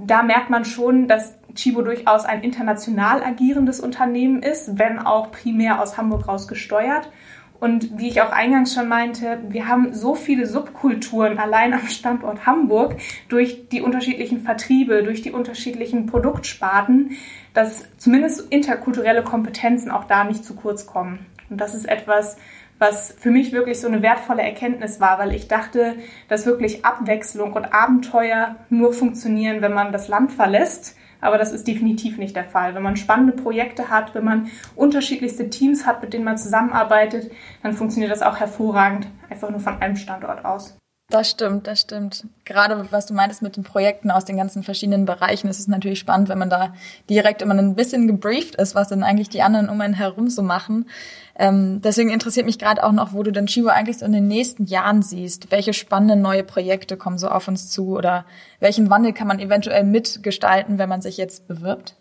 da 0.05 0.21
merkt 0.21 0.51
man 0.51 0.65
schon, 0.65 1.07
dass 1.07 1.35
Chibo 1.55 1.81
durchaus 1.81 2.25
ein 2.25 2.43
international 2.43 3.23
agierendes 3.23 3.79
Unternehmen 3.79 4.43
ist, 4.43 4.77
wenn 4.77 4.99
auch 4.99 5.31
primär 5.31 5.81
aus 5.81 5.97
Hamburg 5.97 6.27
raus 6.27 6.47
gesteuert. 6.47 7.09
Und 7.59 7.97
wie 7.97 8.07
ich 8.07 8.21
auch 8.21 8.31
eingangs 8.31 8.73
schon 8.73 8.87
meinte, 8.87 9.39
wir 9.49 9.67
haben 9.67 9.93
so 9.93 10.13
viele 10.13 10.45
Subkulturen 10.45 11.39
allein 11.39 11.73
am 11.73 11.87
Standort 11.87 12.45
Hamburg 12.45 12.97
durch 13.29 13.69
die 13.69 13.81
unterschiedlichen 13.81 14.41
Vertriebe, 14.41 15.03
durch 15.03 15.21
die 15.21 15.31
unterschiedlichen 15.31 16.05
Produktsparten, 16.05 17.17
dass 17.53 17.87
zumindest 17.97 18.51
interkulturelle 18.51 19.23
Kompetenzen 19.23 19.89
auch 19.89 20.03
da 20.03 20.23
nicht 20.23 20.45
zu 20.45 20.55
kurz 20.55 20.85
kommen. 20.85 21.25
Und 21.49 21.59
das 21.59 21.73
ist 21.73 21.87
etwas, 21.87 22.37
was 22.79 23.15
für 23.17 23.31
mich 23.31 23.51
wirklich 23.53 23.79
so 23.79 23.87
eine 23.87 24.03
wertvolle 24.03 24.43
Erkenntnis 24.43 24.99
war, 24.99 25.17
weil 25.17 25.33
ich 25.33 25.47
dachte, 25.47 25.95
dass 26.27 26.45
wirklich 26.45 26.85
Abwechslung 26.85 27.53
und 27.53 27.73
Abenteuer 27.73 28.55
nur 28.69 28.93
funktionieren, 28.93 29.61
wenn 29.61 29.73
man 29.73 29.91
das 29.91 30.07
Land 30.07 30.31
verlässt 30.31 30.95
aber 31.21 31.37
das 31.37 31.51
ist 31.51 31.67
definitiv 31.67 32.17
nicht 32.17 32.35
der 32.35 32.45
Fall. 32.45 32.75
Wenn 32.75 32.83
man 32.83 32.97
spannende 32.97 33.33
Projekte 33.33 33.89
hat, 33.89 34.15
wenn 34.15 34.23
man 34.23 34.49
unterschiedlichste 34.75 35.49
Teams 35.49 35.85
hat, 35.85 36.01
mit 36.01 36.13
denen 36.13 36.25
man 36.25 36.37
zusammenarbeitet, 36.37 37.31
dann 37.63 37.73
funktioniert 37.73 38.11
das 38.11 38.21
auch 38.21 38.37
hervorragend, 38.37 39.07
einfach 39.29 39.49
nur 39.49 39.59
von 39.59 39.81
einem 39.81 39.95
Standort 39.95 40.45
aus. 40.45 40.77
Das 41.09 41.29
stimmt, 41.29 41.67
das 41.67 41.79
stimmt. 41.79 42.25
Gerade 42.43 42.91
was 42.91 43.05
du 43.05 43.13
meintest 43.13 43.41
mit 43.41 43.55
den 43.55 43.63
Projekten 43.63 44.11
aus 44.11 44.25
den 44.25 44.35
ganzen 44.35 44.61
verschiedenen 44.61 45.05
Bereichen, 45.05 45.47
ist 45.47 45.57
es 45.57 45.69
natürlich 45.69 45.99
spannend, 45.99 46.27
wenn 46.27 46.37
man 46.37 46.49
da 46.49 46.73
direkt 47.09 47.41
immer 47.41 47.53
ein 47.53 47.75
bisschen 47.75 48.07
gebrieft 48.07 48.55
ist, 48.55 48.75
was 48.75 48.89
denn 48.89 49.03
eigentlich 49.03 49.29
die 49.29 49.41
anderen 49.41 49.69
um 49.69 49.79
einen 49.79 49.93
herum 49.93 50.29
so 50.29 50.41
machen. 50.41 50.89
Ähm, 51.39 51.81
deswegen 51.81 52.09
interessiert 52.09 52.45
mich 52.45 52.59
gerade 52.59 52.83
auch 52.83 52.91
noch, 52.91 53.13
wo 53.13 53.23
du 53.23 53.31
denn 53.31 53.47
Chivo 53.47 53.69
eigentlich 53.69 53.99
so 53.99 54.05
in 54.05 54.11
den 54.11 54.27
nächsten 54.27 54.65
Jahren 54.65 55.01
siehst. 55.01 55.49
Welche 55.49 55.71
spannenden 55.71 56.21
neue 56.21 56.43
Projekte 56.43 56.97
kommen 56.97 57.17
so 57.17 57.29
auf 57.29 57.47
uns 57.47 57.69
zu 57.69 57.95
oder 57.95 58.25
welchen 58.59 58.89
Wandel 58.89 59.13
kann 59.13 59.27
man 59.27 59.39
eventuell 59.39 59.85
mitgestalten, 59.85 60.77
wenn 60.77 60.89
man 60.89 61.01
sich 61.01 61.15
jetzt 61.15 61.47
bewirbt? 61.47 61.95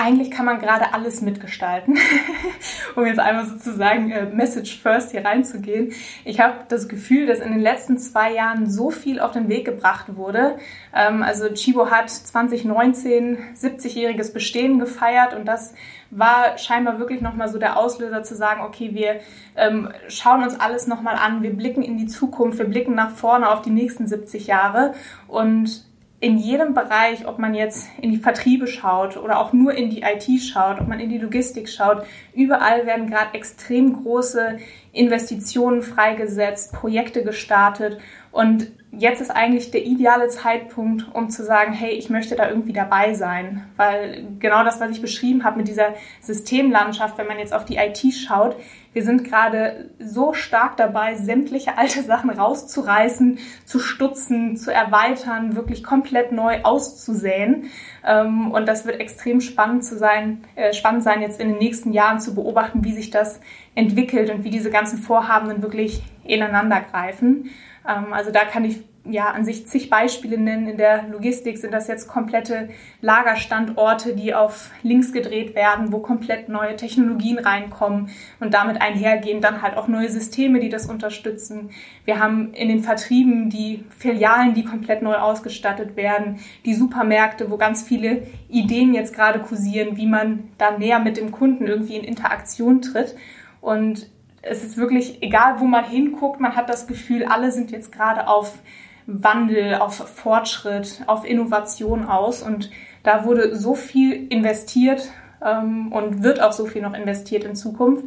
Eigentlich 0.00 0.30
kann 0.30 0.46
man 0.46 0.60
gerade 0.60 0.94
alles 0.94 1.20
mitgestalten, 1.20 1.98
um 2.96 3.04
jetzt 3.04 3.18
einmal 3.18 3.44
sozusagen 3.44 4.10
äh, 4.10 4.26
Message 4.26 4.80
First 4.80 5.10
hier 5.10 5.24
reinzugehen. 5.24 5.92
Ich 6.24 6.40
habe 6.40 6.54
das 6.68 6.88
Gefühl, 6.88 7.26
dass 7.26 7.40
in 7.40 7.52
den 7.52 7.60
letzten 7.60 7.98
zwei 7.98 8.32
Jahren 8.32 8.70
so 8.70 8.90
viel 8.90 9.20
auf 9.20 9.32
den 9.32 9.48
Weg 9.48 9.66
gebracht 9.66 10.16
wurde. 10.16 10.56
Ähm, 10.94 11.22
also 11.22 11.52
Chibo 11.52 11.90
hat 11.90 12.08
2019 12.08 13.38
70-jähriges 13.54 14.32
Bestehen 14.32 14.78
gefeiert 14.78 15.34
und 15.34 15.44
das 15.44 15.74
war 16.10 16.56
scheinbar 16.58 16.98
wirklich 16.98 17.20
nochmal 17.20 17.48
so 17.48 17.58
der 17.58 17.76
Auslöser 17.76 18.22
zu 18.22 18.34
sagen, 18.34 18.62
okay, 18.62 18.94
wir 18.94 19.20
ähm, 19.54 19.90
schauen 20.08 20.42
uns 20.42 20.58
alles 20.58 20.86
nochmal 20.86 21.16
an, 21.16 21.42
wir 21.42 21.54
blicken 21.54 21.82
in 21.82 21.98
die 21.98 22.06
Zukunft, 22.06 22.58
wir 22.58 22.66
blicken 22.66 22.94
nach 22.94 23.10
vorne 23.10 23.50
auf 23.50 23.62
die 23.62 23.70
nächsten 23.70 24.06
70 24.06 24.46
Jahre 24.46 24.94
und 25.28 25.89
in 26.22 26.36
jedem 26.36 26.74
Bereich, 26.74 27.26
ob 27.26 27.38
man 27.38 27.54
jetzt 27.54 27.88
in 28.00 28.10
die 28.10 28.18
Vertriebe 28.18 28.66
schaut 28.66 29.16
oder 29.16 29.38
auch 29.38 29.54
nur 29.54 29.72
in 29.72 29.88
die 29.88 30.02
IT 30.02 30.28
schaut, 30.42 30.78
ob 30.78 30.86
man 30.86 31.00
in 31.00 31.08
die 31.08 31.18
Logistik 31.18 31.68
schaut, 31.70 32.04
überall 32.34 32.84
werden 32.84 33.08
gerade 33.08 33.34
extrem 33.34 34.02
große 34.02 34.58
Investitionen 34.92 35.80
freigesetzt, 35.80 36.74
Projekte 36.74 37.24
gestartet 37.24 37.98
und 38.32 38.70
jetzt 38.92 39.20
ist 39.20 39.30
eigentlich 39.30 39.70
der 39.70 39.84
ideale 39.84 40.28
Zeitpunkt, 40.28 41.06
um 41.14 41.30
zu 41.30 41.44
sagen, 41.44 41.72
hey, 41.72 41.92
ich 41.92 42.10
möchte 42.10 42.36
da 42.36 42.48
irgendwie 42.48 42.72
dabei 42.72 43.14
sein. 43.14 43.64
Weil 43.76 44.24
genau 44.38 44.64
das, 44.64 44.80
was 44.80 44.90
ich 44.90 45.00
beschrieben 45.00 45.44
habe 45.44 45.58
mit 45.58 45.68
dieser 45.68 45.94
Systemlandschaft, 46.20 47.16
wenn 47.18 47.26
man 47.26 47.38
jetzt 47.38 47.52
auf 47.52 47.64
die 47.64 47.76
IT 47.76 47.98
schaut, 48.12 48.56
wir 48.92 49.04
sind 49.04 49.22
gerade 49.22 49.90
so 50.00 50.32
stark 50.32 50.76
dabei, 50.76 51.14
sämtliche 51.14 51.78
alte 51.78 52.02
Sachen 52.02 52.30
rauszureißen, 52.30 53.38
zu 53.64 53.78
stutzen, 53.78 54.56
zu 54.56 54.72
erweitern, 54.72 55.54
wirklich 55.54 55.84
komplett 55.84 56.32
neu 56.32 56.60
auszusäen. 56.64 57.70
Ähm, 58.04 58.50
und 58.50 58.66
das 58.66 58.86
wird 58.86 59.00
extrem 59.00 59.40
spannend 59.40 59.84
zu 59.84 59.96
sein, 59.96 60.42
äh, 60.56 60.72
spannend 60.72 61.04
sein, 61.04 61.22
jetzt 61.22 61.40
in 61.40 61.48
den 61.48 61.58
nächsten 61.58 61.92
Jahren 61.92 62.18
zu 62.18 62.34
beobachten, 62.34 62.84
wie 62.84 62.92
sich 62.92 63.10
das 63.10 63.40
entwickelt 63.76 64.30
und 64.30 64.42
wie 64.42 64.50
diese 64.50 64.70
ganzen 64.70 64.98
Vorhaben 64.98 65.48
dann 65.48 65.62
wirklich 65.62 66.02
ineinander 66.24 66.80
greifen. 66.80 67.50
Ähm, 67.86 68.12
also 68.12 68.30
da 68.30 68.44
kann 68.44 68.64
ich 68.64 68.82
ja 69.04 69.30
an 69.30 69.44
sich 69.44 69.66
zig 69.66 69.88
Beispiele 69.88 70.38
nennen. 70.38 70.68
In 70.68 70.76
der 70.76 71.08
Logistik 71.08 71.58
sind 71.58 71.72
das 71.72 71.88
jetzt 71.88 72.06
komplette 72.06 72.68
Lagerstandorte, 73.00 74.14
die 74.14 74.34
auf 74.34 74.70
links 74.82 75.12
gedreht 75.12 75.54
werden, 75.54 75.92
wo 75.92 75.98
komplett 76.00 76.48
neue 76.48 76.76
Technologien 76.76 77.38
reinkommen 77.38 78.10
und 78.40 78.52
damit 78.52 78.82
einhergehen 78.82 79.40
dann 79.40 79.62
halt 79.62 79.76
auch 79.76 79.88
neue 79.88 80.10
Systeme, 80.10 80.60
die 80.60 80.68
das 80.68 80.86
unterstützen. 80.86 81.70
Wir 82.04 82.18
haben 82.18 82.52
in 82.52 82.68
den 82.68 82.82
Vertrieben 82.82 83.48
die 83.48 83.84
Filialen, 83.96 84.54
die 84.54 84.64
komplett 84.64 85.02
neu 85.02 85.14
ausgestattet 85.14 85.96
werden, 85.96 86.38
die 86.64 86.74
Supermärkte, 86.74 87.50
wo 87.50 87.56
ganz 87.56 87.82
viele 87.82 88.26
Ideen 88.48 88.92
jetzt 88.94 89.14
gerade 89.14 89.40
kursieren, 89.40 89.96
wie 89.96 90.06
man 90.06 90.50
da 90.58 90.76
näher 90.76 90.98
mit 90.98 91.16
dem 91.16 91.30
Kunden 91.30 91.66
irgendwie 91.66 91.96
in 91.96 92.04
Interaktion 92.04 92.82
tritt. 92.82 93.16
Und 93.60 94.10
es 94.42 94.64
ist 94.64 94.76
wirklich 94.76 95.22
egal, 95.22 95.60
wo 95.60 95.64
man 95.64 95.84
hinguckt, 95.84 96.40
man 96.40 96.56
hat 96.56 96.68
das 96.68 96.86
Gefühl, 96.86 97.24
alle 97.24 97.52
sind 97.52 97.70
jetzt 97.70 97.92
gerade 97.92 98.26
auf 98.26 98.58
Wandel, 99.06 99.74
auf 99.74 99.94
Fortschritt, 99.94 101.02
auf 101.06 101.24
Innovation 101.24 102.04
aus. 102.04 102.42
Und 102.42 102.70
da 103.02 103.24
wurde 103.24 103.56
so 103.56 103.74
viel 103.74 104.26
investiert 104.28 105.10
ähm, 105.44 105.92
und 105.92 106.22
wird 106.22 106.40
auch 106.40 106.52
so 106.52 106.66
viel 106.66 106.82
noch 106.82 106.94
investiert 106.94 107.44
in 107.44 107.54
Zukunft, 107.54 108.04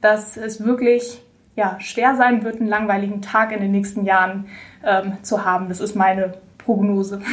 dass 0.00 0.36
es 0.36 0.64
wirklich 0.64 1.20
ja, 1.56 1.78
schwer 1.80 2.16
sein 2.16 2.42
wird, 2.44 2.56
einen 2.56 2.68
langweiligen 2.68 3.22
Tag 3.22 3.52
in 3.52 3.60
den 3.60 3.70
nächsten 3.70 4.04
Jahren 4.04 4.46
ähm, 4.84 5.18
zu 5.22 5.44
haben. 5.44 5.68
Das 5.68 5.80
ist 5.80 5.94
meine 5.94 6.34
Prognose. 6.58 7.20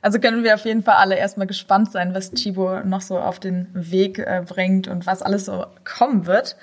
Also 0.00 0.20
können 0.20 0.44
wir 0.44 0.54
auf 0.54 0.64
jeden 0.64 0.84
Fall 0.84 0.94
alle 0.94 1.16
erstmal 1.16 1.48
gespannt 1.48 1.90
sein, 1.90 2.14
was 2.14 2.30
Chibo 2.30 2.84
noch 2.84 3.00
so 3.00 3.18
auf 3.18 3.40
den 3.40 3.66
Weg 3.74 4.20
äh, 4.20 4.44
bringt 4.46 4.86
und 4.86 5.06
was 5.06 5.22
alles 5.22 5.46
so 5.46 5.66
kommen 5.84 6.24
wird. 6.24 6.56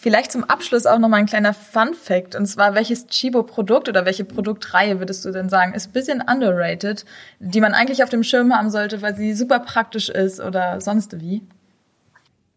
Vielleicht 0.00 0.30
zum 0.30 0.44
Abschluss 0.44 0.86
auch 0.86 1.00
noch 1.00 1.08
mal 1.08 1.16
ein 1.16 1.26
kleiner 1.26 1.52
Fun 1.52 1.92
Fact. 1.92 2.36
Und 2.36 2.46
zwar, 2.46 2.76
welches 2.76 3.08
Chibo-Produkt 3.08 3.88
oder 3.88 4.06
welche 4.06 4.24
Produktreihe 4.24 5.00
würdest 5.00 5.24
du 5.24 5.32
denn 5.32 5.48
sagen, 5.48 5.74
ist 5.74 5.88
ein 5.88 5.92
bisschen 5.92 6.22
underrated, 6.22 7.04
die 7.40 7.60
man 7.60 7.74
eigentlich 7.74 8.04
auf 8.04 8.08
dem 8.08 8.22
Schirm 8.22 8.54
haben 8.54 8.70
sollte, 8.70 9.02
weil 9.02 9.16
sie 9.16 9.34
super 9.34 9.58
praktisch 9.58 10.08
ist 10.08 10.38
oder 10.38 10.80
sonst 10.80 11.20
wie? 11.20 11.42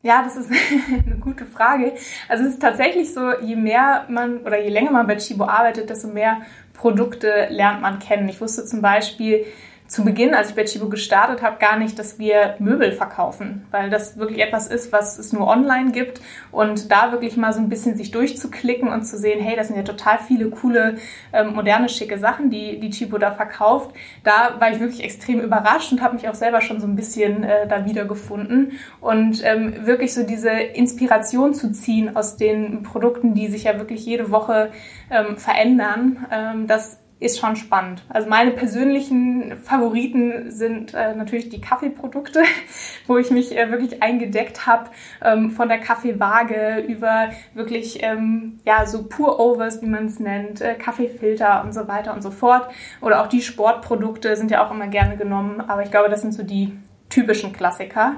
Ja, 0.03 0.21
das 0.21 0.35
ist 0.35 0.51
eine 1.07 1.15
gute 1.15 1.47
Frage. 1.47 1.93
Also 2.29 2.43
es 2.43 2.51
ist 2.51 2.61
tatsächlich 2.61 3.11
so, 3.11 3.33
je 3.41 3.55
mehr 3.55 4.05
man 4.07 4.41
oder 4.41 4.61
je 4.61 4.69
länger 4.69 4.91
man 4.91 5.07
bei 5.07 5.15
Chibo 5.15 5.45
arbeitet, 5.45 5.89
desto 5.89 6.09
mehr 6.09 6.41
Produkte 6.73 7.47
lernt 7.49 7.81
man 7.81 7.97
kennen. 7.97 8.29
Ich 8.29 8.39
wusste 8.39 8.65
zum 8.65 8.83
Beispiel, 8.83 9.45
zu 9.91 10.05
Beginn, 10.05 10.33
als 10.33 10.51
ich 10.51 10.55
bei 10.55 10.63
Chibo 10.63 10.87
gestartet 10.87 11.41
habe, 11.41 11.57
gar 11.59 11.77
nicht, 11.77 11.99
dass 11.99 12.17
wir 12.17 12.55
Möbel 12.59 12.93
verkaufen, 12.93 13.65
weil 13.71 13.89
das 13.89 14.17
wirklich 14.17 14.39
etwas 14.39 14.67
ist, 14.67 14.93
was 14.93 15.19
es 15.19 15.33
nur 15.33 15.47
online 15.47 15.91
gibt 15.91 16.21
und 16.49 16.89
da 16.89 17.11
wirklich 17.11 17.35
mal 17.35 17.51
so 17.51 17.59
ein 17.59 17.67
bisschen 17.67 17.97
sich 17.97 18.09
durchzuklicken 18.09 18.87
und 18.87 19.03
zu 19.03 19.17
sehen, 19.17 19.41
hey, 19.41 19.57
das 19.57 19.67
sind 19.67 19.75
ja 19.75 19.83
total 19.83 20.17
viele 20.19 20.49
coole, 20.49 20.95
ähm, 21.33 21.55
moderne, 21.55 21.89
schicke 21.89 22.17
Sachen, 22.19 22.49
die 22.49 22.79
die 22.79 22.89
Chibo 22.89 23.17
da 23.17 23.31
verkauft. 23.31 23.93
Da 24.23 24.55
war 24.59 24.71
ich 24.71 24.79
wirklich 24.79 25.03
extrem 25.03 25.41
überrascht 25.41 25.91
und 25.91 26.01
habe 26.01 26.15
mich 26.15 26.29
auch 26.29 26.35
selber 26.35 26.61
schon 26.61 26.79
so 26.79 26.87
ein 26.87 26.95
bisschen 26.95 27.43
äh, 27.43 27.67
da 27.67 27.85
wiedergefunden 27.85 28.79
und 29.01 29.43
ähm, 29.43 29.85
wirklich 29.85 30.13
so 30.13 30.23
diese 30.23 30.51
Inspiration 30.51 31.53
zu 31.53 31.73
ziehen 31.73 32.15
aus 32.15 32.37
den 32.37 32.83
Produkten, 32.83 33.33
die 33.33 33.49
sich 33.49 33.65
ja 33.65 33.77
wirklich 33.77 34.05
jede 34.05 34.31
Woche 34.31 34.71
ähm, 35.09 35.35
verändern, 35.35 36.25
ähm, 36.31 36.67
das 36.67 37.00
ist 37.21 37.39
schon 37.39 37.55
spannend. 37.55 38.03
Also 38.09 38.27
meine 38.27 38.49
persönlichen 38.49 39.55
Favoriten 39.57 40.49
sind 40.49 40.95
äh, 40.95 41.13
natürlich 41.13 41.49
die 41.49 41.61
Kaffeeprodukte, 41.61 42.41
wo 43.07 43.17
ich 43.17 43.29
mich 43.29 43.55
äh, 43.55 43.71
wirklich 43.71 44.01
eingedeckt 44.01 44.65
habe, 44.65 44.89
ähm, 45.23 45.51
von 45.51 45.69
der 45.69 45.77
Kaffeewaage 45.77 46.79
über 46.79 47.29
wirklich 47.53 48.01
ähm, 48.01 48.59
ja 48.65 48.87
so 48.87 49.03
Pour-Overs, 49.03 49.83
wie 49.83 49.87
man 49.87 50.07
es 50.07 50.19
nennt, 50.19 50.61
äh, 50.61 50.73
Kaffeefilter 50.73 51.63
und 51.63 51.73
so 51.73 51.87
weiter 51.87 52.13
und 52.13 52.23
so 52.23 52.31
fort. 52.31 52.69
Oder 53.01 53.21
auch 53.21 53.27
die 53.27 53.43
Sportprodukte 53.43 54.35
sind 54.35 54.49
ja 54.49 54.65
auch 54.65 54.71
immer 54.71 54.87
gerne 54.87 55.15
genommen, 55.15 55.61
aber 55.61 55.83
ich 55.83 55.91
glaube, 55.91 56.09
das 56.09 56.21
sind 56.21 56.33
so 56.33 56.41
die 56.41 56.75
typischen 57.09 57.53
Klassiker. 57.53 58.15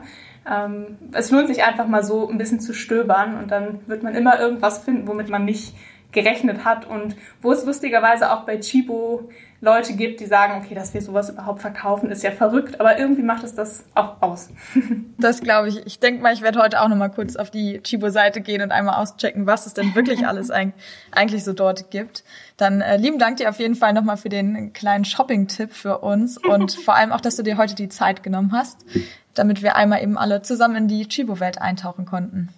Ähm, 0.49 0.97
es 1.11 1.29
lohnt 1.29 1.47
sich 1.47 1.65
einfach 1.65 1.87
mal 1.87 2.05
so 2.05 2.29
ein 2.29 2.37
bisschen 2.37 2.61
zu 2.61 2.73
stöbern 2.73 3.37
und 3.37 3.51
dann 3.51 3.79
wird 3.87 4.01
man 4.01 4.15
immer 4.15 4.39
irgendwas 4.39 4.79
finden, 4.79 5.07
womit 5.09 5.27
man 5.27 5.43
nicht 5.43 5.75
gerechnet 6.13 6.63
hat 6.63 6.87
und 6.87 7.15
wo 7.41 7.51
es 7.51 7.65
lustigerweise 7.65 8.31
auch 8.31 8.45
bei 8.45 8.57
Chibo 8.57 9.29
Leute 9.63 9.93
gibt, 9.93 10.19
die 10.19 10.25
sagen, 10.25 10.61
okay, 10.61 10.75
dass 10.75 10.93
wir 10.93 11.01
sowas 11.01 11.29
überhaupt 11.29 11.61
verkaufen, 11.61 12.11
ist 12.11 12.21
ja 12.21 12.31
verrückt, 12.31 12.81
aber 12.81 12.99
irgendwie 12.99 13.23
macht 13.23 13.45
es 13.45 13.55
das 13.55 13.85
auch 13.95 14.21
aus. 14.21 14.49
das 15.17 15.39
glaube 15.39 15.69
ich. 15.69 15.85
Ich 15.85 15.99
denke 15.99 16.21
mal, 16.21 16.33
ich 16.33 16.41
werde 16.41 16.59
heute 16.59 16.81
auch 16.81 16.89
noch 16.89 16.97
mal 16.97 17.07
kurz 17.07 17.37
auf 17.37 17.49
die 17.49 17.79
Chibo-Seite 17.81 18.41
gehen 18.41 18.61
und 18.61 18.73
einmal 18.73 19.01
auschecken, 19.01 19.47
was 19.47 19.65
es 19.65 19.73
denn 19.73 19.95
wirklich 19.95 20.27
alles 20.27 20.51
eigentlich 20.51 21.45
so 21.45 21.53
dort 21.53 21.91
gibt. 21.91 22.25
Dann 22.57 22.81
äh, 22.81 22.97
lieben 22.97 23.19
Dank 23.19 23.37
dir 23.37 23.49
auf 23.49 23.59
jeden 23.59 23.75
Fall 23.75 23.93
nochmal 23.93 24.17
für 24.17 24.27
den 24.27 24.73
kleinen 24.73 25.05
Shopping-Tipp 25.05 25.71
für 25.71 25.99
uns 25.99 26.37
und 26.45 26.73
vor 26.73 26.95
allem 26.95 27.13
auch, 27.13 27.21
dass 27.21 27.37
du 27.37 27.43
dir 27.43 27.57
heute 27.57 27.73
die 27.73 27.87
Zeit 27.89 28.21
genommen 28.21 28.51
hast, 28.51 28.85
damit 29.33 29.63
wir 29.63 29.77
einmal 29.77 30.03
eben 30.03 30.17
alle 30.17 30.41
zusammen 30.41 30.75
in 30.75 30.87
die 30.89 31.07
Chibo-Welt 31.07 31.61
eintauchen 31.61 32.05
konnten. 32.05 32.49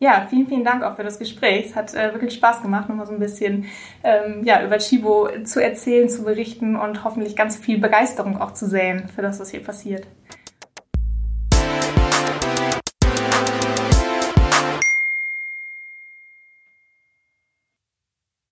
Ja, 0.00 0.26
vielen, 0.28 0.46
vielen 0.46 0.64
Dank 0.64 0.82
auch 0.82 0.96
für 0.96 1.04
das 1.04 1.18
Gespräch. 1.18 1.66
Es 1.66 1.76
hat 1.76 1.94
äh, 1.94 2.12
wirklich 2.12 2.34
Spaß 2.34 2.62
gemacht, 2.62 2.88
nochmal 2.88 3.06
so 3.06 3.12
ein 3.12 3.20
bisschen 3.20 3.66
ähm, 4.02 4.42
ja, 4.44 4.64
über 4.64 4.78
Chibo 4.78 5.28
zu 5.44 5.62
erzählen, 5.62 6.08
zu 6.08 6.24
berichten 6.24 6.76
und 6.76 7.04
hoffentlich 7.04 7.36
ganz 7.36 7.56
viel 7.56 7.78
Begeisterung 7.78 8.40
auch 8.40 8.52
zu 8.52 8.66
säen 8.66 9.08
für 9.08 9.22
das, 9.22 9.40
was 9.40 9.50
hier 9.50 9.62
passiert. 9.62 10.06